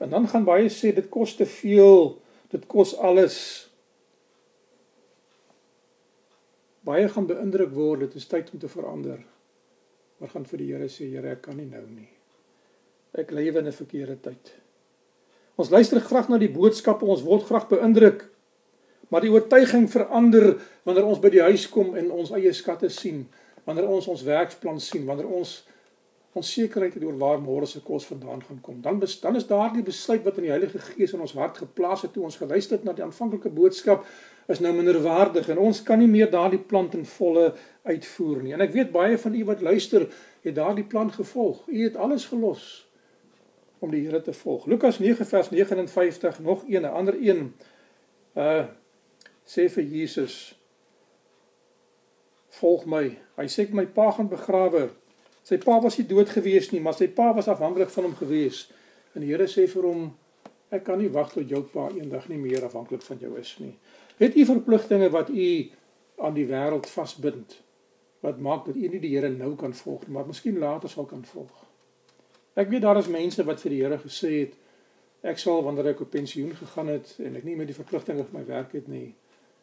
En 0.00 0.10
dan 0.10 0.28
gaan 0.28 0.44
baie 0.44 0.68
sê 0.68 0.94
dit 0.94 1.08
kos 1.08 1.36
te 1.36 1.46
veel, 1.46 2.18
dit 2.48 2.66
kos 2.66 2.96
alles. 2.96 3.68
Baie 6.80 7.08
gaan 7.08 7.26
beïndruk 7.26 7.74
word, 7.74 8.00
dit 8.00 8.14
is 8.14 8.26
tyd 8.26 8.50
om 8.52 8.58
te 8.58 8.68
verander. 8.68 9.20
Maar 10.18 10.28
gaan 10.28 10.46
vir 10.46 10.58
die 10.58 10.72
Here 10.72 10.88
sê, 10.88 11.10
Here, 11.12 11.30
ek 11.30 11.42
kan 11.42 11.56
nie 11.56 11.68
nou 11.68 11.84
nie. 11.86 12.08
Ek 13.12 13.30
lewe 13.30 13.58
in 13.58 13.66
'n 13.66 13.72
verkeerde 13.72 14.16
tyd. 14.20 14.52
Ons 15.56 15.70
luister 15.70 16.00
graag 16.00 16.28
na 16.28 16.38
die 16.38 16.48
boodskappe, 16.48 17.04
ons 17.04 17.22
word 17.22 17.44
graag 17.44 17.68
beïndruk. 17.68 18.30
Maar 19.10 19.26
die 19.26 19.32
oortuiging 19.34 19.88
verander 19.90 20.54
wanneer 20.86 21.06
ons 21.10 21.20
by 21.22 21.30
die 21.34 21.42
huis 21.42 21.66
kom 21.68 21.96
en 21.98 22.10
ons 22.14 22.30
eie 22.36 22.52
skatte 22.54 22.88
sien 22.94 23.26
wanneer 23.66 23.90
ons 23.90 24.08
ons 24.08 24.22
werksplan 24.24 24.80
sien, 24.80 25.04
wanneer 25.06 25.28
ons 25.28 25.60
onsekerheid 26.38 26.94
het 26.94 27.04
oor 27.04 27.16
waar 27.18 27.40
môre 27.42 27.66
se 27.66 27.80
kos 27.82 28.06
vandaan 28.06 28.42
gaan 28.46 28.60
kom, 28.62 28.78
dan 28.82 29.00
bes, 29.02 29.16
dan 29.20 29.36
is 29.36 29.48
daardie 29.48 29.82
besluit 29.82 30.22
wat 30.22 30.38
in 30.38 30.46
die 30.46 30.52
Heilige 30.52 30.78
Gees 30.78 31.14
in 31.16 31.22
ons 31.24 31.34
hart 31.34 31.58
geplaas 31.58 32.04
het 32.06 32.14
toe 32.14 32.22
ons 32.28 32.38
geluister 32.38 32.78
het 32.78 32.86
na 32.86 32.94
die 32.94 33.04
aanvanklike 33.04 33.50
boodskap 33.50 34.06
is 34.50 34.62
nou 34.62 34.70
minderwaardig 34.74 35.50
en 35.50 35.58
ons 35.62 35.82
kan 35.86 35.98
nie 35.98 36.10
meer 36.10 36.30
daardie 36.30 36.62
plan 36.70 36.88
ten 36.90 37.02
volle 37.06 37.50
uitvoer 37.86 38.44
nie. 38.44 38.54
En 38.54 38.62
ek 38.62 38.74
weet 38.74 38.94
baie 38.94 39.18
van 39.18 39.34
u 39.34 39.44
wat 39.50 39.62
luister, 39.62 40.06
het 40.46 40.56
daardie 40.56 40.86
plan 40.86 41.10
gevolg. 41.14 41.62
U 41.68 41.82
het 41.82 41.98
alles 41.98 42.26
gelos 42.30 42.64
om 43.80 43.92
die 43.92 44.02
Here 44.06 44.22
te 44.22 44.34
volg. 44.36 44.66
Lukas 44.70 44.98
9 44.98 45.26
vers 45.26 45.50
59 45.50 46.40
nog 46.44 46.64
een, 46.68 46.82
'n 46.82 46.94
ander 46.94 47.16
een. 47.18 47.54
Uh 48.34 48.64
sê 49.50 49.66
vir 49.74 49.86
Jesus 49.90 50.54
volg 52.60 52.86
my. 52.90 53.04
Hy 53.38 53.46
sê 53.50 53.66
my 53.74 53.86
pa 53.94 54.10
gaan 54.14 54.30
begrawe. 54.30 54.88
Sy 55.46 55.58
pa 55.62 55.78
was 55.82 55.96
nie 55.98 56.06
dood 56.06 56.30
gewees 56.30 56.70
nie, 56.70 56.82
maar 56.84 56.94
sy 56.98 57.08
pa 57.14 57.30
was 57.34 57.48
afhanklik 57.50 57.90
van 57.94 58.06
hom 58.06 58.16
gewees. 58.18 58.68
En 59.14 59.24
die 59.24 59.32
Here 59.32 59.48
sê 59.50 59.66
vir 59.70 59.88
hom, 59.88 60.04
ek 60.70 60.84
kan 60.86 61.00
nie 61.00 61.10
wag 61.10 61.32
tot 61.34 61.48
jou 61.50 61.62
pa 61.72 61.88
eendag 61.96 62.28
nie 62.30 62.38
meer 62.38 62.66
afhanklik 62.66 63.02
van 63.02 63.18
jou 63.22 63.32
is 63.40 63.56
nie. 63.62 63.72
Het 64.20 64.36
u 64.36 64.46
verpligtinge 64.52 65.08
wat 65.10 65.32
u 65.32 65.48
aan 66.20 66.36
die 66.36 66.46
wêreld 66.46 66.86
vasbind? 66.86 67.56
Wat 68.22 68.38
maak 68.38 68.66
dat 68.68 68.76
u 68.76 68.86
nie 68.92 69.00
die 69.02 69.14
Here 69.16 69.32
nou 69.32 69.54
kan 69.58 69.74
volg 69.74 70.06
nie, 70.06 70.14
maar 70.14 70.28
miskien 70.28 70.60
later 70.60 70.92
sal 70.92 71.08
kan 71.10 71.24
volg? 71.26 71.66
Ek 72.54 72.68
weet 72.70 72.84
daar 72.84 73.00
is 73.00 73.08
mense 73.10 73.42
wat 73.48 73.62
vir 73.64 73.74
die 73.74 73.80
Here 73.82 73.98
gesê 74.02 74.32
het 74.42 74.58
ek 75.32 75.40
sal 75.40 75.64
wanneer 75.64 75.90
ek 75.92 76.04
op 76.04 76.12
pensioen 76.12 76.52
gegaan 76.56 76.92
het 76.92 77.16
en 77.24 77.34
ek 77.40 77.44
nie 77.48 77.56
meer 77.56 77.68
die 77.68 77.76
verpligtinge 77.76 78.24
vir 78.28 78.38
my 78.38 78.44
werk 78.48 78.76
het 78.76 78.86
nie, 78.88 79.10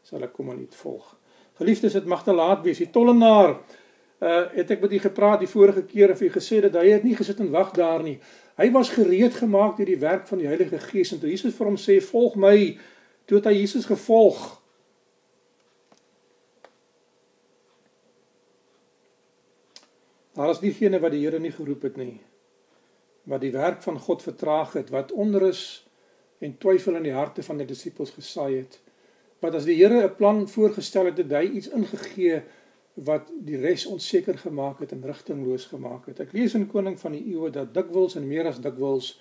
sal 0.08 0.24
ek 0.24 0.38
kom 0.38 0.54
aan 0.54 0.62
u 0.64 0.68
volg. 0.80 1.08
Geliefdes, 1.60 1.98
dit 1.98 2.06
mag 2.08 2.24
te 2.24 2.34
laat 2.34 2.62
wees. 2.64 2.80
Die 2.80 2.92
tollenaar 2.94 3.58
uh 4.18 4.38
het 4.56 4.72
ek 4.74 4.82
met 4.82 4.94
u 4.96 5.00
gepraat 5.04 5.44
die 5.44 5.50
vorige 5.52 5.84
keer 5.86 6.10
en 6.10 6.18
vir 6.18 6.30
u 6.30 6.32
gesê 6.34 6.62
dat 6.64 6.78
hy 6.80 6.88
het 6.90 7.04
nie 7.06 7.16
gesit 7.18 7.42
en 7.44 7.52
wag 7.54 7.74
daar 7.76 8.02
nie. 8.04 8.16
Hy 8.58 8.72
was 8.74 8.90
gereed 8.96 9.36
gemaak 9.38 9.76
deur 9.78 9.92
die 9.92 10.00
werk 10.02 10.26
van 10.28 10.40
die 10.42 10.48
Heilige 10.48 10.80
Gees 10.82 11.12
en 11.14 11.20
toe 11.22 11.30
Jesus 11.30 11.54
vir 11.54 11.70
hom 11.70 11.78
sê 11.78 12.00
volg 12.02 12.38
my, 12.40 12.56
toe 13.30 13.38
het 13.38 13.52
hy 13.52 13.54
Jesus 13.60 13.86
gevolg. 13.86 14.40
Daar 20.34 20.56
is 20.56 20.64
diegene 20.64 21.04
wat 21.04 21.14
die 21.14 21.22
Here 21.26 21.38
nie 21.44 21.54
geroep 21.54 21.86
het 21.86 22.02
nie. 22.02 22.16
Wat 23.30 23.44
die 23.44 23.54
werk 23.54 23.84
van 23.86 24.00
God 24.00 24.26
vertraag 24.26 24.74
het, 24.80 24.90
wat 24.90 25.12
onrus 25.12 25.84
en 26.42 26.58
twyfel 26.58 26.98
in 26.98 27.10
die 27.12 27.18
harte 27.18 27.44
van 27.44 27.62
die 27.62 27.70
disippels 27.70 28.16
gesaai 28.18 28.64
het 28.64 28.82
wat 29.40 29.56
as 29.56 29.66
die 29.66 29.78
Here 29.78 30.04
'n 30.04 30.16
plan 30.16 30.48
voorgestel 30.48 31.06
het, 31.06 31.18
het 31.18 31.32
hy 31.32 31.46
iets 31.58 31.70
ingegee 31.70 32.42
wat 32.94 33.30
die 33.46 33.58
res 33.62 33.86
onseker 33.86 34.38
gemaak 34.38 34.80
het 34.80 34.92
en 34.92 35.04
rigtingloos 35.06 35.66
gemaak 35.70 36.08
het. 36.10 36.20
Ek 36.20 36.34
lees 36.34 36.56
in 36.58 36.68
Koning 36.68 36.98
van 37.00 37.14
die 37.14 37.26
Eeue 37.30 37.52
dat 37.54 37.74
dikwels 37.74 38.16
en 38.16 38.28
meer 38.28 38.48
as 38.50 38.62
dikwels 38.62 39.20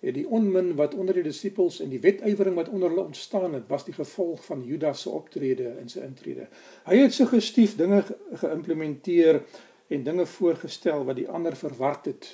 het 0.00 0.14
die 0.14 0.26
onmin 0.28 0.74
wat 0.76 0.94
onder 0.94 1.14
die 1.14 1.24
disippels 1.24 1.80
en 1.80 1.90
die 1.92 2.00
wetywering 2.00 2.56
wat 2.56 2.68
onder 2.68 2.88
hulle 2.88 3.04
ontstaan 3.04 3.54
het, 3.54 3.68
was 3.68 3.84
die 3.84 3.94
gevolg 3.94 4.44
van 4.44 4.64
Judas 4.64 5.00
se 5.00 5.10
optrede 5.10 5.68
en 5.80 5.88
sy 5.88 6.00
intrede. 6.04 6.48
Hy 6.84 6.96
het 6.96 7.14
suggestief 7.16 7.76
dinge 7.76 8.02
geïmplementeer 8.32 9.42
en 9.88 10.04
dinge 10.04 10.26
voorgestel 10.26 11.04
wat 11.04 11.16
die 11.16 11.28
ander 11.28 11.56
verward 11.56 12.06
het 12.12 12.30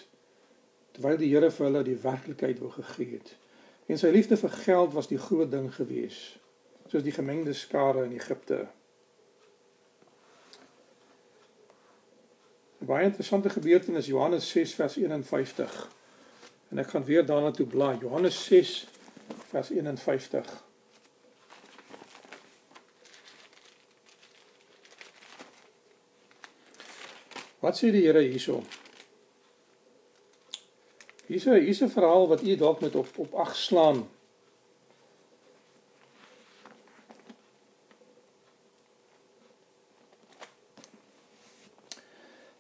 terwyl 0.93 1.17
die 1.17 1.31
Here 1.31 1.51
vir 1.51 1.67
hulle 1.67 1.85
die 1.87 1.99
werklikheid 2.03 2.59
wou 2.59 2.71
gegee 2.71 3.19
het. 3.19 3.35
En 3.87 3.99
sy 3.99 4.11
liefde 4.11 4.37
vir 4.37 4.51
geld 4.51 4.95
was 4.95 5.07
die 5.11 5.19
groot 5.19 5.51
ding 5.51 5.71
geweest 5.75 6.40
soos 6.91 7.07
die 7.07 7.15
gemengde 7.15 7.53
skare 7.55 8.05
in 8.05 8.13
Egipte. 8.19 8.67
'n 12.81 12.87
Baie 12.87 13.05
interessante 13.05 13.51
gebeurtenis 13.51 14.07
Johannes 14.07 14.51
6 14.51 14.75
vers 14.75 14.97
51. 14.97 15.89
En 16.69 16.79
ek 16.79 16.91
gaan 16.91 17.05
weer 17.05 17.27
daarna 17.27 17.51
toe 17.51 17.67
blaai. 17.67 17.99
Johannes 18.01 18.45
6 18.45 18.87
vers 19.51 19.71
51. 19.71 20.65
Wat 27.61 27.77
sê 27.77 27.91
die 27.93 28.07
Here 28.07 28.21
hierso? 28.21 28.63
Hierso 31.27 31.53
hier's 31.53 31.83
'n 31.83 31.93
verhaal 31.93 32.29
wat 32.29 32.43
u 32.43 32.57
dalk 32.57 32.81
met 32.81 32.95
op 32.95 33.19
op 33.19 33.35
ag 33.35 33.57
slaan. 33.57 34.09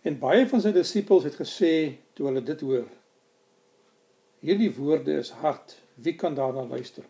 En 0.02 0.16
baie 0.18 0.46
van 0.48 0.62
sy 0.64 0.72
disippels 0.72 1.26
het 1.28 1.36
gesê 1.36 1.72
toe 2.16 2.30
hulle 2.30 2.42
dit 2.44 2.60
hoor: 2.64 2.86
Hierdie 4.40 4.72
woorde 4.78 5.18
is 5.20 5.32
hard. 5.42 5.76
Wie 6.00 6.14
kan 6.16 6.34
daarna 6.34 6.64
luister? 6.64 7.04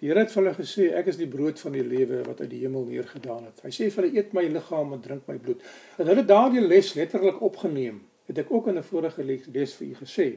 Die 0.00 0.08
Here 0.08 0.24
het 0.24 0.32
vir 0.32 0.42
hulle 0.42 0.56
gesê: 0.56 0.88
Ek 0.98 1.12
is 1.12 1.20
die 1.20 1.28
brood 1.30 1.60
van 1.62 1.76
die 1.76 1.84
lewe 1.86 2.24
wat 2.26 2.40
uit 2.42 2.50
die 2.50 2.64
hemel 2.64 2.88
neergedaan 2.88 3.46
het. 3.46 3.62
Hy 3.62 3.70
sê 3.76 3.90
vir 3.94 4.08
hulle: 4.08 4.18
Eet 4.18 4.34
my 4.34 4.46
liggaam 4.50 4.96
en 4.96 5.02
drink 5.04 5.28
my 5.30 5.36
bloed. 5.38 5.62
En 6.02 6.10
hulle 6.10 6.26
daardie 6.26 6.64
les 6.64 6.94
letterlik 6.98 7.38
opgeneem. 7.46 8.02
Het 8.30 8.42
ek 8.42 8.50
ook 8.50 8.70
in 8.72 8.78
'n 8.78 8.88
vorige 8.90 9.22
les 9.24 9.74
vir 9.74 9.86
u 9.86 9.94
gesê. 10.02 10.28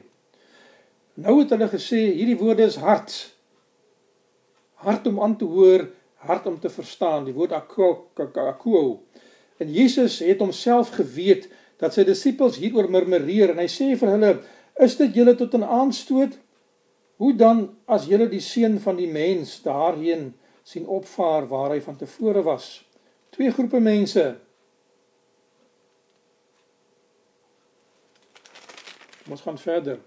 Nou 1.14 1.40
het 1.40 1.50
hulle 1.50 1.68
gesê 1.68 2.00
hierdie 2.14 2.38
woorde 2.38 2.62
is 2.62 2.76
hard. 2.76 3.34
Hard 4.74 5.06
om 5.06 5.20
aan 5.22 5.36
te 5.36 5.44
hoor, 5.44 5.88
hard 6.14 6.46
om 6.46 6.60
te 6.60 6.70
verstaan. 6.70 7.24
Die 7.24 7.34
woord 7.34 7.52
akuo. 7.52 9.02
En 9.56 9.72
Jesus 9.72 10.18
het 10.18 10.38
homself 10.38 10.88
geweet 10.88 11.48
dat 11.82 11.94
sy 11.94 12.04
disippels 12.06 12.60
hieroor 12.62 12.90
murmureer 12.90 13.54
en 13.54 13.60
hy 13.62 13.68
sê 13.70 13.94
vir 13.98 14.14
hulle: 14.14 14.32
"Is 14.80 14.96
dit 14.96 15.14
julle 15.14 15.34
tot 15.34 15.54
'n 15.54 15.62
aanstoot? 15.62 16.38
Hoe 17.16 17.34
dan 17.34 17.76
as 17.86 18.06
julle 18.06 18.28
die 18.28 18.40
seun 18.40 18.80
van 18.80 18.96
die 18.96 19.10
mens 19.10 19.62
daarheen 19.62 20.34
sien 20.62 20.86
opvaar 20.86 21.48
waar 21.48 21.70
hy 21.70 21.80
van 21.80 21.96
tevore 21.96 22.42
was?" 22.42 22.84
Twee 23.30 23.50
groepe 23.50 23.80
mense. 23.80 24.36
Ons 29.30 29.40
gaan 29.40 29.58
verder. 29.58 29.98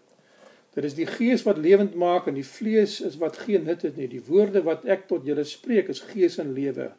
Dit 0.77 0.85
is 0.85 0.93
die 0.93 1.07
gees 1.09 1.43
wat 1.43 1.57
lewend 1.57 1.95
maak 1.95 2.27
en 2.27 2.37
die 2.37 2.45
vlees 2.45 3.01
is 3.01 3.17
wat 3.17 3.37
geen 3.37 3.65
nut 3.65 3.81
het 3.81 3.95
nie. 3.97 4.07
Die 4.07 4.21
woorde 4.23 4.61
wat 4.63 4.85
ek 4.85 5.07
tot 5.09 5.25
julle 5.25 5.43
spreek 5.43 5.89
is 5.89 5.99
gees 5.99 6.37
en 6.37 6.53
lewe. 6.53 6.91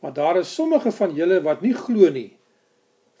Maar 0.00 0.12
daar 0.12 0.38
is 0.38 0.54
sommige 0.54 0.92
van 0.92 1.14
julle 1.14 1.40
wat 1.42 1.64
nie 1.64 1.74
glo 1.74 2.10
nie. 2.12 2.37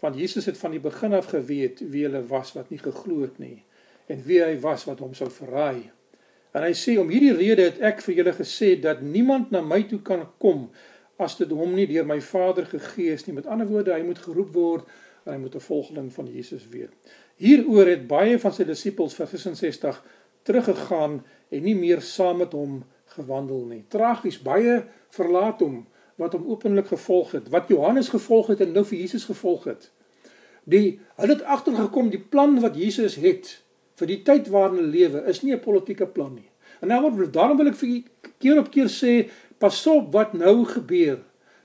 Want 0.00 0.18
Jesus 0.18 0.46
het 0.46 0.58
van 0.58 0.70
die 0.70 0.82
begin 0.82 1.12
af 1.12 1.30
geweet 1.32 1.80
wie 1.90 2.04
hulle 2.06 2.22
was 2.26 2.52
wat 2.54 2.70
nie 2.70 2.78
geglo 2.78 3.22
het 3.26 3.38
nie 3.38 3.64
en 4.08 4.22
wie 4.24 4.38
hy 4.40 4.54
was 4.62 4.86
wat 4.88 5.02
hom 5.04 5.14
sou 5.14 5.28
verraai. 5.30 5.90
En 6.56 6.64
hy 6.64 6.72
sê 6.72 6.94
om 7.00 7.10
hierdie 7.12 7.34
rede 7.36 7.66
het 7.66 7.82
ek 7.84 8.00
vir 8.06 8.20
julle 8.20 8.32
gesê 8.38 8.70
dat 8.80 9.02
niemand 9.04 9.50
na 9.52 9.60
my 9.60 9.82
toe 9.90 10.00
kan 10.04 10.24
kom 10.40 10.68
as 11.20 11.36
dit 11.36 11.50
hom 11.52 11.74
nie 11.76 11.86
deur 11.90 12.06
my 12.08 12.20
Vader 12.24 12.66
gegee 12.70 13.12
is 13.12 13.26
nie. 13.26 13.34
Met 13.36 13.48
ander 13.50 13.68
woorde, 13.68 13.92
hy 13.92 14.06
moet 14.06 14.22
geroep 14.22 14.54
word 14.54 14.88
en 15.26 15.34
hy 15.34 15.38
moet 15.42 15.54
'n 15.54 15.66
volgeling 15.66 16.12
van 16.12 16.26
Jesus 16.32 16.68
wees. 16.72 16.94
Hieroor 17.36 17.86
het 17.86 18.06
baie 18.08 18.38
van 18.38 18.52
sy 18.52 18.64
disippels 18.64 19.14
vir 19.14 19.26
66 19.26 20.02
teruggegaan 20.42 21.24
en 21.50 21.62
nie 21.62 21.74
meer 21.74 22.00
saam 22.00 22.38
met 22.38 22.52
hom 22.52 22.84
gewandel 23.06 23.66
nie. 23.66 23.84
Tragies, 23.88 24.38
baie 24.42 24.84
verlaat 25.10 25.60
hom 25.60 25.86
wat 26.18 26.34
hom 26.34 26.48
openlik 26.50 26.90
gevolg 26.90 27.32
het, 27.36 27.48
wat 27.54 27.70
Johannes 27.70 28.10
gevolg 28.10 28.50
het 28.52 28.60
en 28.64 28.74
nou 28.74 28.84
vir 28.84 28.98
Jesus 28.98 29.28
gevolg 29.30 29.68
het. 29.70 29.90
Die 30.68 30.98
hulle 31.16 31.36
het 31.36 31.46
agtergekom 31.46 32.10
die 32.10 32.20
plan 32.20 32.58
wat 32.60 32.76
Jesus 32.76 33.16
het 33.22 33.54
vir 33.98 34.10
die 34.10 34.20
tyd 34.26 34.50
waarin 34.52 34.80
hulle 34.80 34.94
lewe 34.94 35.22
is 35.30 35.42
nie 35.42 35.54
'n 35.54 35.62
politieke 35.62 36.06
plan 36.06 36.34
nie. 36.34 36.50
En 36.80 36.88
nou 36.88 37.00
word 37.10 37.32
daarom 37.32 37.56
wil 37.56 37.70
ek 37.70 37.78
vir 37.80 38.02
keer 38.38 38.58
op 38.58 38.70
keer 38.70 38.90
sê, 38.90 39.30
pas 39.58 39.86
op 39.86 40.12
wat 40.12 40.34
nou 40.34 40.64
gebeur. 40.64 41.18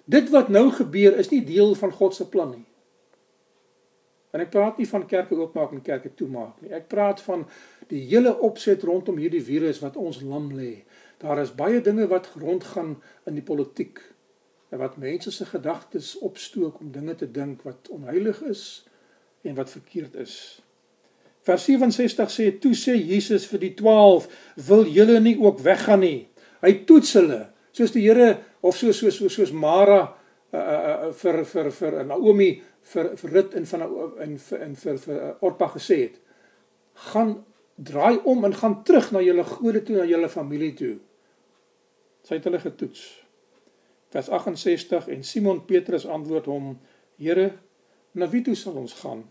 Dit 0.06 0.30
wat 0.30 0.50
nou 0.50 0.70
gebeur 0.72 1.18
is 1.18 1.30
nie 1.30 1.44
deel 1.46 1.76
van 1.76 1.92
God 1.92 2.16
se 2.16 2.30
plan 2.30 2.52
nie. 2.52 2.66
En 4.34 4.42
ek 4.42 4.50
praat 4.50 4.78
nie 4.78 4.88
van 4.90 5.06
kerke 5.06 5.36
oopmaak 5.38 5.72
en 5.72 5.82
kerke 5.82 6.10
toemaak 6.18 6.62
nie. 6.62 6.72
Ek 6.74 6.88
praat 6.88 7.22
van 7.22 7.46
die 7.88 8.02
hele 8.10 8.34
opset 8.40 8.84
rondom 8.84 9.18
hierdie 9.18 9.44
virus 9.44 9.80
wat 9.80 9.96
ons 9.96 10.22
lam 10.22 10.50
lê. 10.58 10.84
Daar 11.22 11.40
is 11.40 11.54
baie 11.56 11.82
dinge 11.82 12.08
wat 12.08 12.32
rondgaan 12.42 12.96
in 13.30 13.38
die 13.38 13.46
politiek 13.46 14.02
wat 14.78 14.98
mense 14.98 15.32
se 15.32 15.46
gedagtes 15.46 16.18
opstook 16.18 16.80
om 16.80 16.92
dinge 16.92 17.16
te 17.16 17.32
dink 17.32 17.62
wat 17.62 17.90
onheilig 17.90 18.42
is 18.42 18.86
en 19.42 19.56
wat 19.56 19.70
verkeerd 19.70 20.16
is. 20.16 20.62
Vers 21.44 21.66
67 21.68 22.32
sê 22.32 22.50
toe 22.60 22.74
sê 22.78 22.96
Jesus 22.96 23.46
vir 23.52 23.62
die 23.66 23.74
12 23.78 24.28
wil 24.68 24.86
julle 24.88 25.20
nie 25.20 25.36
ook 25.40 25.60
weggaan 25.62 26.04
nie. 26.06 26.28
Hy 26.64 26.74
toets 26.88 27.14
hulle 27.20 27.42
soos 27.76 27.92
die 27.92 28.06
Here 28.06 28.38
of 28.62 28.78
so 28.78 28.94
so 28.96 29.12
so 29.12 29.30
soos 29.30 29.52
Mara 29.52 30.02
uh, 30.04 30.60
uh, 30.60 31.10
vir 31.20 31.44
vir 31.46 31.72
vir 31.72 32.04
Naomi 32.08 32.52
vir 32.94 33.14
vir 33.20 33.36
Rut 33.38 33.58
en 33.60 33.66
van 33.66 33.88
in 34.24 34.38
in 34.62 34.78
vir 34.80 35.02
vir 35.06 35.26
Orpa 35.42 35.68
gesê 35.76 36.00
het. 36.06 36.22
Gaan 37.12 37.42
draai 37.76 38.22
om 38.24 38.46
en 38.46 38.56
gaan 38.56 38.84
terug 38.88 39.12
na 39.12 39.22
julle 39.22 39.44
gode 39.44 39.84
toe 39.84 39.98
na 40.00 40.08
julle 40.08 40.30
familie 40.30 40.74
toe. 40.78 40.96
Sy 42.24 42.40
het 42.40 42.48
hulle 42.48 42.64
getoets 42.64 43.23
vers 44.14 44.30
68 44.30 45.08
en 45.08 45.24
Simon 45.24 45.66
Petrus 45.66 46.06
antwoord 46.06 46.46
hom: 46.46 46.78
Here, 47.18 47.54
na 48.14 48.30
wie 48.30 48.44
toe 48.46 48.56
sal 48.58 48.78
ons 48.78 48.94
gaan? 49.02 49.26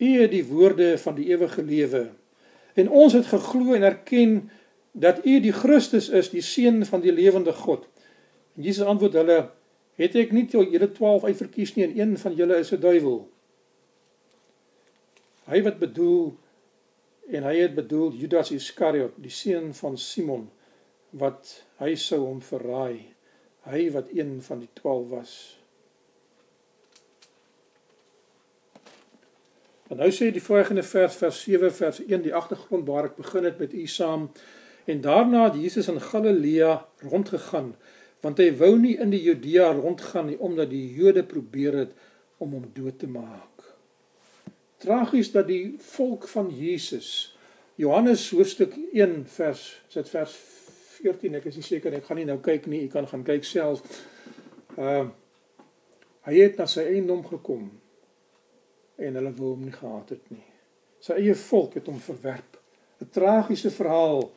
U 0.00 0.10
het 0.18 0.32
die 0.32 0.44
woorde 0.48 0.94
van 0.98 1.16
die 1.18 1.28
ewige 1.30 1.62
lewe. 1.62 2.06
En 2.74 2.88
ons 2.88 3.12
het 3.12 3.28
geglo 3.28 3.76
en 3.76 3.84
erken 3.84 4.38
dat 4.92 5.20
U 5.26 5.38
die 5.40 5.52
Christus 5.52 6.08
is, 6.08 6.32
die 6.32 6.44
seun 6.44 6.86
van 6.88 7.04
die 7.04 7.12
lewende 7.12 7.52
God. 7.52 7.84
En 8.56 8.64
Jesus 8.64 8.88
antwoord 8.88 9.20
hulle: 9.20 9.38
Het 10.00 10.16
ek 10.24 10.32
nie 10.32 10.46
julle 10.48 10.88
12 10.88 11.28
uitverkies 11.28 11.76
nie 11.76 11.86
en 11.90 11.98
een 11.98 12.16
van 12.18 12.36
julle 12.36 12.58
is 12.64 12.72
'n 12.72 12.80
duiwel? 12.80 13.28
Hy 15.52 15.62
wat 15.62 15.78
bedoel 15.78 16.32
en 17.28 17.44
hy 17.44 17.56
het 17.60 17.74
bedoel 17.74 18.12
Judas 18.12 18.50
Iskariot, 18.50 19.12
die 19.16 19.30
seun 19.30 19.74
van 19.74 19.98
Simon 19.98 20.48
wat 21.10 21.64
hy 21.76 21.94
sou 21.94 22.24
hom 22.24 22.40
verraai 22.40 23.11
hy 23.70 23.90
wat 23.94 24.10
een 24.14 24.40
van 24.42 24.62
die 24.62 24.70
12 24.80 25.08
was. 25.08 25.34
En 29.92 30.00
nou 30.00 30.08
sê 30.08 30.30
die 30.32 30.42
volgende 30.42 30.82
vers 30.82 31.16
vers 31.20 31.42
7 31.44 31.72
vers 31.76 31.98
1 32.04 32.22
die 32.24 32.34
agtergrond 32.34 32.86
waar 32.88 33.10
ek 33.10 33.18
begin 33.20 33.44
het 33.44 33.58
met 33.60 33.74
u 33.76 33.86
saam 33.86 34.30
en 34.88 35.02
daarna 35.04 35.44
het 35.50 35.58
Jesus 35.60 35.90
in 35.92 36.00
Galilea 36.00 36.78
rondgegaan 37.04 37.74
want 38.24 38.40
hy 38.40 38.48
wou 38.56 38.70
nie 38.78 38.94
in 39.02 39.12
die 39.12 39.20
Judea 39.20 39.68
rondgaan 39.76 40.30
nie 40.30 40.38
omdat 40.40 40.70
die 40.72 40.86
Jode 40.96 41.26
probeer 41.28 41.76
het 41.82 41.92
om 42.38 42.54
hom 42.56 42.64
dood 42.74 42.98
te 42.98 43.10
maak. 43.10 43.66
Tragies 44.82 45.30
dat 45.34 45.50
die 45.50 45.76
volk 45.92 46.24
van 46.30 46.48
Jesus 46.56 47.36
Johannes 47.76 48.24
hoofstuk 48.30 48.74
1 48.92 49.26
vers 49.36 49.66
sit 49.92 50.08
vers 50.08 50.34
14, 51.02 51.34
ek 51.40 51.46
is 51.50 51.58
nie 51.58 51.66
seker 51.66 51.94
ek 51.98 52.06
gaan 52.06 52.20
nie 52.20 52.28
nou 52.28 52.38
kyk 52.44 52.66
nie, 52.70 52.84
ek 52.86 52.94
kan 52.96 53.06
gaan 53.10 53.24
kyk 53.26 53.44
self. 53.48 53.82
Ehm 54.76 54.86
uh, 54.86 55.10
hy 56.22 56.36
het 56.38 56.58
na 56.60 56.68
sy 56.70 56.84
eiendom 56.86 57.24
gekom 57.26 57.64
en 59.02 59.16
hulle 59.18 59.32
wou 59.34 59.56
hom 59.56 59.64
nie 59.66 59.74
gehad 59.74 60.12
het 60.14 60.28
nie. 60.30 60.44
Sy 61.02 61.16
eie 61.18 61.34
volk 61.34 61.74
het 61.80 61.88
hom 61.90 61.98
verwerp. 61.98 62.60
'n 63.02 63.10
Tragiese 63.10 63.72
verhaal. 63.74 64.30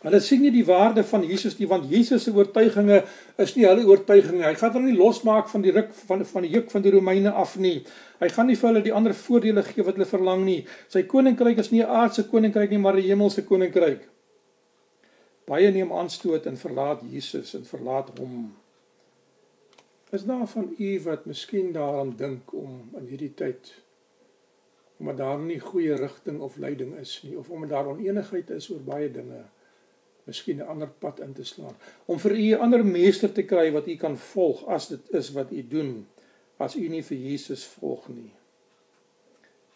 Hulle 0.00 0.20
sien 0.24 0.40
nie 0.40 0.52
die 0.52 0.64
waarde 0.64 1.02
van 1.04 1.24
Jesus 1.28 1.58
nie 1.58 1.68
want 1.68 1.88
Jesus 1.92 2.24
se 2.24 2.32
oortuigings 2.32 3.08
is 3.44 3.56
nie 3.56 3.66
hulle 3.68 3.84
oortuigings. 3.88 4.46
Hy 4.46 4.54
gaan 4.60 4.72
hulle 4.76 4.92
nie 4.92 4.96
losmaak 4.96 5.48
van 5.48 5.64
die 5.64 5.74
ruk 5.76 5.90
van 6.08 6.24
van 6.24 6.46
die 6.46 6.52
juk 6.54 6.70
van 6.72 6.84
die 6.84 6.92
Romeine 6.94 7.32
af 7.32 7.56
nie. 7.56 7.82
Hy 8.20 8.28
gaan 8.28 8.48
nie 8.48 8.56
vir 8.56 8.68
hulle 8.70 8.84
die 8.84 8.94
ander 8.96 9.16
voordele 9.16 9.64
gee 9.64 9.84
wat 9.84 9.98
hulle 9.98 10.08
verlang 10.08 10.44
nie. 10.44 10.62
Sy 10.88 11.04
koninkryk 11.08 11.58
is 11.58 11.72
nie 11.72 11.82
'n 11.82 11.92
aardse 12.00 12.24
koninkryk 12.28 12.70
nie, 12.70 12.78
maar 12.78 12.96
'n 12.96 13.08
hemelse 13.08 13.44
koninkryk. 13.44 14.08
Baie 15.50 15.70
neem 15.74 15.90
aanstoot 15.92 16.44
en 16.46 16.58
verlaat 16.58 17.00
Jesus 17.10 17.56
en 17.58 17.64
verlaat 17.66 18.12
hom. 18.18 18.42
Is 20.14 20.24
daar 20.24 20.46
van 20.46 20.74
u 20.78 20.90
wat 21.02 21.24
miskien 21.26 21.72
daaraan 21.74 22.12
dink 22.16 22.52
om 22.54 22.90
in 22.98 23.06
hierdie 23.10 23.34
tyd 23.34 23.72
omdat 25.00 25.16
daar 25.16 25.38
nie 25.40 25.56
goeie 25.60 25.94
rigting 25.96 26.42
of 26.44 26.58
leiding 26.60 26.92
is 27.00 27.22
nie 27.24 27.38
of 27.38 27.48
omdat 27.50 27.70
daar 27.70 27.88
onenigheid 27.88 28.50
is 28.52 28.68
oor 28.70 28.82
baie 28.84 29.08
dinge 29.10 29.40
miskien 30.28 30.60
'n 30.60 30.68
ander 30.74 30.90
pad 31.04 31.22
in 31.24 31.32
te 31.32 31.44
slaan 31.44 31.76
om 32.06 32.18
vir 32.18 32.36
u 32.36 32.46
'n 32.50 32.60
ander 32.66 32.84
meester 32.84 33.32
te 33.32 33.42
kry 33.42 33.72
wat 33.72 33.88
u 33.88 33.96
kan 33.96 34.16
volg 34.16 34.66
as 34.66 34.88
dit 34.88 35.10
is 35.22 35.32
wat 35.32 35.52
u 35.52 35.66
doen 35.68 36.06
as 36.56 36.76
u 36.76 36.88
nie 36.88 37.02
vir 37.02 37.16
Jesus 37.16 37.64
volg 37.64 38.08
nie? 38.08 38.32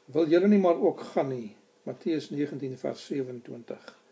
Wil 0.05 0.29
julle 0.29 0.49
nie 0.49 0.61
maar 0.61 0.81
ook 0.81 1.01
gaan 1.01 1.29
nie? 1.29 1.57
Matteus 1.83 2.31
19 2.31 2.79
vers 2.79 3.07
27 3.07 4.04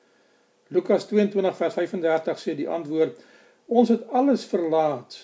Lukas 0.72 1.04
22 1.06 1.56
vers 1.56 1.74
35 1.74 2.38
sê 2.40 2.54
die 2.56 2.68
antwoord: 2.68 3.18
Ons 3.66 3.90
het 3.92 4.08
alles 4.08 4.44
verlaat. 4.48 5.18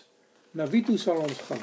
Na 0.52 0.66
wie 0.68 0.82
toe 0.84 0.98
sal 1.00 1.22
ons 1.24 1.40
gaan? 1.48 1.62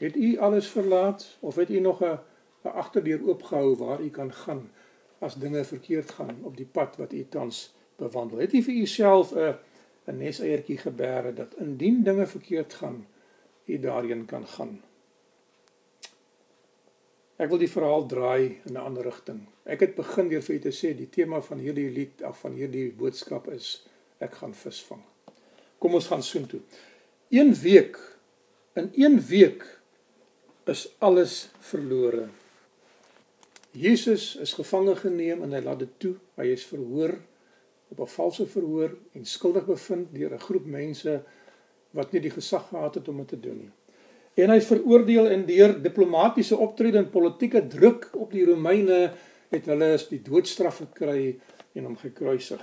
Het 0.00 0.16
u 0.16 0.38
alles 0.38 0.68
verlaat 0.72 1.26
of 1.44 1.58
het 1.60 1.70
u 1.70 1.80
nog 1.80 2.00
'n 2.00 2.18
'n 2.64 2.72
agterdeur 2.82 3.20
oopgehou 3.28 3.76
waar 3.76 4.00
u 4.00 4.10
kan 4.10 4.32
gaan 4.32 4.70
as 5.18 5.34
dinge 5.34 5.64
verkeerd 5.64 6.10
gaan 6.10 6.38
op 6.42 6.56
die 6.56 6.70
pad 6.72 6.96
wat 6.96 7.12
u 7.12 7.26
tans 7.28 7.74
bewandel? 7.96 8.38
Het 8.38 8.52
u 8.52 8.62
vir 8.62 8.74
u 8.74 8.86
self 8.86 9.34
'n 9.34 9.54
'n 10.06 10.16
neseiertjie 10.16 10.78
geberre 10.78 11.32
dat 11.32 11.54
indien 11.54 12.02
dinge 12.02 12.26
verkeerd 12.26 12.74
gaan, 12.74 13.06
u 13.64 13.78
daarheen 13.78 14.24
kan 14.24 14.46
gaan? 14.46 14.80
Ek 17.40 17.48
wil 17.48 17.62
die 17.62 17.72
verhaal 17.72 18.02
draai 18.04 18.60
in 18.68 18.74
'n 18.74 18.84
ander 18.84 19.06
rigting. 19.08 19.46
Ek 19.64 19.80
het 19.80 19.94
begin 19.96 20.28
deur 20.28 20.42
vir 20.42 20.56
julle 20.56 20.68
te 20.68 20.76
sê 20.76 20.92
die 20.96 21.08
tema 21.08 21.40
van 21.40 21.58
hierdie 21.58 21.88
lied 21.88 22.22
of 22.22 22.40
van 22.44 22.52
hierdie 22.52 22.90
boodskap 22.92 23.48
is 23.48 23.86
ek 24.20 24.34
gaan 24.42 24.52
visvang. 24.52 25.00
Kom 25.78 25.94
ons 25.94 26.06
gaan 26.06 26.22
soontoe. 26.22 26.60
Een 27.30 27.54
week 27.54 27.96
in 28.76 28.90
een 28.94 29.20
week 29.20 29.64
is 30.66 30.88
alles 30.98 31.48
verlore. 31.60 32.28
Jesus 33.72 34.36
is 34.36 34.52
gevange 34.52 34.96
geneem 34.96 35.42
en 35.42 35.52
hy 35.52 35.62
laat 35.64 35.78
dit 35.78 35.98
toe. 35.98 36.14
Hy 36.36 36.52
is 36.52 36.64
verhoor 36.64 37.16
op 37.88 38.00
'n 38.00 38.06
valse 38.06 38.46
verhoor 38.46 38.96
en 39.14 39.24
skuldig 39.24 39.64
bevind 39.66 40.14
deur 40.14 40.34
'n 40.34 40.46
groep 40.48 40.66
mense 40.66 41.22
wat 41.90 42.12
nie 42.12 42.20
die 42.20 42.36
gesag 42.36 42.68
gehad 42.68 42.94
het 42.94 43.08
om 43.08 43.16
dit 43.16 43.28
te 43.28 43.40
doen 43.40 43.58
nie. 43.58 43.72
En 44.40 44.52
hy 44.52 44.56
is 44.60 44.68
veroordeel 44.68 45.28
en 45.28 45.42
deur 45.48 45.74
diplomatisiese 45.82 46.56
optrede 46.56 47.00
en 47.00 47.10
politieke 47.12 47.66
druk 47.66 48.08
op 48.16 48.30
die 48.32 48.44
Romeine 48.48 49.10
het 49.50 49.66
hulle 49.68 49.90
die 50.10 50.20
doodstraf 50.24 50.80
gekry 50.84 51.34
en 51.74 51.88
hom 51.88 51.98
gekruisig. 52.00 52.62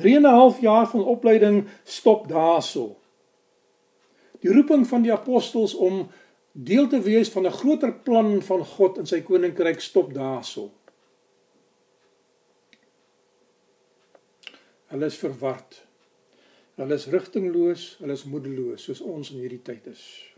3 0.00 0.16
en 0.16 0.26
'n 0.26 0.38
half 0.38 0.60
jaar 0.60 0.88
van 0.88 1.04
opleiding 1.04 1.68
stop 1.84 2.28
daarso. 2.28 2.96
Die 4.40 4.52
roeping 4.52 4.86
van 4.86 5.02
die 5.02 5.12
apostels 5.12 5.74
om 5.74 6.08
deel 6.52 6.88
te 6.88 7.00
wees 7.00 7.30
van 7.30 7.46
'n 7.46 7.58
groter 7.60 7.92
plan 7.92 8.42
van 8.42 8.64
God 8.64 8.98
in 8.98 9.06
sy 9.06 9.20
koninkryk 9.20 9.80
stop 9.80 10.14
daarso. 10.14 10.70
Hulle 14.86 15.06
is 15.06 15.18
verward. 15.18 15.86
Hulle 16.74 16.94
is 16.94 17.06
rigtingloos, 17.06 17.96
hulle 17.98 18.12
is 18.12 18.24
moedeloos 18.24 18.84
soos 18.84 19.00
ons 19.00 19.30
in 19.30 19.38
hierdie 19.38 19.62
tyd 19.62 19.86
is. 19.86 20.30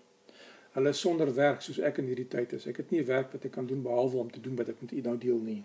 Hulle 0.72 0.88
is 0.88 1.00
sonder 1.00 1.34
werk 1.36 1.62
soos 1.62 1.78
ek 1.78 1.98
in 2.00 2.08
hierdie 2.08 2.28
tyd 2.32 2.52
is. 2.56 2.66
Ek 2.66 2.80
het 2.80 2.90
nie 2.90 3.02
werk 3.04 3.32
wat 3.32 3.44
ek 3.44 3.52
kan 3.52 3.66
doen 3.68 3.82
behalwe 3.84 4.22
om 4.22 4.30
te 4.32 4.40
doen 4.40 4.56
wat 4.56 4.72
ek 4.72 4.80
met 4.80 4.92
u 4.92 5.00
nou 5.04 5.16
deel 5.20 5.40
nie. 5.44 5.62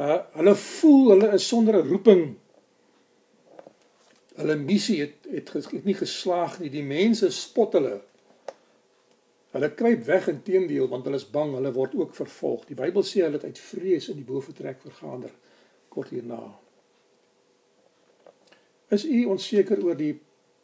Uh 0.00 0.18
hulle 0.38 0.54
voel 0.58 1.10
hulle 1.14 1.34
is 1.36 1.48
sonder 1.48 1.78
'n 1.78 1.88
roeping 1.88 2.24
Hulle 4.34 4.56
missie 4.56 5.00
het 5.00 5.26
het, 5.30 5.52
het 5.52 5.84
nie 5.84 5.96
geslaag 5.96 6.58
nie. 6.60 6.70
Die 6.72 6.84
mense 6.84 7.30
spot 7.30 7.76
hulle. 7.76 8.00
Hulle 9.52 9.68
kruip 9.76 10.04
weg 10.08 10.28
inteendeel 10.32 10.88
want 10.88 11.04
hulle 11.04 11.20
is 11.20 11.28
bang 11.28 11.52
hulle 11.56 11.72
word 11.76 11.94
ook 11.98 12.14
vervolg. 12.16 12.64
Die 12.68 12.78
Bybel 12.78 13.04
sê 13.04 13.26
hulle 13.26 13.40
het 13.40 13.44
uit 13.44 13.60
vrees 13.60 14.08
in 14.08 14.20
die 14.20 14.28
bofetrek 14.28 14.80
vergader 14.80 15.32
kort 15.92 16.14
hierna. 16.14 16.40
Is 18.92 19.04
u 19.04 19.24
onseker 19.32 19.82
oor 19.84 19.96
die 19.96 20.14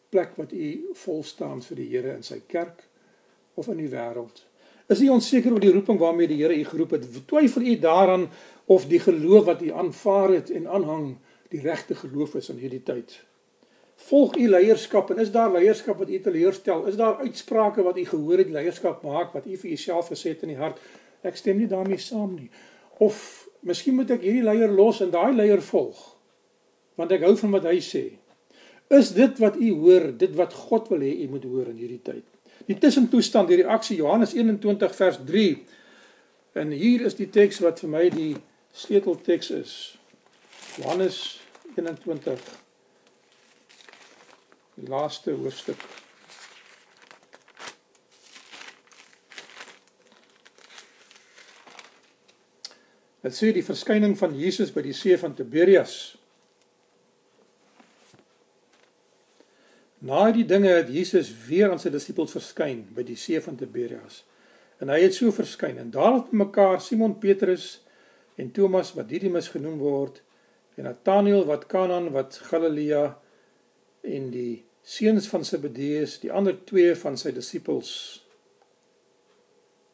plek 0.09 0.36
wat 0.41 0.55
u 0.57 0.68
vol 1.03 1.20
staan 1.24 1.61
vir 1.64 1.82
die 1.82 1.89
Here 1.93 2.14
in 2.16 2.24
sy 2.24 2.41
kerk 2.49 2.86
of 3.59 3.68
in 3.72 3.82
die 3.82 3.90
wêreld? 3.90 4.44
Is 4.88 5.02
u 5.04 5.11
onseker 5.12 5.52
oor 5.52 5.61
die 5.61 5.72
roeping 5.74 5.98
waarmee 6.00 6.30
die 6.30 6.38
Here 6.40 6.54
u 6.56 6.64
geroep 6.64 6.94
het? 6.96 7.09
Twyfel 7.28 7.66
u 7.68 7.78
daaraan 7.78 8.28
of 8.64 8.86
die 8.88 9.00
geloof 9.00 9.44
wat 9.44 9.62
u 9.62 9.72
aanvaar 9.72 10.32
het 10.38 10.50
en 10.50 10.68
aanhang 10.68 11.16
die 11.52 11.61
regte 11.61 11.94
geloof 11.94 12.38
is 12.40 12.48
in 12.48 12.62
hierdie 12.62 12.82
tyd? 12.82 13.18
Volg 14.09 14.36
u 14.38 14.46
leierskap 14.48 15.11
en 15.11 15.18
is 15.18 15.32
daar 15.34 15.52
leierskap 15.52 15.98
wat 15.98 16.09
u 16.09 16.20
teleurstel? 16.22 16.86
Is 16.86 16.96
daar 16.96 17.18
uitsprake 17.20 17.82
wat 17.82 17.98
u 17.98 18.04
gehoor 18.04 18.38
het 18.38 18.54
leierskap 18.54 19.02
maak 19.02 19.34
wat 19.36 19.46
u 19.46 19.56
vir 19.56 19.74
jouself 19.74 20.09
gesê 20.14 20.32
het 20.32 20.46
in 20.46 20.54
die 20.54 20.61
hart? 20.61 20.80
Ek 21.26 21.36
stem 21.36 21.59
nie 21.59 21.68
daarmee 21.68 21.98
saam 21.98 22.36
nie. 22.38 22.48
Of 23.02 23.48
miskien 23.66 23.98
moet 23.98 24.14
ek 24.14 24.22
hierdie 24.24 24.46
leier 24.46 24.72
los 24.72 25.02
en 25.04 25.12
daai 25.12 25.34
leier 25.34 25.62
volg 25.72 26.14
want 26.98 27.12
ek 27.14 27.22
hou 27.22 27.36
van 27.38 27.52
wat 27.54 27.66
hy 27.70 27.76
sê. 27.84 28.00
Is 28.90 29.12
dit 29.14 29.36
wat 29.38 29.54
u 29.61 29.68
hoor, 29.84 30.09
dit 30.18 30.32
wat 30.34 30.54
God 30.66 30.88
wil 30.90 31.04
hê 31.06 31.12
u 31.22 31.28
moet 31.30 31.44
hoor 31.46 31.68
in 31.70 31.76
hierdie 31.78 32.00
tyd? 32.02 32.24
Die 32.68 32.76
tussentoestand, 32.76 33.48
die 33.48 33.62
reaksie 33.62 33.96
Johannes 33.96 34.34
21 34.36 34.94
vers 34.94 35.18
3. 35.26 35.48
En 36.60 36.70
hier 36.70 37.06
is 37.08 37.16
die 37.16 37.30
teks 37.32 37.62
wat 37.64 37.80
vir 37.80 37.92
my 37.96 38.06
die 38.12 38.32
sleutelteks 38.76 39.50
is. 39.56 39.74
Johannes 40.76 41.40
21 41.76 42.58
die 44.78 44.88
laaste 44.88 45.32
hoofstuk. 45.34 45.80
Dit 53.22 53.34
sê 53.34 53.50
die 53.52 53.64
verskyning 53.66 54.14
van 54.18 54.36
Jesus 54.38 54.70
by 54.72 54.84
die 54.86 54.94
see 54.94 55.18
van 55.18 55.34
Tiberias. 55.34 56.17
Na 59.99 60.28
die 60.30 60.46
dinge 60.46 60.70
het 60.70 60.90
Jesus 60.94 61.32
weer 61.49 61.72
aan 61.72 61.80
sy 61.82 61.90
disippels 61.90 62.36
verskyn 62.36 62.84
by 62.94 63.03
die 63.07 63.18
see 63.18 63.40
van 63.42 63.57
Tiberias. 63.59 64.22
En 64.78 64.92
hy 64.92 65.01
het 65.03 65.16
so 65.16 65.34
verskyn 65.34 65.80
en 65.82 65.90
daar 65.90 66.20
het 66.20 66.30
mekaar 66.30 66.78
Simon 66.82 67.16
Petrus 67.18 67.80
en 68.38 68.53
Thomas 68.55 68.92
wat 68.94 69.09
Didimus 69.11 69.51
genoem 69.51 69.80
word 69.82 70.20
en 70.78 70.86
Nathanael 70.86 71.42
wat 71.49 71.66
Kanaan 71.66 72.12
wat 72.14 72.38
Galilea 72.46 73.16
en 74.07 74.28
die 74.30 74.62
seuns 74.86 75.26
van 75.28 75.44
Zebedeus, 75.44 76.20
die 76.22 76.30
ander 76.32 76.55
twee 76.64 76.94
van 76.96 77.18
sy 77.18 77.32
disippels. 77.34 77.90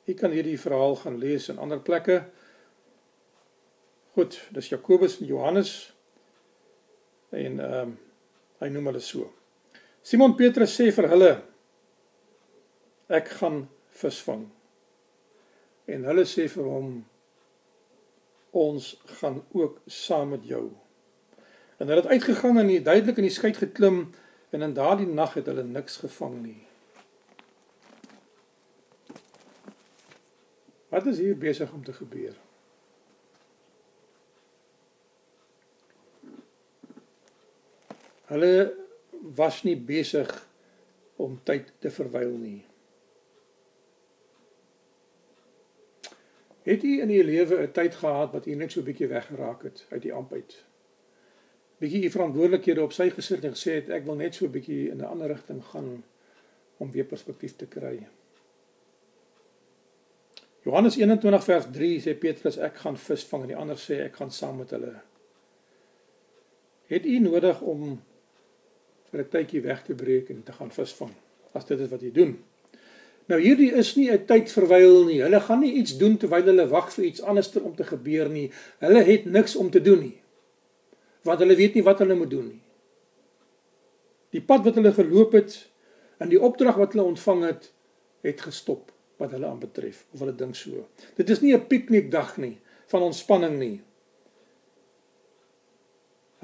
Ek 0.05 0.21
kan 0.21 0.35
hierdie 0.37 0.61
verhaal 0.61 0.99
gaan 1.01 1.17
lees 1.19 1.49
in 1.49 1.59
ander 1.59 1.81
plekke. 1.81 2.21
Goed, 4.15 4.37
dis 4.55 4.69
Jakobus 4.69 5.17
en 5.23 5.33
Johannes. 5.33 5.73
En 7.33 7.57
ehm 7.59 7.81
um, 7.81 7.97
hy 8.61 8.69
noem 8.71 8.87
hulle 8.93 9.01
so. 9.03 9.27
Simon 10.05 10.37
Petrus 10.37 10.75
sê 10.77 10.91
vir 10.93 11.09
hulle 11.13 11.33
ek 13.09 13.33
gaan 13.41 13.65
visvang. 14.01 14.45
En 15.89 16.05
hulle 16.11 16.25
sê 16.29 16.47
vir 16.53 16.69
hom 16.69 16.91
ons 18.55 18.91
gaan 19.19 19.41
ook 19.57 19.81
saam 19.91 20.37
met 20.37 20.45
jou. 20.47 20.69
En 21.81 21.89
hulle 21.89 22.05
het 22.05 22.13
uitgegaan 22.13 22.61
en 22.61 22.71
duidelik 22.71 23.19
in 23.19 23.27
die 23.27 23.35
skei 23.35 23.51
geklim 23.57 24.05
En 24.55 24.63
in 24.63 24.73
daardie 24.73 25.07
nag 25.07 25.35
het 25.35 25.47
hulle 25.51 25.65
niks 25.67 25.97
gevang 25.97 26.35
nie. 26.43 26.61
Wat 30.89 31.07
is 31.11 31.19
hier 31.19 31.35
besig 31.39 31.73
om 31.73 31.83
te 31.85 31.93
gebeur? 31.93 32.37
Hulle 38.31 38.53
was 39.25 39.62
nie 39.64 39.77
besig 39.77 40.31
om 41.16 41.39
tyd 41.43 41.72
te 41.81 41.91
verwyl 41.91 42.37
nie. 42.37 42.64
Het 46.64 46.85
u 46.85 47.01
in 47.01 47.11
u 47.11 47.25
lewe 47.25 47.62
'n 47.62 47.72
tyd 47.72 47.95
gehad 47.95 48.33
wat 48.33 48.47
u 48.47 48.55
net 48.55 48.72
so 48.72 48.83
bietjie 48.83 49.09
weggeraak 49.09 49.62
het 49.62 49.87
uit 49.91 50.03
die 50.03 50.12
amp 50.12 50.33
uit? 50.33 50.64
bietjie 51.85 52.05
u 52.05 52.11
verantwoordelikhede 52.11 52.83
op 52.83 52.93
sy 52.97 53.09
gesit 53.12 53.45
en 53.45 53.55
gesê 53.57 53.79
het 53.81 53.91
ek 53.93 54.07
wil 54.09 54.16
net 54.16 54.37
so 54.37 54.49
bietjie 54.49 54.91
in 54.91 55.03
'n 55.03 55.11
ander 55.11 55.29
rigting 55.29 55.64
gaan 55.72 56.05
om 56.79 56.91
weer 56.91 57.05
perspektief 57.05 57.57
te 57.57 57.66
kry. 57.66 58.07
Johannes 60.64 60.97
21 60.97 61.45
vers 61.45 61.66
3 61.72 62.01
sê 62.01 62.14
Petrus 62.18 62.57
ek 62.57 62.77
gaan 62.77 62.97
visvang 62.97 63.43
en 63.43 63.49
die 63.49 63.57
ander 63.57 63.77
sê 63.77 64.01
ek 64.05 64.16
gaan 64.16 64.31
saam 64.31 64.57
met 64.59 64.70
hulle. 64.70 64.95
Het 66.87 67.07
u 67.07 67.18
nodig 67.18 67.61
om 67.61 68.03
vir 69.15 69.23
'n 69.23 69.31
tydjie 69.31 69.62
weg 69.62 69.85
te 69.87 69.95
breek 69.95 70.35
en 70.35 70.43
te 70.43 70.53
gaan 70.53 70.75
visvang 70.75 71.15
as 71.55 71.65
dit 71.71 71.81
is 71.81 71.91
wat 71.91 72.03
u 72.03 72.11
doen? 72.11 72.35
Nou 73.31 73.41
hierdie 73.41 73.71
is 73.73 73.95
nie 73.97 74.11
'n 74.11 74.27
tyd 74.27 74.51
verwyl 74.51 75.05
nie. 75.07 75.23
Hulle 75.23 75.41
gaan 75.41 75.61
nie 75.61 75.73
iets 75.79 75.97
doen 75.97 76.19
terwyl 76.19 76.43
hulle 76.43 76.67
wag 76.69 76.91
vir 76.93 77.05
iets 77.05 77.23
anderster 77.23 77.62
om 77.65 77.75
te 77.77 77.85
gebeur 77.85 78.29
nie. 78.29 78.51
Hulle 78.81 79.03
het 79.03 79.25
niks 79.25 79.57
om 79.57 79.71
te 79.71 79.81
doen 79.81 80.01
nie 80.01 80.19
want 81.25 81.41
hulle 81.41 81.57
weet 81.57 81.79
nie 81.79 81.85
wat 81.85 82.03
hulle 82.05 82.17
moet 82.19 82.31
doen 82.31 82.49
nie. 82.53 82.61
Die 84.35 84.43
pad 84.45 84.67
wat 84.67 84.77
hulle 84.77 84.93
geloop 84.95 85.37
het 85.39 85.57
en 86.23 86.29
die 86.29 86.41
opdrag 86.41 86.79
wat 86.81 86.95
hulle 86.95 87.07
ontvang 87.15 87.47
het, 87.49 87.71
het 88.27 88.45
gestop 88.45 88.93
wat 89.23 89.33
hulle 89.37 89.49
aanbetref 89.49 90.05
of 90.12 90.21
hulle 90.21 90.35
dink 90.37 90.57
so. 90.59 90.87
Dit 91.17 91.31
is 91.31 91.41
nie 91.41 91.55
'n 91.55 91.67
piknikdag 91.67 92.37
nie 92.39 92.59
van 92.93 93.03
ontspanning 93.03 93.59
nie. 93.59 93.81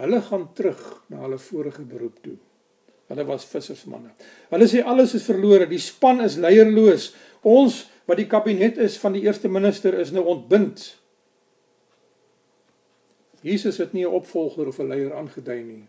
Hulle 0.01 0.21
gaan 0.23 0.53
terug 0.55 1.05
na 1.09 1.21
hulle 1.21 1.39
vorige 1.39 1.83
beroep 1.83 2.23
toe. 2.23 2.39
Hulle 3.11 3.27
was 3.27 3.45
vissersmanne. 3.51 4.13
Hulle 4.53 4.69
sê 4.71 4.85
alles 4.87 5.17
is 5.19 5.27
verlore, 5.27 5.67
die 5.67 5.83
span 5.83 6.23
is 6.23 6.39
leierloos. 6.39 7.11
Ons 7.43 7.89
wat 8.07 8.21
die 8.21 8.29
kabinet 8.31 8.79
is 8.79 8.99
van 9.03 9.17
die 9.17 9.25
eerste 9.27 9.51
minister 9.51 9.97
is 9.99 10.13
nou 10.15 10.23
ontbind. 10.31 10.85
Jesus 13.43 13.81
het 13.83 13.93
nie 13.93 14.05
'n 14.07 14.15
opvolger 14.15 14.69
of 14.69 14.79
'n 14.79 14.89
leier 14.89 15.15
aangedui 15.15 15.63
nie. 15.63 15.85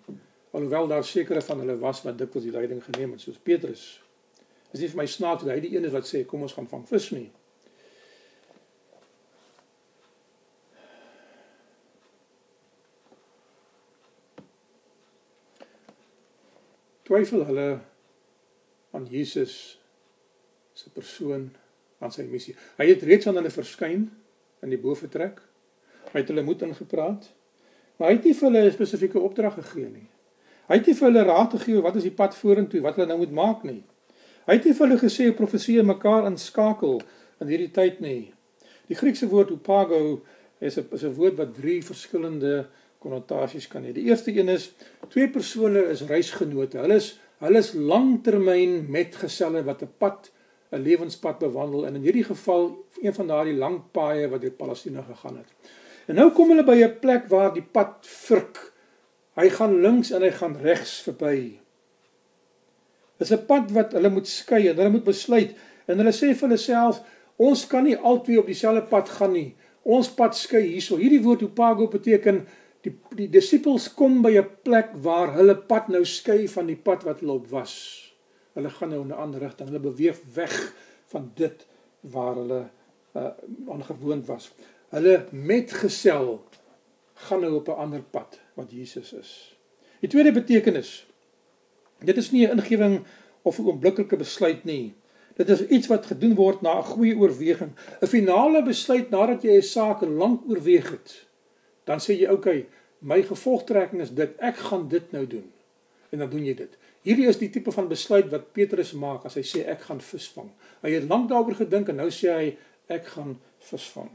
Alhoewel 0.52 0.88
daar 0.88 1.04
sekere 1.04 1.42
van 1.42 1.60
hulle 1.60 1.78
was 1.78 2.02
wat 2.02 2.18
dikwels 2.18 2.44
die 2.44 2.52
leiding 2.52 2.84
geneem 2.84 3.12
het, 3.12 3.22
soos 3.22 3.38
Petrus. 3.38 4.02
Is 4.72 4.80
nie 4.80 4.90
vir 4.90 4.98
my 4.98 5.06
snaaks 5.06 5.44
dat 5.44 5.54
hy 5.54 5.60
die 5.60 5.76
een 5.76 5.86
is 5.86 5.92
wat 5.92 6.08
sê 6.08 6.26
kom 6.26 6.42
ons 6.42 6.54
gaan 6.54 6.68
vang 6.68 6.88
vis 6.88 7.12
nie. 7.12 7.32
Twyfel 17.12 17.42
hulle 17.44 17.80
aan 18.96 19.06
Jesus 19.12 19.80
se 20.72 20.88
persoon, 20.96 21.50
aan 22.00 22.14
sy 22.16 22.24
missie. 22.24 22.54
Hy 22.78 22.86
het 22.88 23.02
reeds 23.04 23.28
aan 23.28 23.36
hulle 23.36 23.52
verskyn 23.52 24.06
in 24.64 24.72
die 24.72 24.80
bofetrek. 24.80 25.42
Hy 26.14 26.22
het 26.22 26.32
hulle 26.32 26.46
moed 26.48 26.64
ingepraat. 26.64 27.28
Maar 28.00 28.14
hy 28.14 28.16
het 28.16 28.30
nie 28.30 28.34
vir 28.38 28.48
hulle 28.48 28.62
'n 28.64 28.72
spesifieke 28.78 29.20
opdrag 29.20 29.60
gegee 29.60 29.90
nie. 29.90 30.08
Hy 30.70 30.78
het 30.80 30.88
nie 30.88 30.96
vir 30.96 31.08
hulle 31.10 31.24
raad 31.28 31.52
gegee 31.52 31.82
wat 31.84 31.96
is 32.00 32.08
die 32.08 32.16
pad 32.22 32.36
vorentoe, 32.36 32.82
wat 32.82 32.96
hulle 32.96 33.08
nou 33.08 33.18
moet 33.18 33.36
maak 33.42 33.64
nie. 33.68 33.84
Hy 34.48 34.54
het 34.54 34.66
nie 34.66 34.74
vir 34.74 34.88
hulle 34.88 35.00
gesê 35.04 35.28
hoe 35.28 35.36
profeseë 35.36 35.84
mekaar 35.84 36.26
inskakel 36.32 37.02
in 37.42 37.48
hierdie 37.48 37.72
tyd 37.72 38.00
nie. 38.00 38.34
Die 38.88 38.96
Griekse 38.96 39.28
woord 39.28 39.52
upago 39.52 40.22
is 40.62 40.78
'n 40.78 40.88
is 40.92 41.04
'n 41.04 41.14
woord 41.14 41.36
wat 41.36 41.56
drie 41.56 41.84
verskillende 41.84 42.70
konnotasies 43.02 43.68
kan 43.68 43.86
hê. 43.86 43.94
Die 43.96 44.08
eerste 44.10 44.32
een 44.34 44.50
is 44.54 44.72
twee 45.10 45.30
persone 45.30 45.88
is 45.90 46.06
reisgenote. 46.10 46.80
Hulle 46.84 47.00
is 47.02 47.16
hulle 47.42 47.58
is 47.58 47.74
langtermyn 47.74 48.86
metgeselle 48.94 49.64
wat 49.66 49.82
'n 49.82 49.90
pad 49.98 50.30
'n 50.72 50.84
lewenspad 50.86 51.40
bewandel 51.40 51.86
en 51.88 51.96
in 51.96 52.06
hierdie 52.06 52.24
geval 52.24 52.86
een 53.02 53.14
van 53.14 53.28
daardie 53.28 53.58
lang 53.58 53.82
paaie 53.92 54.30
wat 54.30 54.42
deur 54.42 54.52
Palestina 54.52 55.02
gegaan 55.02 55.38
het. 55.38 55.50
En 56.08 56.16
nou 56.16 56.30
kom 56.32 56.50
hulle 56.50 56.64
by 56.64 56.78
'n 56.84 57.00
plek 57.00 57.28
waar 57.28 57.54
die 57.54 57.66
pad 57.72 57.98
vruk. 58.02 58.74
Hy 59.36 59.50
gaan 59.50 59.82
links 59.82 60.12
en 60.12 60.22
hy 60.22 60.32
gaan 60.32 60.56
regs 60.62 61.02
verby. 61.02 61.60
Dis 63.18 63.32
'n 63.32 63.46
pad 63.46 63.72
wat 63.72 63.92
hulle 63.92 64.10
moet 64.10 64.28
skei 64.28 64.68
en 64.68 64.78
hulle 64.78 64.90
moet 64.90 65.04
besluit 65.04 65.56
en 65.88 65.98
hulle 65.98 66.14
sê 66.14 66.34
vir 66.34 66.48
hulle 66.48 66.58
self 66.58 67.02
ons 67.38 67.68
kan 67.68 67.84
nie 67.84 67.98
altyd 67.98 68.38
op 68.38 68.46
dieselfde 68.46 68.82
pad 68.82 69.10
gaan 69.10 69.32
nie. 69.32 69.56
Ons 69.82 70.10
pad 70.14 70.36
skei 70.38 70.62
hierso. 70.62 70.98
Hierdie 70.98 71.22
woord 71.22 71.42
upago 71.42 71.88
beteken 71.88 72.48
die 72.86 72.94
die 73.16 73.30
disippels 73.30 73.90
kom 73.94 74.22
by 74.22 74.38
'n 74.38 74.50
plek 74.64 74.94
waar 75.06 75.34
hulle 75.34 75.56
pad 75.56 75.88
nou 75.88 76.06
skei 76.06 76.48
van 76.48 76.66
die 76.68 76.76
pad 76.76 77.04
wat 77.04 77.20
hulle 77.20 77.34
op 77.34 77.48
was. 77.48 77.74
Hulle 78.54 78.70
gaan 78.70 78.90
nou 78.90 79.02
in 79.02 79.08
'n 79.08 79.22
ander 79.24 79.40
rigting. 79.40 79.70
Hulle 79.70 79.80
beweeg 79.80 80.18
weg 80.34 80.74
van 81.06 81.32
dit 81.36 81.68
waar 82.00 82.36
hulle 82.36 82.70
uh 83.16 83.32
ongewoond 83.66 84.26
was. 84.26 84.52
Hulle 84.90 85.26
metgesel 85.32 86.44
gaan 87.14 87.42
nou 87.42 87.56
op 87.56 87.68
'n 87.68 87.82
ander 87.84 88.02
pad 88.02 88.40
wat 88.54 88.72
Jesus 88.72 89.14
is. 89.14 89.58
Die 90.00 90.10
tweede 90.10 90.32
betekenis. 90.32 91.06
Dit 92.00 92.18
is 92.18 92.32
nie 92.32 92.48
'n 92.48 92.58
ingewing 92.58 93.04
of 93.42 93.60
'n 93.60 93.66
oombliklike 93.66 94.16
besluit 94.16 94.64
nie. 94.64 94.94
Dit 95.36 95.50
is 95.50 95.68
iets 95.68 95.88
wat 95.88 96.06
gedoen 96.06 96.36
word 96.36 96.62
na 96.62 96.78
'n 96.78 96.84
goeie 96.84 97.18
oorweging, 97.18 97.72
'n 98.02 98.08
finale 98.08 98.64
besluit 98.64 99.10
nadat 99.10 99.44
jy 99.44 99.56
'n 99.56 99.62
saak 99.62 100.02
lank 100.02 100.42
oorweeg 100.50 100.92
het. 100.92 101.31
Dan 101.92 102.00
sê 102.00 102.16
jy, 102.16 102.30
"Oké, 102.30 102.34
okay, 102.34 102.66
my 103.00 103.20
gevolgtrekking 103.28 104.02
is 104.02 104.14
dit. 104.16 104.32
Ek 104.40 104.56
gaan 104.58 104.88
dit 104.88 105.12
nou 105.12 105.28
doen." 105.28 105.52
En 106.10 106.20
dan 106.20 106.30
doen 106.30 106.46
jy 106.46 106.56
dit. 106.56 106.78
Hierdie 107.02 107.28
is 107.28 107.40
die 107.42 107.50
tipe 107.50 107.72
van 107.74 107.88
besluit 107.90 108.30
wat 108.30 108.52
Petrus 108.54 108.92
maak 108.94 109.26
as 109.26 109.36
hy 109.40 109.44
sê 109.48 109.64
ek 109.66 109.88
gaan 109.90 110.02
visvang. 110.06 110.50
Hy 110.86 110.92
het 110.94 111.08
lank 111.10 111.30
daaroor 111.32 111.58
gedink 111.58 111.90
en 111.90 111.98
nou 112.04 112.10
sê 112.14 112.34
hy 112.34 112.58
ek 112.94 113.08
gaan 113.16 113.40
visvang. 113.72 114.12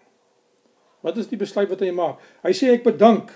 Wat 1.03 1.19
is 1.19 1.27
die 1.31 1.39
besluit 1.41 1.71
wat 1.71 1.83
hy 1.83 1.91
maak? 1.95 2.23
Hy 2.45 2.53
sê 2.55 2.71
ek 2.77 2.85
bedank. 2.87 3.33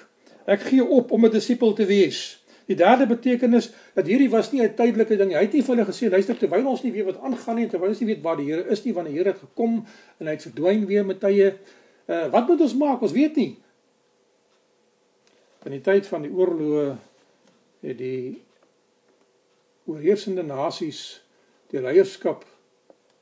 Ek 0.51 0.63
gee 0.69 0.85
op 0.85 1.11
om 1.11 1.27
'n 1.27 1.31
disipel 1.31 1.75
te 1.75 1.87
wees. 1.87 2.39
Die 2.71 2.77
derde 2.79 3.07
betekenis 3.07 3.73
dat 3.95 4.07
hierdie 4.07 4.31
was 4.31 4.53
nie 4.53 4.63
'n 4.63 4.75
tydelike 4.75 5.17
ding 5.17 5.29
nie. 5.29 5.37
Hy 5.37 5.43
het 5.43 5.53
nie 5.53 5.63
vir 5.63 5.75
hulle 5.75 5.87
gesê 5.91 6.11
luister 6.11 6.39
terwyl 6.39 6.67
ons 6.67 6.83
nie 6.83 6.93
weet 6.93 7.05
wat 7.05 7.21
aangaan 7.23 7.57
nie, 7.57 7.69
terwyl 7.69 7.89
ons 7.89 8.01
nie 8.01 8.07
weet 8.15 8.23
waar 8.23 8.37
die 8.37 8.47
Here 8.47 8.71
is 8.71 8.85
nie, 8.85 8.95
wanneer 8.95 9.13
die 9.13 9.19
Here 9.19 9.33
het 9.33 9.41
gekom 9.41 9.87
en 10.19 10.27
hy 10.27 10.33
het 10.33 10.43
verdwyn 10.43 10.87
weer 10.87 11.05
met 11.05 11.21
tye. 11.21 11.55
Uh 12.07 12.29
wat 12.31 12.49
moet 12.49 12.61
ons 12.61 12.75
maak? 12.75 13.03
Ons 13.03 13.13
weet 13.13 13.37
nie. 13.37 13.59
In 15.65 15.75
die 15.75 15.83
tyd 15.85 16.07
van 16.09 16.23
die 16.25 16.33
oorloë 16.33 16.87
het 17.85 17.99
die 17.99 18.41
oorheersende 19.85 20.45
nasies 20.47 21.21
die 21.73 21.83
leierskap 21.85 22.47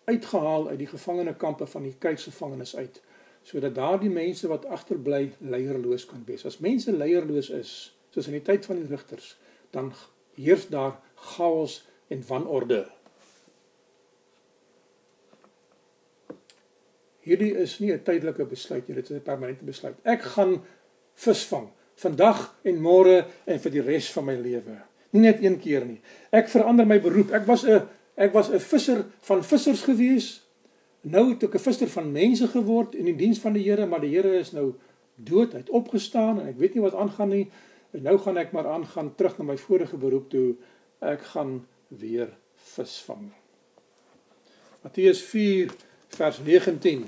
uitgehaal 0.08 0.68
uit 0.68 0.78
die 0.78 0.90
gevangenekampe 0.90 1.66
van 1.66 1.88
die 1.88 1.96
keisergevangenes 1.98 2.76
uit 2.76 3.00
sodat 3.48 3.74
daardie 3.74 4.10
mense 4.12 4.48
wat 4.50 4.66
agterbly 4.68 5.30
leierloos 5.40 6.04
kan 6.06 6.20
wees. 6.26 6.44
As 6.44 6.58
mense 6.60 6.92
leierloos 6.92 7.48
is, 7.54 7.70
soos 8.12 8.26
in 8.28 8.36
die 8.36 8.44
tyd 8.44 8.66
van 8.68 8.76
die 8.76 8.90
rigters, 8.90 9.30
dan 9.72 9.88
heers 10.36 10.66
daar 10.68 10.98
chaos 11.30 11.78
en 12.12 12.20
wanorde. 12.28 12.82
Hierdie 17.24 17.54
is 17.56 17.78
nie 17.80 17.92
'n 17.92 18.02
tydelike 18.04 18.44
besluit 18.44 18.86
nie, 18.88 18.94
dit 19.00 19.10
is 19.10 19.16
'n 19.16 19.22
permanente 19.22 19.64
besluit. 19.64 19.96
Ek 20.04 20.22
gaan 20.22 20.60
visvang 21.14 21.70
vandag 21.98 22.44
en 22.62 22.80
môre 22.82 23.22
en 23.46 23.60
vir 23.62 23.74
die 23.74 23.84
res 23.84 24.10
van 24.14 24.28
my 24.28 24.36
lewe. 24.38 24.76
Nie 25.14 25.24
net 25.24 25.42
een 25.42 25.56
keer 25.60 25.86
nie. 25.86 26.00
Ek 26.34 26.50
verander 26.52 26.86
my 26.86 26.98
beroep. 27.02 27.32
Ek 27.32 27.46
was 27.46 27.64
'n 27.64 27.82
ek 28.16 28.32
was 28.32 28.50
'n 28.50 28.58
visser 28.58 29.04
van 29.20 29.44
vissers 29.44 29.82
gewees. 29.82 30.42
Nou 31.02 31.30
het 31.30 31.42
ek 31.42 31.54
'n 31.54 31.58
visser 31.58 31.88
van 31.88 32.12
mense 32.12 32.48
geword 32.48 32.94
in 32.94 33.04
die 33.04 33.16
diens 33.16 33.38
van 33.38 33.52
die 33.52 33.62
Here, 33.62 33.86
maar 33.86 34.00
die 34.00 34.14
Here 34.14 34.38
is 34.38 34.52
nou 34.52 34.74
dood, 35.14 35.52
hy 35.52 35.58
het 35.58 35.70
opgestaan 35.70 36.40
en 36.40 36.48
ek 36.48 36.58
weet 36.58 36.74
nie 36.74 36.82
wat 36.82 36.94
aangaan 36.94 37.28
nie. 37.28 37.50
En 37.90 38.02
nou 38.02 38.18
gaan 38.18 38.36
ek 38.36 38.52
maar 38.52 38.66
aangaan 38.66 39.14
terug 39.14 39.38
na 39.38 39.44
my 39.44 39.56
vorige 39.56 39.96
beroep 39.96 40.30
toe. 40.30 40.54
Ek 41.00 41.20
gaan 41.20 41.66
weer 41.88 42.28
visvang. 42.54 43.32
Matteus 44.82 45.22
4 45.22 45.70
vers 46.08 46.38
19 46.38 47.06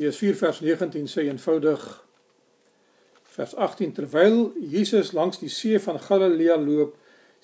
Matteus 0.00 0.16
4 0.16 0.34
vers 0.34 0.60
19 0.60 1.08
sê 1.12 1.26
eenvoudig 1.28 1.82
vers 3.34 3.50
18 3.52 3.90
terwyl 3.98 4.38
Jesus 4.72 5.10
langs 5.12 5.42
die 5.42 5.50
see 5.52 5.76
van 5.84 5.98
Galilea 6.00 6.56
loop, 6.56 6.94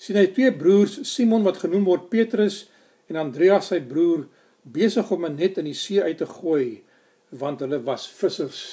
sien 0.01 0.17
hy 0.17 0.23
twee 0.33 0.49
broers, 0.49 0.95
Simon 1.05 1.45
wat 1.45 1.59
genoem 1.61 1.85
word 1.85 2.07
Petrus 2.09 2.63
en 3.13 3.21
Andreas 3.21 3.69
sy 3.69 3.77
broer, 3.85 4.25
besig 4.65 5.13
om 5.13 5.29
'n 5.29 5.37
net 5.37 5.61
in 5.61 5.69
die 5.69 5.77
see 5.77 6.01
uit 6.01 6.17
te 6.17 6.25
gooi 6.25 6.81
want 7.29 7.61
hulle 7.61 7.83
was 7.85 8.09
vissers. 8.09 8.65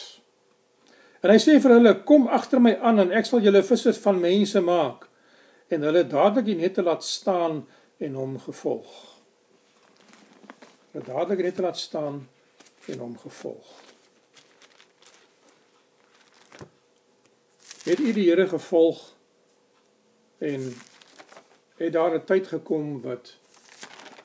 En 1.21 1.29
hy 1.29 1.37
sê 1.37 1.61
vir 1.61 1.77
hulle: 1.77 1.95
"Kom 2.09 2.27
agter 2.27 2.61
my 2.61 2.79
aan 2.81 3.05
en 3.05 3.13
ek 3.13 3.27
sal 3.27 3.45
julle 3.45 3.63
vissers 3.63 4.01
van 4.01 4.21
mense 4.21 4.61
maak." 4.61 5.09
En 5.69 5.83
hulle 5.83 6.09
dadelik 6.09 6.47
die 6.47 6.57
nette 6.57 6.83
laat 6.83 7.05
staan 7.05 7.67
en 7.99 8.15
hom 8.15 8.39
gevolg. 8.39 9.21
Hulle 10.93 11.05
dadelik 11.05 11.37
die 11.37 11.45
nette 11.53 11.63
laat 11.63 11.77
staan 11.77 12.29
en 12.87 12.99
hom 12.99 13.19
gevolg. 13.19 13.81
Het 17.85 17.99
u 17.99 18.13
die 18.13 18.29
Here 18.31 18.49
gevolg 18.49 19.13
en 20.39 20.73
het 21.77 21.93
daar 21.93 22.15
'n 22.15 22.25
tyd 22.25 22.47
gekom 22.47 23.01
wat 23.03 23.37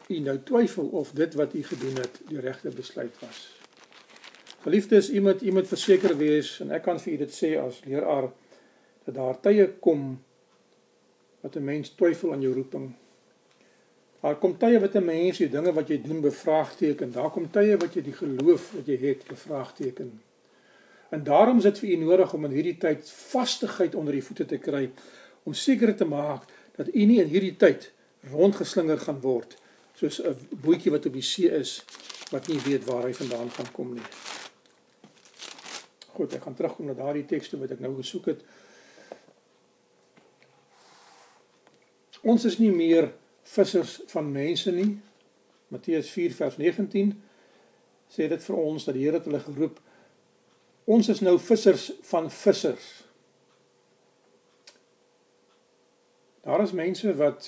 u 0.07 0.20
nou 0.20 0.43
twyfel 0.43 0.88
of 0.88 1.12
dit 1.12 1.34
wat 1.34 1.53
u 1.53 1.64
gedoen 1.64 1.95
het 1.95 2.22
die 2.28 2.39
regte 2.39 2.70
besluit 2.70 3.20
was? 3.20 3.57
Geliefdes, 4.62 5.10
u 5.10 5.22
moet 5.22 5.41
u 5.41 5.51
moet 5.51 5.68
verseker 5.68 6.18
wees 6.18 6.60
en 6.60 6.72
ek 6.72 6.84
kan 6.84 6.99
vir 6.99 7.14
u 7.14 7.18
dit 7.18 7.32
sê 7.32 7.60
as 7.60 7.84
leraar 7.86 8.32
dat 9.03 9.16
daar 9.16 9.39
tye 9.39 9.68
kom 9.80 10.24
wat 11.41 11.55
'n 11.55 11.64
mens 11.64 11.89
twyfel 11.89 12.34
aan 12.34 12.41
jou 12.41 12.53
roeping 12.53 12.95
Daar 14.20 14.36
kom 14.36 14.57
tye 14.57 14.80
wat 14.80 14.95
'n 14.95 15.05
mens 15.05 15.38
die 15.38 15.49
dinge 15.49 15.74
wat 15.74 15.88
jy 15.88 16.01
doen 16.01 16.22
bevraagteken. 16.22 17.11
Daar 17.11 17.32
kom 17.32 17.51
tye 17.51 17.78
wat 17.78 17.93
jy 17.93 18.01
die 18.01 18.13
geloof 18.13 18.72
wat 18.72 18.86
jy 18.86 18.97
het 18.97 19.28
bevraagteken. 19.28 20.22
En 21.09 21.24
daarom 21.24 21.57
is 21.57 21.63
dit 21.63 21.80
vir 21.80 21.89
u 21.89 21.95
nodig 21.95 22.34
om 22.34 22.45
in 22.45 22.51
hierdie 22.51 22.78
tyd 22.78 23.09
vastigheid 23.09 23.95
onder 23.95 24.13
die 24.13 24.24
voete 24.24 24.45
te 24.45 24.57
kry 24.57 24.89
om 25.43 25.53
seker 25.53 25.95
te 25.95 26.05
maak 26.05 26.43
dat 26.76 26.88
u 26.93 27.05
nie 27.05 27.22
in 27.22 27.28
hierdie 27.28 27.55
tyd 27.55 27.91
rondgeslinger 28.32 28.99
gaan 28.99 29.22
word 29.22 29.57
soos 29.95 30.22
'n 30.22 30.36
bootjie 30.49 30.91
wat 30.91 31.05
op 31.05 31.13
die 31.13 31.22
see 31.22 31.49
is 31.51 31.84
wat 32.32 32.47
nie 32.47 32.59
weet 32.59 32.86
waar 32.86 33.03
hy 33.03 33.13
vandaan 33.13 33.49
gaan 33.51 33.72
kom 33.72 33.93
nie. 33.93 34.07
Goed, 36.13 36.34
ek 36.34 36.41
gaan 36.41 36.55
terugkom 36.55 36.86
na 36.86 36.93
daardie 36.93 37.26
tekste 37.26 37.57
wat 37.57 37.72
ek 37.72 37.80
nou 37.80 37.95
gesoek 37.95 38.26
het. 38.26 38.41
Ons 42.22 42.45
is 42.45 42.57
nie 42.59 42.72
meer 42.72 43.11
vissers 43.53 43.99
van 44.11 44.31
mense 44.31 44.71
nie. 44.71 44.97
Matteus 45.69 46.09
4 46.13 46.33
vers 46.37 46.57
19 46.57 47.13
sê 48.09 48.27
dit 48.29 48.45
vir 48.45 48.57
ons 48.57 48.85
dat 48.85 48.97
die 48.97 49.05
Here 49.05 49.19
het 49.19 49.27
hulle 49.29 49.41
geroep. 49.43 49.77
Ons 50.89 51.11
is 51.13 51.21
nou 51.21 51.35
vissers 51.41 51.91
van 52.09 52.29
vissers. 52.33 52.87
Daar 56.45 56.63
is 56.63 56.73
mense 56.73 57.13
wat 57.19 57.45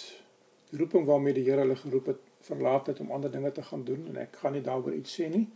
die 0.70 0.78
roeping 0.82 1.08
waarmee 1.08 1.34
die 1.38 1.48
Here 1.48 1.66
hulle 1.66 1.80
geroep 1.80 2.12
het 2.14 2.22
verlaat 2.46 2.92
het 2.92 3.02
om 3.02 3.12
ander 3.14 3.32
dinge 3.32 3.52
te 3.52 3.64
gaan 3.64 3.84
doen 3.86 4.06
en 4.10 4.22
ek 4.24 4.38
gaan 4.42 4.56
nie 4.58 4.66
daaroor 4.66 4.94
iets 4.98 5.18
sê 5.18 5.30
nie. 5.30 5.48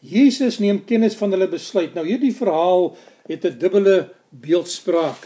Jesus 0.00 0.58
neem 0.60 0.80
kennis 0.88 1.16
van 1.16 1.32
hulle 1.32 1.48
besluit. 1.48 1.92
Nou 1.96 2.06
hierdie 2.06 2.32
verhaal 2.36 2.94
het 3.28 3.44
'n 3.44 3.58
dubbele 3.58 4.12
beeldspraak. 4.28 5.20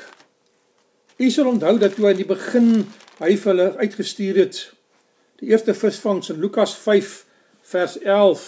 U 1.16 1.30
sal 1.30 1.46
onthou 1.46 1.78
dat 1.78 1.94
toe 1.94 2.10
in 2.10 2.16
die 2.16 2.26
begin 2.26 2.86
hy 3.18 3.36
vir 3.36 3.52
hulle 3.52 3.68
uitgestuur 3.76 4.36
het. 4.36 4.60
Die 5.42 5.50
eerste 5.52 5.74
visvangs 5.74 6.30
in 6.30 6.40
Lukas 6.40 6.74
5 6.76 7.14
vers 7.62 7.98
11 8.02 8.46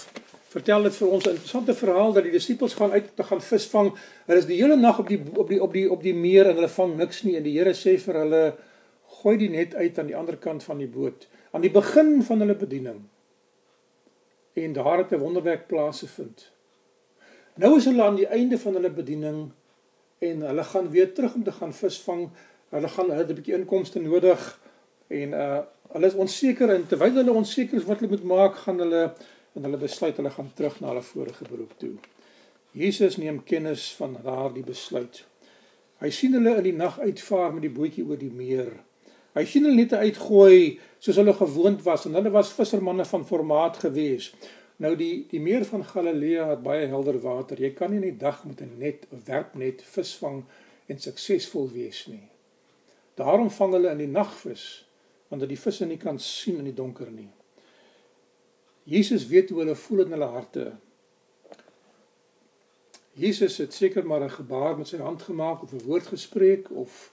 vertel 0.56 0.82
dit 0.88 0.96
vir 0.96 1.08
ons 1.08 1.24
'n 1.24 1.34
interessante 1.36 1.74
verhaal 1.74 2.12
dat 2.12 2.24
die 2.24 2.32
disippels 2.32 2.74
gaan 2.74 2.90
uit 2.90 3.16
te 3.16 3.22
gaan 3.22 3.40
visvang. 3.40 3.92
Hulle 4.26 4.38
is 4.38 4.46
die 4.46 4.62
hele 4.62 4.76
nag 4.76 4.98
op 4.98 5.08
die 5.08 5.20
op 5.34 5.48
die 5.48 5.62
op 5.62 5.72
die 5.72 5.90
op 5.90 6.02
die 6.02 6.14
meer 6.14 6.46
en 6.46 6.54
hulle 6.54 6.68
vang 6.68 6.96
niks 6.96 7.22
nie 7.22 7.36
en 7.36 7.42
die 7.42 7.58
Here 7.58 7.74
sê 7.74 7.98
vir 7.98 8.14
hulle 8.14 8.54
gooi 9.22 9.36
die 9.36 9.50
net 9.50 9.74
uit 9.74 9.98
aan 9.98 10.06
die 10.06 10.16
ander 10.16 10.36
kant 10.36 10.62
van 10.62 10.78
die 10.78 10.88
boot 10.88 11.26
aan 11.56 11.64
die 11.64 11.72
begin 11.72 12.22
van 12.22 12.40
hulle 12.40 12.54
bediening. 12.54 13.00
En 14.52 14.72
daar 14.72 14.98
het 14.98 15.12
'n 15.12 15.18
wonderwerk 15.18 15.66
plaasgevind. 15.66 16.52
Nou 17.54 17.76
is 17.76 17.84
hulle 17.84 18.02
aan 18.02 18.16
die 18.16 18.26
einde 18.26 18.58
van 18.58 18.74
hulle 18.74 18.90
bediening 18.90 19.50
en 20.18 20.40
hulle 20.40 20.64
gaan 20.64 20.90
weer 20.90 21.12
terug 21.12 21.34
om 21.34 21.44
te 21.44 21.52
gaan 21.52 21.72
visvang. 21.74 22.30
Hulle 22.74 22.88
gaan 22.88 23.10
hulle 23.10 23.26
'n 23.26 23.38
bietjie 23.38 23.54
inkomste 23.54 24.00
nodig 24.00 24.42
en 25.08 25.32
uh 25.32 25.62
hulle 25.92 26.06
is 26.06 26.18
onseker 26.18 26.70
en 26.74 26.86
terwyl 26.86 27.14
hulle 27.14 27.32
onseker 27.32 27.78
is 27.78 27.86
wat 27.86 28.00
hulle 28.00 28.10
moet 28.10 28.24
maak, 28.24 28.56
gaan 28.64 28.78
hulle 28.82 29.14
en 29.54 29.62
hulle 29.62 29.78
besluit 29.80 30.16
hulle 30.16 30.30
gaan 30.30 30.50
terug 30.54 30.80
na 30.80 30.88
hulle 30.88 31.02
vorige 31.02 31.44
beroep 31.48 31.78
toe. 31.78 31.94
Jesus 32.76 33.16
neem 33.16 33.38
kennis 33.44 33.94
van 33.96 34.18
daardie 34.24 34.64
besluit. 34.66 35.22
Hy 36.02 36.10
sien 36.12 36.34
hulle 36.36 36.58
in 36.60 36.66
die 36.66 36.76
nag 36.76 36.98
uitvaar 37.00 37.54
met 37.54 37.64
die 37.64 37.72
bootjie 37.72 38.04
oor 38.04 38.20
die 38.20 38.32
meer. 38.32 38.74
Hy 39.36 39.44
sien 39.48 39.64
hulle 39.64 39.78
net 39.80 39.94
uitgooi 39.96 40.76
soos 40.98 41.16
hulle 41.16 41.32
gewoond 41.38 41.82
was 41.86 42.04
en 42.08 42.18
hulle 42.18 42.32
was 42.34 42.52
vissermanne 42.56 43.06
van 43.08 43.24
formaat 43.24 43.80
gewees. 43.86 44.32
Nou 44.84 44.92
die 44.98 45.24
die 45.30 45.40
meer 45.40 45.64
van 45.64 45.84
Galilea 45.88 46.50
het 46.50 46.62
baie 46.64 46.86
helder 46.92 47.16
water. 47.22 47.60
Jy 47.60 47.72
kan 47.78 47.94
nie 47.94 48.02
in 48.02 48.10
die 48.10 48.20
dag 48.20 48.44
met 48.44 48.60
'n 48.60 48.76
net, 48.78 49.06
'n 49.12 49.22
werpnet 49.24 49.82
visvang 49.82 50.44
en 50.86 50.98
suksesvol 50.98 51.70
wees 51.72 52.06
nie. 52.06 52.28
Daarom 53.16 53.50
vang 53.50 53.72
hulle 53.72 53.90
in 53.94 54.02
die 54.04 54.12
nag 54.12 54.32
vis, 54.42 54.84
want 55.28 55.40
dat 55.40 55.50
die 55.50 55.60
visse 55.60 55.86
nie 55.88 55.98
kan 56.00 56.18
sien 56.20 56.60
in 56.60 56.68
die 56.68 56.76
donker 56.76 57.08
nie. 57.10 57.30
Jesus 58.86 59.26
weet 59.26 59.50
hoe 59.50 59.64
hulle 59.64 59.74
voel 59.74 60.04
in 60.04 60.14
hulle 60.14 60.28
harte. 60.30 60.66
Jesus 63.16 63.56
het 63.58 63.74
seker 63.74 64.06
maar 64.06 64.22
'n 64.22 64.30
gebaar 64.30 64.76
met 64.78 64.88
sy 64.88 65.00
hand 65.00 65.22
gemaak 65.22 65.62
of 65.62 65.72
'n 65.72 65.86
woord 65.88 66.06
gespreek 66.06 66.70
of 66.70 67.12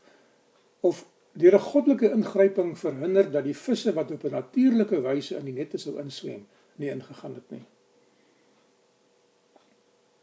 of 0.81 1.05
deur 1.31 1.55
'n 1.55 1.59
goddelike 1.59 2.11
ingryping 2.11 2.77
verhinder 2.77 3.31
dat 3.31 3.43
die 3.43 3.57
visse 3.57 3.93
wat 3.93 4.11
op 4.11 4.23
'n 4.23 4.31
natuurlike 4.31 5.01
wyse 5.01 5.35
in 5.35 5.45
die 5.45 5.53
nette 5.53 5.77
sou 5.77 5.99
inswem 5.99 6.47
nie 6.75 6.89
ingegaan 6.89 7.33
het 7.33 7.49
nie. 7.49 7.65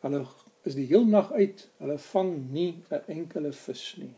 Hulle 0.01 0.27
is 0.63 0.75
die 0.75 0.87
heel 0.87 1.05
nag 1.05 1.33
uit, 1.33 1.69
hulle 1.77 1.99
vang 1.99 2.51
nie 2.51 2.83
'n 2.91 3.03
enkele 3.07 3.53
vis 3.53 3.95
nie. 3.99 4.15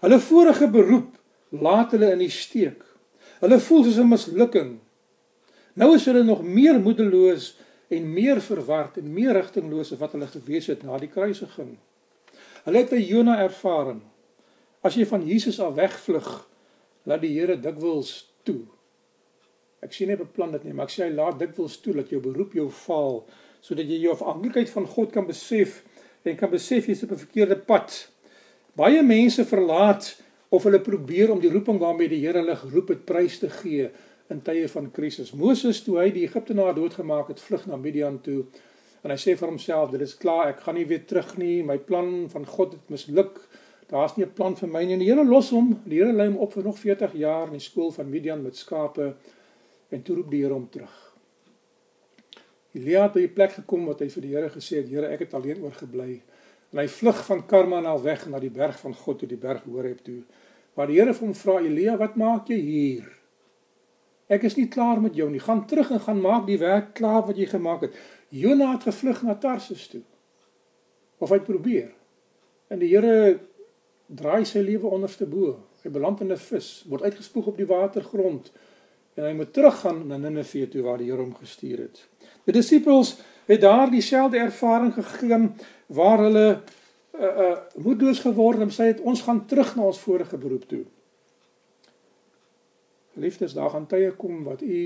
Hulle 0.00 0.20
vorige 0.20 0.68
beroep 0.70 1.16
laat 1.50 1.92
hulle 1.92 2.12
in 2.14 2.22
die 2.24 2.32
steek. 2.32 2.82
Hulle 3.40 3.60
voel 3.60 3.84
soos 3.84 3.98
'n 3.98 4.08
mislukking. 4.08 4.78
Nou 5.74 5.94
is 5.94 6.04
hulle 6.04 6.22
nog 6.22 6.42
meer 6.42 6.80
moedeloos 6.80 7.56
en 7.88 8.12
meer 8.12 8.40
verward 8.40 8.96
en 8.96 9.12
meer 9.12 9.32
rigtingloos 9.32 9.92
as 9.92 9.98
wat 9.98 10.12
hulle 10.12 10.26
gewees 10.26 10.66
het 10.66 10.82
na 10.82 10.98
die 10.98 11.08
kruisiging. 11.08 11.78
Hulle 12.64 12.78
het 12.78 12.92
'n 12.92 13.06
Jona 13.06 13.40
ervaring. 13.42 14.02
As 14.82 14.94
jy 14.94 15.06
van 15.06 15.26
Jesus 15.26 15.60
af 15.60 15.74
wegvlug, 15.74 16.48
laat 17.02 17.20
die 17.20 17.38
Here 17.38 17.60
dikwels 17.60 18.32
toe 18.42 18.66
Ek 19.80 19.94
sien 19.96 20.10
nie 20.12 20.18
beplan 20.20 20.52
dit 20.52 20.66
nie, 20.68 20.74
maar 20.76 20.90
ek 20.90 20.92
sê 20.92 21.06
hy 21.06 21.12
laat 21.14 21.38
dikwels 21.40 21.78
toe 21.80 21.94
dat 21.96 22.10
jou 22.12 22.20
beroep 22.24 22.56
jou 22.58 22.68
faal 22.82 23.22
sodat 23.64 23.88
jy 23.88 23.98
jou 24.02 24.12
afhanklikheid 24.14 24.70
van 24.72 24.86
God 24.88 25.12
kan 25.12 25.26
besef 25.28 25.80
en 26.24 26.36
kan 26.36 26.52
besef 26.52 26.88
jy's 26.88 27.02
op 27.04 27.12
'n 27.12 27.24
verkeerde 27.24 27.56
pad. 27.56 28.09
Baie 28.80 29.02
mense 29.04 29.44
verlaat 29.44 30.06
of 30.48 30.64
hulle 30.64 30.80
probeer 30.80 31.28
om 31.34 31.40
die 31.42 31.50
roeping 31.52 31.76
waarmee 31.82 32.08
die 32.08 32.22
Here 32.22 32.40
hulle 32.40 32.54
geroep 32.56 32.94
het 32.94 33.02
prys 33.04 33.36
te 33.42 33.50
gee 33.52 33.90
in 34.32 34.40
tye 34.46 34.68
van 34.72 34.86
krisis. 34.94 35.34
Moses 35.36 35.82
toe 35.84 35.98
hy 36.00 36.06
die 36.14 36.22
Egiptenaar 36.24 36.72
doodgemaak 36.78 37.28
het, 37.28 37.42
vlug 37.44 37.66
na 37.68 37.76
Midian 37.76 38.16
toe 38.24 38.46
en 39.04 39.12
hy 39.12 39.18
sê 39.20 39.34
vir 39.36 39.50
homself, 39.50 39.90
dit 39.92 40.00
is 40.04 40.16
klaar, 40.16 40.54
ek 40.54 40.62
gaan 40.64 40.78
nie 40.80 40.86
weer 40.88 41.02
terug 41.08 41.34
nie, 41.40 41.60
my 41.66 41.76
plan 41.76 42.24
van 42.32 42.46
God 42.48 42.78
het 42.78 42.90
misluk. 42.92 43.42
Daar's 43.92 44.16
nie 44.16 44.24
'n 44.24 44.32
plan 44.32 44.56
vir 44.56 44.68
my 44.68 44.84
nie. 44.84 44.94
En 44.94 45.04
die 45.04 45.10
Here 45.10 45.24
los 45.24 45.50
hom. 45.50 45.82
Die 45.84 45.98
Here 45.98 46.12
lei 46.12 46.28
hom 46.28 46.38
op 46.38 46.52
vir 46.52 46.64
nog 46.64 46.78
40 46.78 47.12
jaar 47.14 47.46
in 47.46 47.58
die 47.58 47.66
skool 47.68 47.90
van 47.90 48.10
Midian 48.10 48.42
met 48.42 48.56
skape 48.56 49.14
en 49.90 50.02
toe 50.02 50.16
roep 50.16 50.30
die 50.30 50.42
Here 50.42 50.54
hom 50.54 50.68
terug. 50.70 51.14
Elia 52.72 53.02
het 53.02 53.12
by 53.12 53.20
die 53.20 53.34
plek 53.34 53.52
gekom 53.52 53.86
wat 53.86 54.00
hy 54.00 54.08
vir 54.08 54.22
die 54.22 54.34
Here 54.34 54.48
gesê 54.48 54.76
het, 54.76 54.88
Here, 54.88 55.06
ek 55.06 55.18
het 55.18 55.34
alleen 55.34 55.62
oorgebly. 55.62 56.22
En 56.70 56.78
hy 56.78 56.86
vlug 56.88 57.24
van 57.26 57.46
Karmel 57.46 57.86
af 57.90 58.02
weg 58.02 58.26
na 58.30 58.38
die 58.38 58.52
berg 58.54 58.78
van 58.80 58.94
God, 58.94 59.18
toe 59.18 59.28
die 59.28 59.40
berg 59.40 59.64
Horeb 59.66 60.04
toe. 60.06 60.20
Waar 60.78 60.90
die 60.90 61.00
Here 61.00 61.14
vir 61.14 61.26
hom 61.26 61.34
vra, 61.34 61.58
Elia, 61.60 61.96
wat 61.98 62.16
maak 62.20 62.50
jy 62.52 62.60
hier? 62.62 63.08
Ek 64.30 64.46
is 64.46 64.54
nie 64.54 64.68
klaar 64.70 65.00
met 65.02 65.16
jou 65.18 65.26
nie. 65.30 65.42
Gaan 65.42 65.64
terug 65.66 65.90
en 65.90 66.02
gaan 66.04 66.20
maak 66.22 66.46
die 66.46 66.60
werk 66.60 66.92
klaar 66.94 67.24
wat 67.26 67.38
jy 67.38 67.48
gemaak 67.50 67.88
het. 67.88 67.96
Jona 68.30 68.70
het 68.76 68.86
gevlug 68.86 69.24
na 69.26 69.34
Tarsus 69.34 69.88
toe. 69.90 70.04
Of 71.18 71.32
hy 71.32 71.40
het 71.40 71.48
probeer. 71.48 71.90
En 72.70 72.78
die 72.78 72.92
Here 72.92 73.40
draai 74.06 74.46
sy 74.46 74.62
lewe 74.62 74.86
onderste 74.86 75.26
bo. 75.26 75.56
Hy 75.82 75.90
beland 75.90 76.20
in 76.22 76.30
'n 76.32 76.38
vis, 76.38 76.84
word 76.86 77.02
uitgespoeg 77.02 77.46
op 77.46 77.56
die 77.56 77.66
watergrond 77.66 78.52
en 79.16 79.24
hy 79.24 79.32
moet 79.34 79.52
teruggaan 79.52 80.06
na 80.08 80.16
Ninive 80.16 80.68
toe 80.68 80.82
waar 80.82 80.98
die 80.98 81.10
Here 81.10 81.22
hom 81.22 81.34
gestuur 81.34 81.78
het. 81.78 82.06
Die 82.46 82.52
disippels 82.52 83.18
het 83.46 83.60
daar 83.60 83.90
dieselfde 83.90 84.38
ervaring 84.38 84.94
gegaan 84.94 85.56
waar 85.96 86.24
hulle 86.26 86.46
uh 87.20 87.32
uh 87.44 87.56
moedeloos 87.82 88.22
geword 88.24 88.58
het 88.58 88.68
en 88.68 88.74
sê 88.74 88.88
het 88.92 89.02
ons 89.02 89.22
gaan 89.26 89.44
terug 89.46 89.74
na 89.76 89.88
ons 89.90 89.98
vorige 89.98 90.38
beroep 90.38 90.66
toe. 90.68 90.84
Liefdes, 93.20 93.54
daar 93.58 93.70
gaan 93.70 93.86
tye 93.86 94.12
kom 94.16 94.44
wat 94.46 94.62
u 94.62 94.80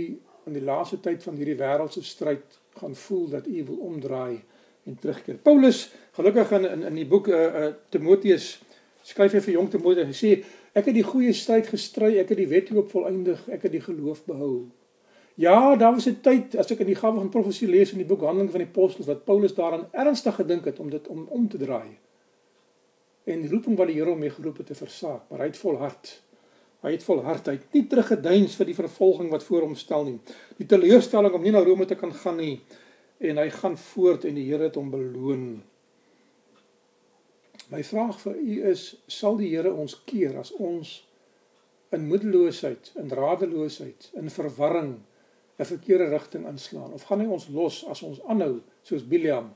in 0.44 0.56
die 0.56 0.64
laaste 0.64 1.00
tyd 1.00 1.22
van 1.22 1.36
hierdie 1.36 1.60
wêreldse 1.60 2.02
stryd 2.02 2.58
gaan 2.80 2.96
voel 2.96 3.28
dat 3.36 3.46
u 3.46 3.64
wil 3.64 3.76
omdraai 3.92 4.42
en 4.84 4.98
terugkeer. 5.00 5.36
Paulus, 5.36 5.90
gelukkig 6.16 6.50
in 6.58 6.70
in 6.70 6.82
in 6.82 7.00
die 7.00 7.08
boek 7.08 7.28
uh, 7.28 7.44
uh 7.44 7.72
Timoteus 7.88 8.58
skryf 9.04 9.32
hy 9.36 9.40
vir 9.40 9.58
jong 9.58 9.70
Timoteus, 9.70 10.08
hy 10.08 10.18
sê 10.18 10.34
Ek 10.74 10.88
het 10.90 10.96
die 10.96 11.06
goeie 11.06 11.30
stryd 11.30 11.68
gestry, 11.70 12.16
ek 12.18 12.32
het 12.32 12.40
die 12.40 12.50
wedloop 12.50 12.88
volëindig, 12.90 13.44
ek 13.54 13.68
het 13.68 13.74
die 13.76 13.82
geloof 13.82 14.24
behou. 14.26 14.66
Ja, 15.34 15.76
daar 15.76 15.92
was 15.92 16.06
'n 16.06 16.20
tyd 16.20 16.56
as 16.56 16.70
ek 16.70 16.78
in 16.78 16.86
die 16.86 16.94
gawe 16.94 17.18
van 17.18 17.28
profesie 17.28 17.68
lees 17.68 17.92
in 17.92 17.98
die 17.98 18.06
boek 18.06 18.20
Handelinge 18.20 18.50
van 18.50 18.60
die 18.60 18.68
Apostels 18.68 19.06
wat 19.06 19.24
Paulus 19.24 19.54
daaraan 19.54 19.88
ernstig 19.90 20.34
gedink 20.34 20.64
het 20.64 20.78
om 20.78 20.90
dit 20.90 21.08
om 21.08 21.26
om 21.30 21.48
te 21.48 21.58
draai. 21.58 21.98
En 23.24 23.40
die 23.40 23.50
roeping 23.50 23.76
wat 23.76 23.86
die 23.86 23.96
Here 23.96 24.10
hom 24.10 24.18
mee 24.18 24.30
geroep 24.30 24.56
het 24.56 24.66
te 24.66 24.74
versaak, 24.74 25.22
maar 25.30 25.38
hy 25.38 25.46
het 25.46 25.56
volhard. 25.56 26.22
Hy 26.80 26.90
het 26.90 27.02
volhard, 27.02 27.46
hy 27.46 27.52
het 27.52 27.72
nie 27.72 27.86
teruggeduins 27.86 28.54
vir 28.54 28.66
die 28.66 28.74
vervolging 28.74 29.30
wat 29.30 29.44
voor 29.44 29.60
hom 29.60 29.74
stel 29.74 30.04
nie. 30.04 30.18
Die 30.56 30.66
teleurstelling 30.66 31.34
om 31.34 31.42
nie 31.42 31.50
na 31.50 31.62
Rome 31.64 31.84
te 31.84 31.94
kan 31.94 32.12
gaan 32.12 32.36
nie 32.36 32.60
en 33.18 33.36
hy 33.36 33.48
gaan 33.50 33.78
voort 33.78 34.24
en 34.24 34.34
die 34.34 34.44
Here 34.50 34.62
het 34.62 34.74
hom 34.74 34.90
beloon. 34.90 35.62
My 37.70 37.82
vraag 37.82 38.20
vir 38.20 38.36
u 38.36 38.60
is 38.70 39.02
sal 39.06 39.36
die 39.36 39.56
Here 39.56 39.72
ons 39.72 39.96
keer 40.04 40.38
as 40.38 40.52
ons 40.52 41.08
in 41.90 42.06
moedeloosheid, 42.06 42.92
in 42.94 43.08
radeloosheid, 43.08 44.10
in 44.14 44.30
verwarring 44.30 44.94
'n 45.58 45.64
verkeerde 45.64 46.08
rigting 46.08 46.46
inslaan 46.46 46.92
of 46.92 47.02
gaan 47.02 47.20
hy 47.20 47.26
ons 47.26 47.48
los 47.48 47.84
as 47.86 48.02
ons 48.02 48.22
aanhou 48.22 48.60
soos 48.82 49.06
Biliam 49.06 49.52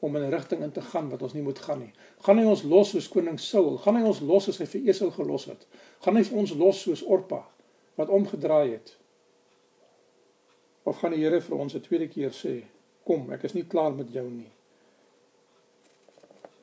om 0.00 0.16
in 0.16 0.22
'n 0.22 0.30
rigting 0.30 0.62
in 0.62 0.72
te 0.72 0.80
gaan 0.80 1.08
wat 1.08 1.22
ons 1.22 1.32
nie 1.32 1.42
moet 1.42 1.58
gaan 1.58 1.78
nie? 1.78 1.92
Gaan 2.20 2.38
hy 2.38 2.44
ons 2.44 2.62
los 2.62 2.90
soos 2.90 3.08
koning 3.08 3.38
Saul? 3.40 3.78
Gaan 3.78 3.96
hy 3.96 4.02
ons 4.02 4.20
los 4.20 4.48
as 4.48 4.58
hy 4.58 4.66
vir 4.66 4.88
Esau 4.88 5.10
gelos 5.10 5.44
het? 5.44 5.66
Gaan 6.00 6.16
hy 6.16 6.24
ons 6.32 6.52
los 6.54 6.82
soos 6.82 7.02
Orpa 7.02 7.46
wat 7.94 8.08
omgedraai 8.08 8.70
het? 8.70 8.96
Of 10.84 10.98
gaan 10.98 11.12
die 11.12 11.24
Here 11.24 11.40
vir 11.40 11.58
ons 11.58 11.74
'n 11.74 11.80
tweede 11.80 12.08
keer 12.08 12.30
sê: 12.30 12.64
"Kom, 13.04 13.32
ek 13.32 13.44
is 13.44 13.54
nie 13.54 13.64
klaar 13.64 13.92
met 13.92 14.12
jou 14.12 14.30
nie." 14.30 14.50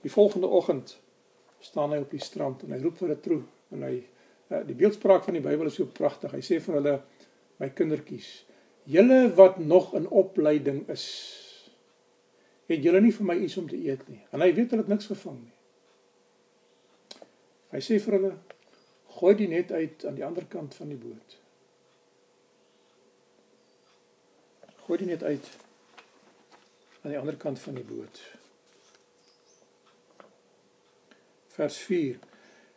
Die 0.02 0.12
volgende 0.12 0.48
oggend 0.48 0.98
staan 1.60 1.92
hy 1.92 1.98
op 1.98 2.12
die 2.12 2.20
strand 2.20 2.64
en 2.64 2.72
hy 2.72 2.82
roep 2.82 2.98
vir 2.98 3.10
'n 3.10 3.22
troe 3.22 3.44
en 3.72 3.84
hy 3.84 4.04
eh, 4.50 4.62
die 4.68 4.76
beeldspraak 4.76 5.24
van 5.24 5.34
die 5.34 5.42
Bybel 5.42 5.66
is 5.66 5.74
so 5.80 5.86
pragtig. 5.86 6.32
Hy 6.32 6.42
sê 6.42 6.60
vir 6.62 6.76
hulle 6.76 7.02
my 7.60 7.70
kindertjies, 7.70 8.46
julle 8.86 9.34
wat 9.38 9.58
nog 9.58 9.94
in 9.98 10.08
opleiding 10.08 10.84
is, 10.94 11.06
het 12.70 12.84
julle 12.84 13.02
nie 13.02 13.14
vir 13.14 13.28
my 13.30 13.36
iets 13.46 13.58
om 13.62 13.68
te 13.70 13.78
eet 13.78 14.08
nie. 14.10 14.22
En 14.34 14.42
hy 14.42 14.52
weet 14.54 14.74
hulle 14.74 14.86
het 14.86 14.94
niks 14.94 15.10
gevang 15.12 15.40
nie. 15.42 15.54
Hy 17.76 17.82
sê 17.84 18.00
vir 18.02 18.18
hulle 18.18 18.32
gooi 19.18 19.36
die 19.38 19.50
net 19.52 19.72
uit 19.72 20.06
aan 20.06 20.18
die 20.18 20.26
ander 20.26 20.46
kant 20.50 20.76
van 20.78 20.94
die 20.94 21.00
boot. 21.00 21.38
Gooi 24.86 25.02
die 25.02 25.12
net 25.12 25.24
uit 25.24 25.52
aan 27.04 27.14
die 27.14 27.20
ander 27.20 27.38
kant 27.38 27.62
van 27.62 27.78
die 27.78 27.86
boot. 27.86 28.22
vers 31.56 31.78
4. 31.78 32.20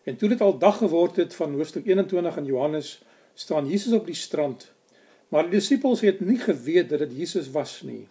En 0.03 0.17
toe 0.17 0.29
dit 0.29 0.41
al 0.41 0.59
dag 0.59 0.77
geword 0.79 1.17
het 1.17 1.35
van 1.35 1.55
hoofstuk 1.55 1.87
21 1.87 2.37
in 2.37 2.45
Johannes, 2.45 3.03
staan 3.35 3.69
Jesus 3.69 3.93
op 3.93 4.07
die 4.07 4.15
strand. 4.15 4.73
Maar 5.29 5.49
die 5.49 5.59
disippels 5.59 6.01
het 6.07 6.21
nie 6.25 6.39
geweet 6.41 6.89
dat 6.93 7.05
dit 7.05 7.17
Jesus 7.25 7.51
was 7.53 7.81
nie. 7.85 8.07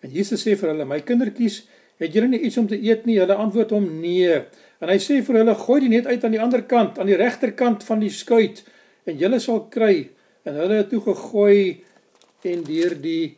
En 0.00 0.12
Jesus 0.12 0.44
sê 0.44 0.56
vir 0.56 0.72
hulle: 0.72 0.84
"My 0.84 1.00
kindertjies, 1.00 1.64
het 2.00 2.12
julle 2.12 2.28
nie 2.28 2.40
iets 2.40 2.56
om 2.56 2.68
te 2.68 2.78
eet 2.78 3.06
nie?" 3.06 3.18
Hulle 3.20 3.34
antwoord 3.34 3.70
hom: 3.70 4.00
"Nee." 4.00 4.44
En 4.80 4.88
hy 4.88 4.98
sê 5.00 5.22
vir 5.24 5.40
hulle: 5.40 5.54
"Gooi 5.54 5.80
die 5.80 5.88
net 5.88 6.06
uit 6.06 6.24
aan 6.24 6.36
die 6.36 6.40
ander 6.40 6.62
kant, 6.62 6.98
aan 6.98 7.06
die 7.06 7.16
regterkant 7.16 7.84
van 7.84 8.00
die 8.00 8.10
skuit, 8.10 8.64
en 9.04 9.18
julle 9.18 9.40
sal 9.40 9.66
kry." 9.68 10.10
En 10.44 10.54
hulle 10.54 10.74
het 10.74 10.88
toe 10.88 11.00
gegooi 11.02 11.82
en 12.42 12.62
deur 12.62 12.94
die 13.00 13.36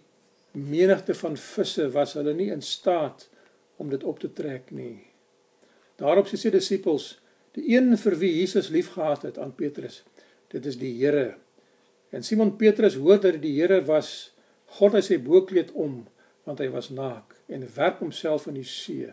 menigte 0.53 1.15
van 1.15 1.37
visse 1.37 1.89
was 1.91 2.13
hulle 2.19 2.35
nie 2.35 2.51
in 2.53 2.63
staat 2.63 3.29
om 3.77 3.89
dit 3.89 4.05
op 4.05 4.19
te 4.19 4.33
trek 4.33 4.71
nie. 4.71 4.99
Daarop 5.97 6.29
sê 6.29 6.37
sy 6.37 6.51
disippels, 6.51 7.19
die 7.57 7.75
een 7.75 7.97
vir 7.97 8.17
wie 8.21 8.33
Jesus 8.41 8.69
liefgehad 8.69 9.23
het 9.23 9.39
aan 9.39 9.55
Petrus, 9.55 10.03
dit 10.53 10.67
is 10.67 10.77
die 10.77 10.93
Here. 10.99 11.39
En 12.09 12.25
Simon 12.25 12.57
Petrus 12.57 12.95
hoor 12.95 13.21
dat 13.21 13.43
die 13.43 13.61
Here 13.61 13.85
was, 13.85 14.33
God 14.79 14.93
het 14.97 15.05
sy 15.09 15.19
boekleed 15.23 15.73
om 15.73 16.07
want 16.49 16.63
hy 16.65 16.71
was 16.73 16.89
naak 16.89 17.35
en 17.53 17.67
werp 17.75 17.99
homself 18.01 18.47
in 18.49 18.57
die 18.57 18.65
see. 18.65 19.11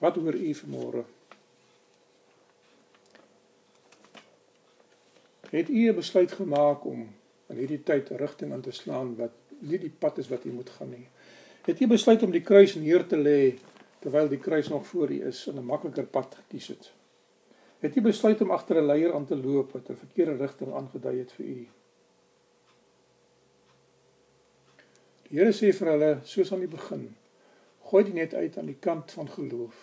Wat 0.00 0.16
hoor 0.16 0.36
u 0.36 0.54
vanmôre? 0.56 1.04
Het 5.50 5.68
u 5.68 5.88
'n 5.88 5.94
besluit 5.94 6.32
gemaak 6.32 6.84
om 6.84 7.08
in 7.46 7.56
hierdie 7.56 7.82
tyd 7.82 8.10
'n 8.10 8.16
rigting 8.16 8.52
aan 8.52 8.60
te 8.60 8.72
slaan 8.72 9.16
wat 9.16 9.32
nie 9.58 9.78
die 9.78 9.92
pad 9.98 10.18
is 10.18 10.28
wat 10.28 10.44
u 10.44 10.52
moet 10.52 10.70
gaan 10.70 10.90
nie? 10.90 11.08
Het 11.64 11.80
u 11.80 11.86
besluit 11.86 12.22
om 12.22 12.30
die 12.30 12.42
kruis 12.42 12.74
neer 12.74 13.06
te 13.06 13.16
lê 13.16 13.58
terwyl 13.98 14.28
die 14.28 14.38
kruis 14.38 14.68
nog 14.68 14.86
voor 14.86 15.10
u 15.10 15.26
is 15.26 15.46
en 15.46 15.58
'n 15.58 15.64
makliker 15.64 16.06
pad 16.06 16.34
gekies 16.34 16.68
het? 16.68 16.92
Het 17.78 17.96
u 17.96 18.00
besluit 18.00 18.40
om 18.40 18.50
agter 18.50 18.76
'n 18.76 18.86
leier 18.86 19.14
aan 19.14 19.26
te 19.26 19.36
loop 19.36 19.72
wat 19.72 19.88
'n 19.88 19.96
verkeerde 19.96 20.36
rigting 20.36 20.72
aangedui 20.72 21.18
het 21.18 21.32
vir 21.32 21.46
u? 21.46 21.68
Die 25.28 25.38
Here 25.38 25.52
sê 25.52 25.72
vir 25.74 25.88
hulle 25.90 26.20
soos 26.24 26.52
aan 26.52 26.62
die 26.62 26.70
begin: 26.70 27.16
Gooi 27.80 28.04
dit 28.04 28.14
net 28.14 28.34
uit 28.34 28.58
aan 28.58 28.66
die 28.66 28.78
kant 28.80 29.12
van 29.12 29.28
geloof. 29.28 29.74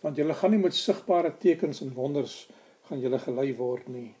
Want 0.00 0.16
julle 0.16 0.34
gaan 0.34 0.50
nie 0.50 0.58
met 0.58 0.74
sigbare 0.74 1.32
tekens 1.38 1.80
en 1.80 1.94
wonders 1.94 2.48
gaan 2.82 3.00
julle 3.00 3.18
gelei 3.18 3.54
word 3.56 3.88
nie. 3.88 4.14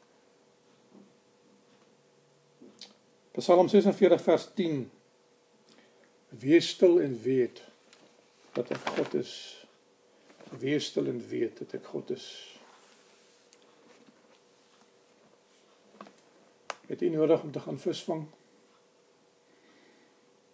Psalm 3.36 3.68
46 3.68 4.22
vers 4.22 4.48
10 4.54 4.90
Wees 6.28 6.68
stil 6.68 7.00
en 7.00 7.20
weet 7.22 7.62
dat 8.56 8.72
ek 8.72 8.92
God 8.96 9.14
is. 9.20 9.32
Wees 10.56 10.88
stil 10.88 11.10
en 11.10 11.20
weet 11.28 11.58
dat 11.62 11.74
ek 11.76 11.88
God 11.92 12.10
is. 12.14 12.26
Het 16.86 17.02
jy 17.02 17.10
nodig 17.12 17.42
om 17.42 17.52
te 17.52 17.60
gaan 17.60 17.80
visvang? 17.82 18.26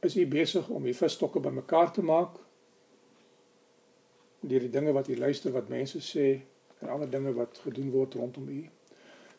Is 0.03 0.16
jy 0.18 0.24
besig 0.26 0.66
om 0.72 0.82
die 0.88 0.96
visstokke 0.96 1.42
bymekaar 1.44 1.92
te 1.94 2.03
maak? 2.03 2.40
Deur 4.42 4.64
die 4.64 4.72
dinge 4.72 4.94
wat 4.96 5.07
jy 5.07 5.20
luister 5.20 5.55
wat 5.55 5.70
mense 5.70 6.00
sê 6.03 6.40
en 6.80 6.90
ander 6.90 7.11
dinge 7.11 7.34
wat 7.36 7.61
gedoen 7.62 7.92
word 7.94 8.16
rondom 8.18 8.48
u. 8.50 8.62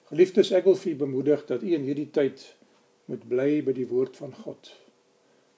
Geliefdes, 0.08 0.54
ek 0.56 0.70
wil 0.70 0.78
vir 0.80 0.94
u 0.94 0.96
bemoedig 1.02 1.44
dat 1.50 1.66
u 1.66 1.74
in 1.76 1.84
hierdie 1.84 2.08
tyd 2.16 2.46
moet 3.12 3.26
bly 3.28 3.50
by 3.66 3.74
die 3.76 3.90
woord 3.90 4.16
van 4.22 4.32
God. 4.46 4.72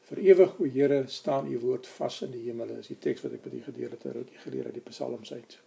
Vir 0.06 0.22
ewig 0.22 0.60
o 0.62 0.68
Here 0.70 1.04
staan 1.10 1.48
u 1.50 1.60
woord 1.60 1.88
vas 1.98 2.20
in 2.22 2.34
die 2.36 2.44
hemele. 2.46 2.78
Is 2.80 2.92
die 2.92 3.00
teks 3.02 3.24
wat 3.26 3.34
ek 3.38 3.46
by 3.46 3.56
die 3.56 3.64
gedeelte 3.66 4.12
uit 4.14 4.36
geleer 4.44 4.70
uit 4.70 4.78
die 4.78 4.86
Psalms 4.92 5.34
uit. 5.34 5.58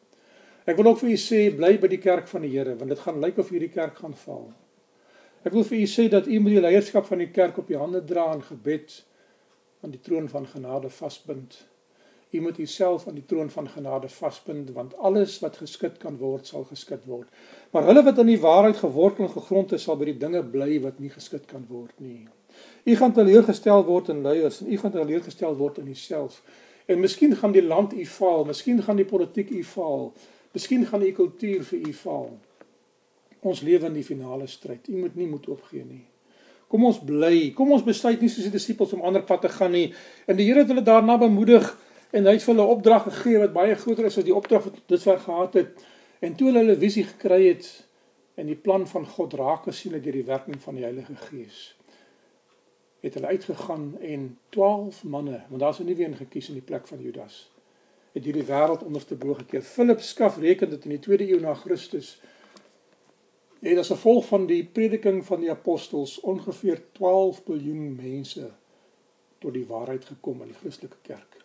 Ek 0.69 0.77
wil 0.79 0.93
ook 0.93 1.01
vir 1.01 1.11
u 1.11 1.17
sê 1.19 1.41
bly 1.57 1.73
by 1.81 1.91
die 1.91 2.03
kerk 2.03 2.29
van 2.31 2.45
die 2.47 2.53
Here 2.53 2.77
want 2.79 2.93
dit 2.93 3.03
gaan 3.03 3.19
lyk 3.25 3.41
of 3.43 3.51
hierdie 3.51 3.73
kerk 3.73 3.99
gaan 3.99 4.15
val. 4.27 4.51
Ek 5.43 5.55
wil 5.55 5.67
vir 5.67 5.81
u 5.81 5.89
sê 5.91 6.07
dat 6.13 6.29
u 6.29 6.39
moet 6.45 6.59
die 6.59 6.63
leierskap 6.63 7.09
van 7.09 7.23
die 7.25 7.31
kerk 7.35 7.59
op 7.59 7.71
u 7.73 7.81
hande 7.81 8.05
dra 8.05 8.29
in 8.37 8.45
gebed 8.47 9.01
aan 9.83 9.95
die 9.95 10.03
troon 10.03 10.31
van 10.31 10.47
genade 10.47 10.91
vasbind. 10.93 11.59
U 12.31 12.41
moet 12.45 12.59
uself 12.61 13.09
aan 13.09 13.17
die 13.17 13.27
troon 13.27 13.51
van 13.51 13.71
genade 13.75 14.11
vasbind 14.13 14.71
want 14.77 14.95
alles 15.03 15.39
wat 15.43 15.59
geskit 15.65 15.99
kan 15.99 16.19
word 16.21 16.47
sal 16.47 16.69
geskit 16.69 17.07
word. 17.11 17.27
Maar 17.73 17.91
hulle 17.91 18.05
wat 18.07 18.23
in 18.23 18.35
die 18.37 18.43
waarheid 18.43 18.79
gewortel 18.85 19.27
en 19.27 19.35
gegrond 19.35 19.73
is 19.73 19.89
sal 19.89 19.99
by 19.99 20.13
die 20.13 20.21
dinge 20.21 20.45
bly 20.45 20.77
wat 20.85 21.01
nie 21.03 21.11
geskit 21.11 21.49
kan 21.51 21.65
word 21.71 21.97
nie. 21.99 22.29
U 22.85 22.97
gaan 22.97 23.13
teleurgestel 23.13 23.85
word 23.85 24.09
in 24.09 24.23
leiers 24.23 24.61
en 24.61 24.73
u 24.73 24.79
gaan 24.79 24.93
teleurgestel 24.93 25.57
word 25.57 25.79
in 25.79 25.89
uself. 25.89 26.43
En 26.87 27.01
miskien 27.01 27.37
gaan 27.37 27.53
die 27.53 27.63
land 27.63 27.93
u 27.93 28.05
faal, 28.07 28.45
miskien 28.45 28.83
gaan 28.83 28.97
die 28.97 29.05
politiek 29.05 29.51
u 29.51 29.65
faal, 29.65 30.13
miskien 30.53 30.87
gaan 30.87 31.01
die 31.01 31.13
kultuur 31.13 31.65
vir 31.65 31.89
u 31.89 31.93
faal 31.93 32.31
ons 33.47 33.61
lewe 33.63 33.87
in 33.87 33.99
die 33.99 34.07
finale 34.07 34.47
stryd. 34.51 34.89
U 34.89 35.03
moet 35.05 35.19
nie 35.19 35.29
moed 35.31 35.47
opgee 35.53 35.85
nie. 35.87 36.05
Kom 36.69 36.85
ons 36.85 37.01
bly. 37.01 37.51
Kom 37.57 37.73
ons 37.73 37.85
besluit 37.85 38.21
nie 38.21 38.31
soos 38.33 38.49
die 38.49 38.55
disippels 38.55 38.93
om 38.97 39.05
ander 39.07 39.25
pad 39.25 39.47
te 39.47 39.53
gaan 39.53 39.73
nie. 39.73 39.87
En 40.29 40.37
die 40.37 40.49
Here 40.49 40.65
het 40.65 40.73
hulle 40.73 40.85
daarna 40.85 41.17
bemoedig 41.21 41.69
en 42.17 42.29
hy 42.29 42.37
het 42.37 42.45
vir 42.45 42.55
hulle 42.55 42.67
'n 42.67 42.75
opdrag 42.77 43.05
gegee 43.05 43.39
wat 43.39 43.53
baie 43.53 43.75
groter 43.75 44.07
is 44.07 44.19
as 44.19 44.25
die 44.25 44.35
opdrag 44.35 44.65
wat 44.65 44.77
dit 44.87 45.03
ver 45.03 45.19
gehad 45.19 45.55
het. 45.55 45.85
En 46.21 46.35
toe 46.35 46.53
hulle 46.53 46.75
'n 46.75 46.81
visie 46.81 47.05
gekry 47.05 47.49
het 47.49 47.87
en 48.35 48.47
die 48.47 48.57
plan 48.57 48.87
van 48.87 49.07
God 49.07 49.35
raak 49.35 49.63
gesien 49.63 49.93
het 49.93 50.05
deur 50.05 50.13
die 50.13 50.25
werking 50.25 50.61
van 50.63 50.75
die 50.75 50.85
Heilige 50.85 51.15
Gees, 51.15 51.75
het 53.01 53.15
hulle 53.15 53.27
uitgegaan 53.27 54.01
en 54.01 54.39
12 54.49 55.05
manne, 55.05 55.43
want 55.49 55.61
daar's 55.61 55.79
'n 55.79 55.85
nuwe 55.85 56.05
een 56.05 56.17
gekies 56.17 56.49
in 56.49 56.55
die 56.55 56.63
plek 56.63 56.87
van 56.87 57.03
Judas, 57.03 57.51
het 58.13 58.25
hierdie 58.25 58.45
wêreld 58.45 58.85
onderste 58.85 59.15
bo 59.15 59.35
gekeer. 59.35 59.63
Philip 59.63 60.01
skaf 60.01 60.39
reken 60.39 60.71
dit 60.71 60.85
in 60.85 60.91
die 60.91 61.01
2de 61.01 61.29
eeu 61.29 61.41
na 61.41 61.55
Christus 61.55 62.21
En 63.59 63.79
as 63.79 63.91
gevolg 63.91 64.27
van 64.27 64.47
die 64.47 64.63
prediking 64.65 65.25
van 65.27 65.41
die 65.41 65.51
apostels 65.51 66.21
ongeveer 66.21 66.83
12 66.93 67.41
miljard 67.47 67.97
mense 67.99 68.51
tot 69.39 69.53
die 69.55 69.67
waarheid 69.67 70.05
gekom 70.05 70.43
in 70.43 70.53
die 70.53 70.59
Christelike 70.61 71.01
kerk. 71.03 71.41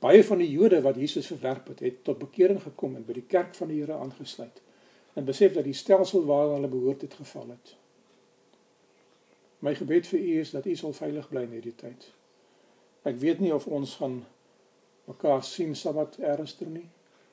Baie 0.00 0.24
van 0.24 0.42
die 0.44 0.50
Jode 0.50 0.82
wat 0.84 1.00
Jesus 1.00 1.26
verwerp 1.32 1.70
het, 1.72 1.80
het 1.80 2.04
tot 2.04 2.18
bekering 2.20 2.60
gekom 2.62 2.98
en 2.98 3.04
by 3.04 3.16
die 3.16 3.24
kerk 3.24 3.54
van 3.56 3.72
die 3.72 3.80
Here 3.80 3.96
aangesluit 3.96 4.60
en 5.16 5.24
besef 5.24 5.54
dat 5.56 5.64
die 5.64 5.76
stelsel 5.76 6.26
waarna 6.28 6.58
hulle 6.58 6.68
behoort 6.68 7.06
het 7.06 7.14
geval 7.16 7.48
het. 7.54 7.72
My 9.58 9.74
gebed 9.74 10.06
vir 10.06 10.20
u 10.20 10.38
is 10.40 10.50
dat 10.50 10.66
u 10.66 10.74
sal 10.76 10.92
veilig 10.92 11.28
bly 11.28 11.42
in 11.42 11.54
hierdie 11.56 11.74
tyd. 11.74 12.10
Ek 13.08 13.16
weet 13.22 13.40
nie 13.40 13.54
of 13.54 13.66
ons 13.66 13.94
gaan 14.00 14.24
mekaar 15.06 15.44
sien 15.44 15.74
Sabbat 15.74 16.18
ernstig 16.18 16.68
nie. 16.68 16.88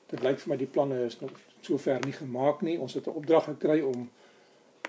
Dit 0.08 0.22
lyk 0.22 0.38
vir 0.40 0.52
my 0.52 0.56
die 0.56 0.70
planne 0.70 1.02
is 1.04 1.18
nog 1.20 1.34
sover 1.60 2.00
nie 2.04 2.14
gemaak 2.16 2.62
nie. 2.62 2.78
Ons 2.78 2.94
het 2.94 3.06
'n 3.06 3.16
opdrag 3.20 3.44
gekry 3.44 3.80
om 3.80 4.08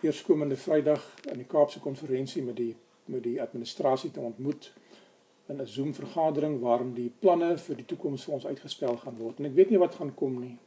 eerskomende 0.01 0.55
Vrydag 0.55 1.03
in 1.31 1.37
die 1.37 1.47
Kaapse 1.47 1.79
konferensie 1.79 2.43
met 2.43 2.55
die 2.55 2.75
met 3.05 3.23
die 3.23 3.41
administrasie 3.41 4.11
te 4.11 4.19
ontmoet 4.19 4.73
in 5.47 5.61
'n 5.61 5.67
Zoom 5.67 5.93
vergadering 5.93 6.59
waarin 6.59 6.93
die 6.93 7.11
planne 7.19 7.57
vir 7.57 7.75
die 7.75 7.85
toekoms 7.85 8.23
vir 8.23 8.33
ons 8.33 8.45
uitgespel 8.45 8.97
gaan 8.97 9.17
word. 9.17 9.39
En 9.39 9.45
ek 9.45 9.53
weet 9.53 9.69
nie 9.69 9.79
wat 9.79 9.95
gaan 9.95 10.15
kom 10.15 10.39
nie. 10.39 10.57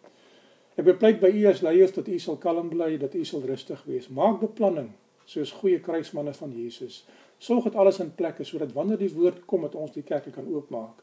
Ek 0.76 0.84
bepleit 0.84 1.20
by 1.20 1.26
u 1.26 1.46
as 1.46 1.60
leiers 1.60 1.92
dat 1.92 2.08
u 2.08 2.18
sal 2.18 2.36
kalm 2.36 2.68
bly, 2.68 2.96
dat 2.98 3.14
u 3.14 3.24
sal 3.24 3.40
rustig 3.40 3.84
wees. 3.84 4.08
Maak 4.08 4.40
beplanning 4.40 4.92
soos 5.28 5.52
goeie 5.60 5.80
kruismanne 5.84 6.32
van 6.34 6.52
Jesus. 6.56 7.02
Sorg 7.38 7.68
dat 7.68 7.76
alles 7.78 8.00
in 8.00 8.14
plek 8.14 8.40
is 8.42 8.48
sodat 8.48 8.72
wanneer 8.72 9.00
die 9.00 9.12
woord 9.12 9.44
kom 9.50 9.66
dat 9.66 9.76
ons 9.78 9.92
die 9.94 10.02
kerk 10.02 10.30
kan 10.34 10.48
oopmaak, 10.48 11.02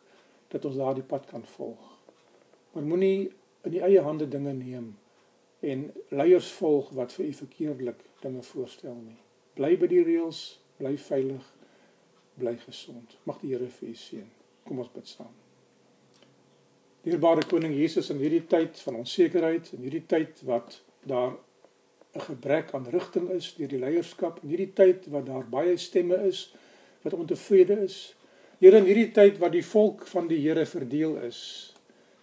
dat 0.54 0.66
ons 0.66 0.80
daardie 0.80 1.06
pad 1.06 1.28
kan 1.30 1.46
volg. 1.56 1.92
Maar 2.74 2.88
moenie 2.90 3.30
in 3.64 3.76
die 3.76 3.84
eie 3.86 4.02
hande 4.02 4.28
dinge 4.28 4.54
neem 4.54 4.96
en 5.66 5.86
leiers 6.14 6.50
volg 6.58 6.92
wat 6.98 7.14
vir 7.16 7.26
u 7.26 7.34
verkeerdelik 7.34 8.02
dinge 8.22 8.42
voorstel 8.44 8.98
nie. 8.98 9.18
Bly 9.56 9.78
by 9.80 9.88
die 9.90 10.04
reëls, 10.04 10.42
bly 10.78 10.98
veilig, 11.00 11.46
bly 12.36 12.58
gesond. 12.66 13.16
Mag 13.24 13.40
die 13.42 13.54
Here 13.54 13.70
vir 13.78 13.90
u 13.90 13.96
seën. 13.96 14.28
Kom 14.68 14.82
ons 14.84 14.92
bid 14.94 15.08
saam. 15.08 15.32
Dierbare 17.06 17.46
koning 17.46 17.74
Jesus 17.78 18.10
in 18.10 18.20
hierdie 18.20 18.44
tyd 18.50 18.80
van 18.82 19.00
onsekerheid 19.04 19.72
en 19.78 19.86
hierdie 19.86 20.06
tyd 20.10 20.42
wat 20.50 20.80
daar 21.06 21.38
'n 22.16 22.28
gebrek 22.30 22.74
aan 22.74 22.90
rigting 22.90 23.30
is 23.30 23.54
deur 23.56 23.68
die 23.68 23.80
leierskap 23.80 24.40
en 24.42 24.50
hierdie 24.50 24.74
tyd 24.74 25.08
wat 25.08 25.26
daar 25.26 25.48
baie 25.50 25.78
stemme 25.78 26.16
is 26.28 26.54
wat 27.02 27.14
ontevrede 27.14 27.84
is. 27.84 28.16
Here 28.60 28.78
in 28.78 28.86
hierdie 28.86 29.12
tyd 29.12 29.38
wat 29.38 29.52
die 29.52 29.66
volk 29.66 30.08
van 30.08 30.28
die 30.28 30.40
Here 30.40 30.66
verdeel 30.66 31.18
is, 31.18 31.76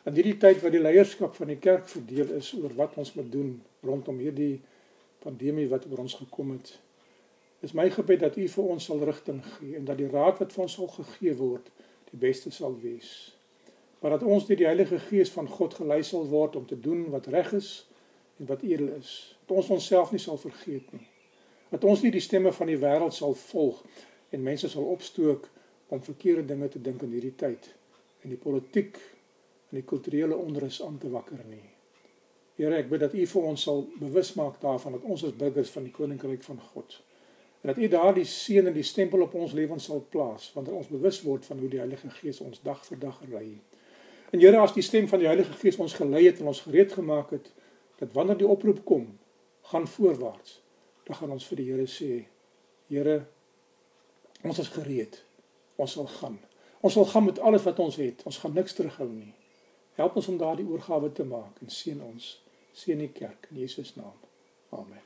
In 0.02 0.16
hierdie 0.18 0.38
tyd 0.42 0.58
wat 0.64 0.74
die 0.74 0.82
leierskap 0.82 1.36
van 1.38 1.52
die 1.52 1.60
kerk 1.62 1.84
verdeel 1.86 2.32
is 2.34 2.48
oor 2.58 2.72
wat 2.74 2.96
ons 2.98 3.12
moet 3.14 3.28
doen 3.30 3.52
rondom 3.86 4.16
hierdie 4.18 4.56
pandemie 5.22 5.68
wat 5.70 5.84
oor 5.86 6.00
ons 6.02 6.16
gekom 6.18 6.56
het, 6.56 6.72
is 7.62 7.74
my 7.78 7.84
gebed 7.94 8.24
dat 8.24 8.34
U 8.34 8.46
vir 8.50 8.72
ons 8.74 8.88
sal 8.90 9.04
rigting 9.06 9.38
gee 9.46 9.76
en 9.78 9.86
dat 9.86 10.00
die 10.00 10.08
raad 10.10 10.42
wat 10.42 10.50
vir 10.56 10.64
ons 10.64 10.74
sal 10.80 10.90
gegee 10.96 11.36
word 11.38 11.70
die 12.10 12.18
beste 12.24 12.50
sal 12.50 12.74
wees. 12.82 13.12
Maar 14.02 14.16
dat 14.16 14.26
ons 14.26 14.48
deur 14.48 14.58
die 14.58 14.66
Heilige 14.66 14.98
Gees 15.06 15.30
van 15.30 15.46
God 15.46 15.78
gelei 15.78 16.00
sal 16.02 16.26
word 16.32 16.58
om 16.58 16.66
te 16.66 16.80
doen 16.88 17.06
wat 17.14 17.30
reg 17.30 17.54
is 17.54 17.70
en 18.42 18.50
wat 18.50 18.66
edel 18.66 18.90
is. 18.96 19.36
Dat 19.52 19.60
ons 19.60 19.70
onsself 19.70 20.12
nie 20.12 20.20
sal 20.20 20.38
vergeet 20.40 20.92
nie. 20.96 21.06
Dat 21.68 21.84
ons 21.84 22.00
nie 22.00 22.10
die 22.14 22.24
stemme 22.24 22.52
van 22.56 22.70
die 22.72 22.78
wêreld 22.80 23.12
sal 23.12 23.34
volg 23.36 23.82
en 24.32 24.44
mense 24.46 24.68
sal 24.72 24.86
opstook 24.88 25.50
om 25.92 26.00
verkeerde 26.00 26.46
dinge 26.48 26.70
te 26.72 26.80
dink 26.80 27.02
in 27.04 27.12
hierdie 27.12 27.34
tyd 27.36 27.68
en 28.24 28.32
die 28.32 28.38
politiek 28.40 28.96
en 28.96 29.76
die 29.76 29.84
kulturele 29.84 30.38
onrus 30.40 30.80
aan 30.86 30.96
te 30.98 31.10
wakker 31.12 31.42
nie. 31.50 31.66
Here, 32.56 32.78
ek 32.80 32.88
bid 32.88 33.04
dat 33.04 33.12
U 33.12 33.26
vir 33.28 33.48
ons 33.50 33.66
sal 33.68 33.84
bewus 34.00 34.32
maak 34.40 34.56
daarvan 34.62 34.96
dat 34.96 35.04
ons 35.04 35.26
as 35.28 35.36
burgers 35.36 35.72
van 35.74 35.84
die 35.84 35.92
koninkryk 35.92 36.48
van 36.48 36.64
God 36.72 36.96
en 37.60 37.74
dat 37.74 37.84
U 37.84 37.92
daardie 37.92 38.24
seën 38.24 38.72
en 38.72 38.74
die 38.74 38.88
stempel 38.88 39.26
op 39.26 39.36
ons 39.36 39.52
lewens 39.52 39.90
sal 39.92 40.00
plaas 40.14 40.48
wanneer 40.56 40.80
ons 40.80 40.88
bewus 40.92 41.20
word 41.28 41.44
van 41.50 41.60
hoe 41.60 41.68
die 41.74 41.82
Heilige 41.82 42.08
Gees 42.22 42.40
ons 42.40 42.64
dag 42.64 42.80
vir 42.88 43.04
dag 43.04 43.20
lei. 43.28 43.50
En 44.32 44.40
Here, 44.40 44.64
as 44.64 44.72
die 44.72 44.86
stem 44.86 45.12
van 45.12 45.20
die 45.20 45.28
Heilige 45.28 45.60
Gees 45.60 45.76
ons 45.76 46.00
gelei 46.00 46.24
het 46.30 46.40
en 46.40 46.48
ons 46.54 46.64
gereed 46.64 46.96
gemaak 46.96 47.36
het 47.36 47.52
dat 48.00 48.16
wanneer 48.16 48.40
die 48.40 48.48
oproep 48.48 48.80
kom, 48.88 49.10
gaan 49.72 49.88
voorwaarts, 49.88 50.60
dan 51.08 51.16
gaan 51.16 51.34
ons 51.34 51.46
vir 51.48 51.60
die 51.60 51.68
Here 51.70 51.88
sê, 51.88 52.10
Here, 52.92 53.22
ons 54.44 54.58
is 54.60 54.68
gereed. 54.68 55.22
Ons 55.80 55.96
sal 55.96 56.08
gaan. 56.18 56.36
Ons 56.84 56.98
sal 56.98 57.06
gaan 57.08 57.24
met 57.24 57.38
alles 57.40 57.64
wat 57.64 57.78
ons 57.80 57.96
het. 57.96 58.20
Ons 58.28 58.38
gaan 58.42 58.52
niks 58.52 58.76
terughou 58.76 59.08
nie. 59.08 59.32
Help 59.96 60.16
ons 60.20 60.28
om 60.28 60.38
daardie 60.40 60.66
oorgawe 60.68 61.08
te 61.12 61.24
maak 61.24 61.60
en 61.64 61.72
seën 61.72 62.00
ons. 62.04 62.26
Seën 62.76 63.00
die 63.00 63.10
kerk 63.12 63.48
in 63.50 63.62
Jesus 63.62 63.94
naam. 63.96 64.16
Amen. 64.76 65.04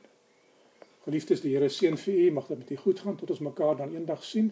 Geliefdes, 1.05 1.43
die 1.43 1.53
Here 1.55 1.69
seën 1.71 1.95
vir 1.99 2.19
u, 2.25 2.31
mag 2.35 2.47
dit 2.51 2.63
met 2.63 2.71
u 2.75 2.79
goed 2.83 3.03
gaan 3.03 3.19
tot 3.19 3.31
ons 3.35 3.45
mekaar 3.47 3.79
dan 3.79 3.95
eendag 3.95 4.23
sien. 4.23 4.51